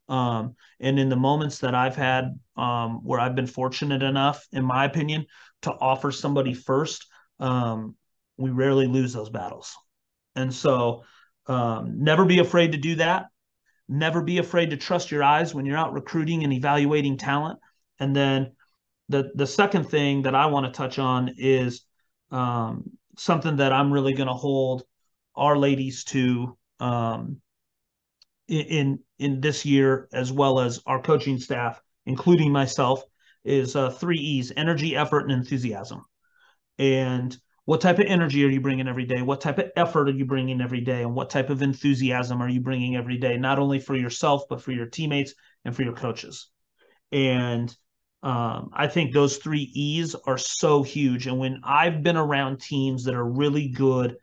Um, 0.09 0.55
and 0.79 0.99
in 0.99 1.09
the 1.09 1.15
moments 1.15 1.59
that 1.59 1.75
I've 1.75 1.95
had 1.95 2.37
um, 2.57 3.03
where 3.03 3.19
I've 3.19 3.35
been 3.35 3.47
fortunate 3.47 4.03
enough, 4.03 4.45
in 4.51 4.65
my 4.65 4.85
opinion, 4.85 5.25
to 5.61 5.71
offer 5.71 6.11
somebody 6.11 6.53
first, 6.53 7.05
um, 7.39 7.95
we 8.37 8.49
rarely 8.49 8.87
lose 8.87 9.13
those 9.13 9.29
battles. 9.29 9.75
And 10.35 10.53
so 10.53 11.03
um, 11.47 12.03
never 12.03 12.25
be 12.25 12.39
afraid 12.39 12.73
to 12.73 12.77
do 12.77 12.95
that. 12.95 13.27
Never 13.87 14.21
be 14.21 14.37
afraid 14.37 14.71
to 14.71 14.77
trust 14.77 15.11
your 15.11 15.23
eyes 15.23 15.53
when 15.53 15.65
you're 15.65 15.77
out 15.77 15.93
recruiting 15.93 16.43
and 16.43 16.53
evaluating 16.53 17.17
talent. 17.17 17.59
And 18.01 18.15
then 18.15 18.53
the 19.09 19.31
the 19.35 19.45
second 19.47 19.85
thing 19.85 20.23
that 20.23 20.33
I 20.33 20.47
want 20.47 20.65
to 20.65 20.71
touch 20.71 20.97
on 20.97 21.35
is 21.37 21.85
um, 22.31 22.89
something 23.17 23.57
that 23.57 23.71
I'm 23.71 23.93
really 23.93 24.13
going 24.13 24.27
to 24.27 24.33
hold 24.33 24.83
our 25.35 25.55
ladies 25.55 26.03
to 26.05 26.57
um, 26.79 27.41
in 28.47 28.99
in 29.19 29.39
this 29.39 29.65
year, 29.65 30.09
as 30.11 30.31
well 30.31 30.59
as 30.59 30.81
our 30.87 30.99
coaching 31.01 31.37
staff, 31.37 31.79
including 32.07 32.51
myself, 32.51 33.03
is 33.45 33.75
uh, 33.75 33.91
three 33.91 34.17
E's: 34.17 34.51
energy, 34.57 34.95
effort, 34.95 35.29
and 35.29 35.31
enthusiasm. 35.31 36.03
And 36.79 37.37
what 37.65 37.81
type 37.81 37.99
of 37.99 38.07
energy 38.07 38.43
are 38.43 38.49
you 38.49 38.61
bringing 38.61 38.87
every 38.87 39.05
day? 39.05 39.21
What 39.21 39.41
type 39.41 39.59
of 39.59 39.69
effort 39.75 40.09
are 40.09 40.13
you 40.13 40.25
bringing 40.25 40.59
every 40.59 40.81
day? 40.81 41.03
And 41.03 41.13
what 41.13 41.29
type 41.29 41.51
of 41.51 41.61
enthusiasm 41.61 42.41
are 42.41 42.49
you 42.49 42.61
bringing 42.61 42.95
every 42.95 43.17
day, 43.17 43.37
not 43.37 43.59
only 43.59 43.79
for 43.79 43.95
yourself, 43.95 44.45
but 44.49 44.59
for 44.63 44.71
your 44.71 44.87
teammates 44.87 45.35
and 45.63 45.75
for 45.75 45.83
your 45.83 45.93
coaches? 45.93 46.49
And 47.11 47.75
um, 48.23 48.69
I 48.73 48.87
think 48.87 49.13
those 49.13 49.37
three 49.37 49.71
E's 49.73 50.15
are 50.27 50.37
so 50.37 50.83
huge. 50.83 51.27
And 51.27 51.39
when 51.39 51.61
I've 51.63 52.03
been 52.03 52.17
around 52.17 52.61
teams 52.61 53.03
that 53.05 53.15
are 53.15 53.25
really 53.25 53.69
good 53.69 54.15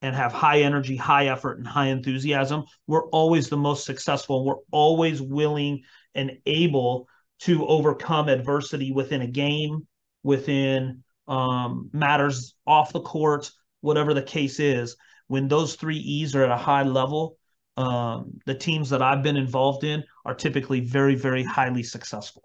and 0.00 0.16
have 0.16 0.32
high 0.32 0.60
energy, 0.60 0.96
high 0.96 1.26
effort, 1.26 1.58
and 1.58 1.66
high 1.66 1.88
enthusiasm, 1.88 2.64
we're 2.86 3.08
always 3.08 3.48
the 3.48 3.56
most 3.56 3.84
successful. 3.84 4.44
We're 4.44 4.62
always 4.70 5.20
willing 5.20 5.82
and 6.14 6.38
able 6.46 7.08
to 7.40 7.66
overcome 7.66 8.28
adversity 8.28 8.92
within 8.92 9.22
a 9.22 9.26
game, 9.26 9.86
within 10.22 11.02
um, 11.28 11.90
matters 11.92 12.54
off 12.66 12.92
the 12.92 13.00
court, 13.00 13.50
whatever 13.80 14.14
the 14.14 14.22
case 14.22 14.60
is. 14.60 14.96
When 15.26 15.48
those 15.48 15.74
three 15.74 15.98
E's 15.98 16.34
are 16.34 16.44
at 16.44 16.50
a 16.50 16.56
high 16.56 16.82
level, 16.84 17.36
um, 17.76 18.38
the 18.46 18.54
teams 18.54 18.90
that 18.90 19.02
I've 19.02 19.22
been 19.22 19.36
involved 19.36 19.84
in 19.84 20.04
are 20.24 20.34
typically 20.34 20.80
very, 20.80 21.14
very 21.14 21.42
highly 21.42 21.82
successful. 21.82 22.42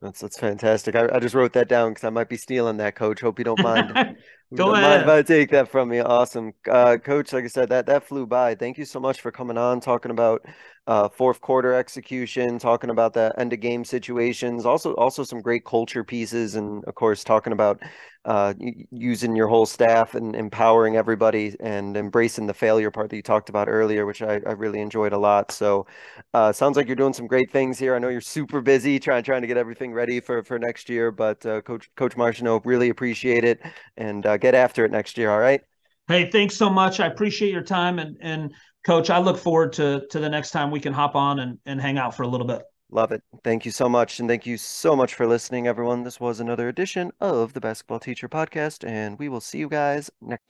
That's 0.00 0.20
that's 0.20 0.38
fantastic. 0.38 0.94
I, 0.94 1.08
I 1.12 1.18
just 1.18 1.34
wrote 1.34 1.52
that 1.54 1.68
down 1.68 1.90
because 1.90 2.04
I 2.04 2.10
might 2.10 2.28
be 2.28 2.36
stealing 2.36 2.76
that, 2.76 2.94
Coach. 2.94 3.20
Hope 3.20 3.38
you 3.38 3.44
don't 3.44 3.62
mind. 3.62 3.92
Go 4.56 4.70
don't 4.70 4.80
mind 4.80 5.02
ahead. 5.02 5.02
if 5.02 5.08
I 5.08 5.22
take 5.22 5.50
that 5.50 5.68
from 5.68 5.92
you. 5.92 6.02
Awesome, 6.02 6.54
uh, 6.70 6.96
Coach. 6.96 7.34
Like 7.34 7.44
I 7.44 7.48
said, 7.48 7.68
that 7.68 7.84
that 7.86 8.04
flew 8.04 8.26
by. 8.26 8.54
Thank 8.54 8.78
you 8.78 8.86
so 8.86 8.98
much 8.98 9.20
for 9.20 9.30
coming 9.30 9.58
on, 9.58 9.80
talking 9.80 10.10
about 10.10 10.46
uh, 10.86 11.06
fourth 11.10 11.42
quarter 11.42 11.74
execution, 11.74 12.58
talking 12.58 12.88
about 12.88 13.12
the 13.12 13.30
end 13.36 13.52
of 13.52 13.60
game 13.60 13.84
situations. 13.84 14.64
Also, 14.64 14.94
also 14.94 15.22
some 15.22 15.42
great 15.42 15.66
culture 15.66 16.02
pieces, 16.02 16.54
and 16.54 16.82
of 16.86 16.94
course, 16.94 17.24
talking 17.24 17.52
about 17.52 17.82
uh, 18.24 18.54
using 18.90 19.36
your 19.36 19.48
whole 19.48 19.66
staff 19.66 20.14
and 20.14 20.34
empowering 20.34 20.96
everybody 20.96 21.54
and 21.60 21.94
embracing 21.96 22.46
the 22.46 22.54
failure 22.54 22.90
part 22.90 23.10
that 23.10 23.16
you 23.16 23.22
talked 23.22 23.50
about 23.50 23.68
earlier, 23.68 24.06
which 24.06 24.22
I, 24.22 24.40
I 24.46 24.52
really 24.52 24.80
enjoyed 24.80 25.12
a 25.12 25.18
lot. 25.18 25.52
So, 25.52 25.86
uh, 26.32 26.52
sounds 26.52 26.78
like 26.78 26.86
you're 26.86 26.96
doing 26.96 27.12
some 27.12 27.26
great 27.26 27.50
things 27.50 27.78
here. 27.78 27.94
I 27.94 27.98
know 27.98 28.08
you're 28.08 28.22
super 28.22 28.62
busy 28.62 28.98
trying 28.98 29.24
trying 29.24 29.42
to 29.42 29.46
get 29.46 29.58
everything 29.58 29.92
ready 29.92 30.20
for 30.20 30.42
for 30.42 30.58
next 30.58 30.88
year, 30.88 31.10
but 31.10 31.44
uh, 31.44 31.60
Coach 31.60 31.90
Coach 31.96 32.16
Marchino, 32.16 32.62
really 32.64 32.88
appreciate 32.88 33.44
it 33.44 33.60
and 33.98 34.24
uh, 34.24 34.37
get 34.38 34.54
after 34.54 34.84
it 34.84 34.90
next 34.90 35.18
year. 35.18 35.30
All 35.30 35.40
right. 35.40 35.60
Hey, 36.06 36.30
thanks 36.30 36.56
so 36.56 36.70
much. 36.70 37.00
I 37.00 37.06
appreciate 37.06 37.52
your 37.52 37.62
time 37.62 37.98
and 37.98 38.16
and 38.20 38.52
coach, 38.86 39.10
I 39.10 39.18
look 39.18 39.38
forward 39.38 39.72
to 39.74 40.06
to 40.10 40.18
the 40.18 40.28
next 40.28 40.50
time 40.50 40.70
we 40.70 40.80
can 40.80 40.92
hop 40.92 41.14
on 41.14 41.40
and 41.40 41.58
and 41.66 41.80
hang 41.80 41.98
out 41.98 42.16
for 42.16 42.22
a 42.22 42.28
little 42.28 42.46
bit. 42.46 42.62
Love 42.90 43.12
it. 43.12 43.22
Thank 43.44 43.66
you 43.66 43.70
so 43.70 43.86
much. 43.88 44.18
And 44.18 44.28
thank 44.28 44.46
you 44.46 44.56
so 44.56 44.96
much 44.96 45.14
for 45.14 45.26
listening, 45.26 45.66
everyone. 45.66 46.04
This 46.04 46.18
was 46.18 46.40
another 46.40 46.68
edition 46.68 47.12
of 47.20 47.52
the 47.52 47.60
Basketball 47.60 48.00
Teacher 48.00 48.30
Podcast, 48.30 48.88
and 48.88 49.18
we 49.18 49.28
will 49.28 49.42
see 49.42 49.58
you 49.58 49.68
guys 49.68 50.10
next. 50.22 50.42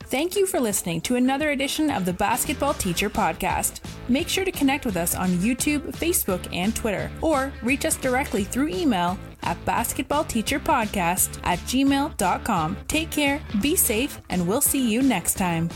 Thank 0.00 0.36
you 0.36 0.46
for 0.46 0.58
listening 0.58 1.02
to 1.02 1.16
another 1.16 1.50
edition 1.50 1.90
of 1.90 2.04
the 2.04 2.14
Basketball 2.14 2.74
Teacher 2.74 3.10
Podcast. 3.10 3.80
Make 4.08 4.28
sure 4.28 4.44
to 4.44 4.52
connect 4.52 4.86
with 4.86 4.96
us 4.96 5.14
on 5.14 5.28
YouTube, 5.30 5.80
Facebook, 5.96 6.46
and 6.54 6.74
Twitter, 6.74 7.10
or 7.20 7.52
reach 7.62 7.84
us 7.84 7.96
directly 7.96 8.44
through 8.44 8.68
email 8.68 9.18
at 9.42 9.62
basketballteacherpodcast 9.64 11.40
at 11.44 11.58
gmail.com. 11.60 12.76
Take 12.88 13.10
care, 13.10 13.40
be 13.60 13.76
safe, 13.76 14.20
and 14.28 14.46
we'll 14.46 14.60
see 14.60 14.90
you 14.90 15.02
next 15.02 15.34
time. 15.34 15.68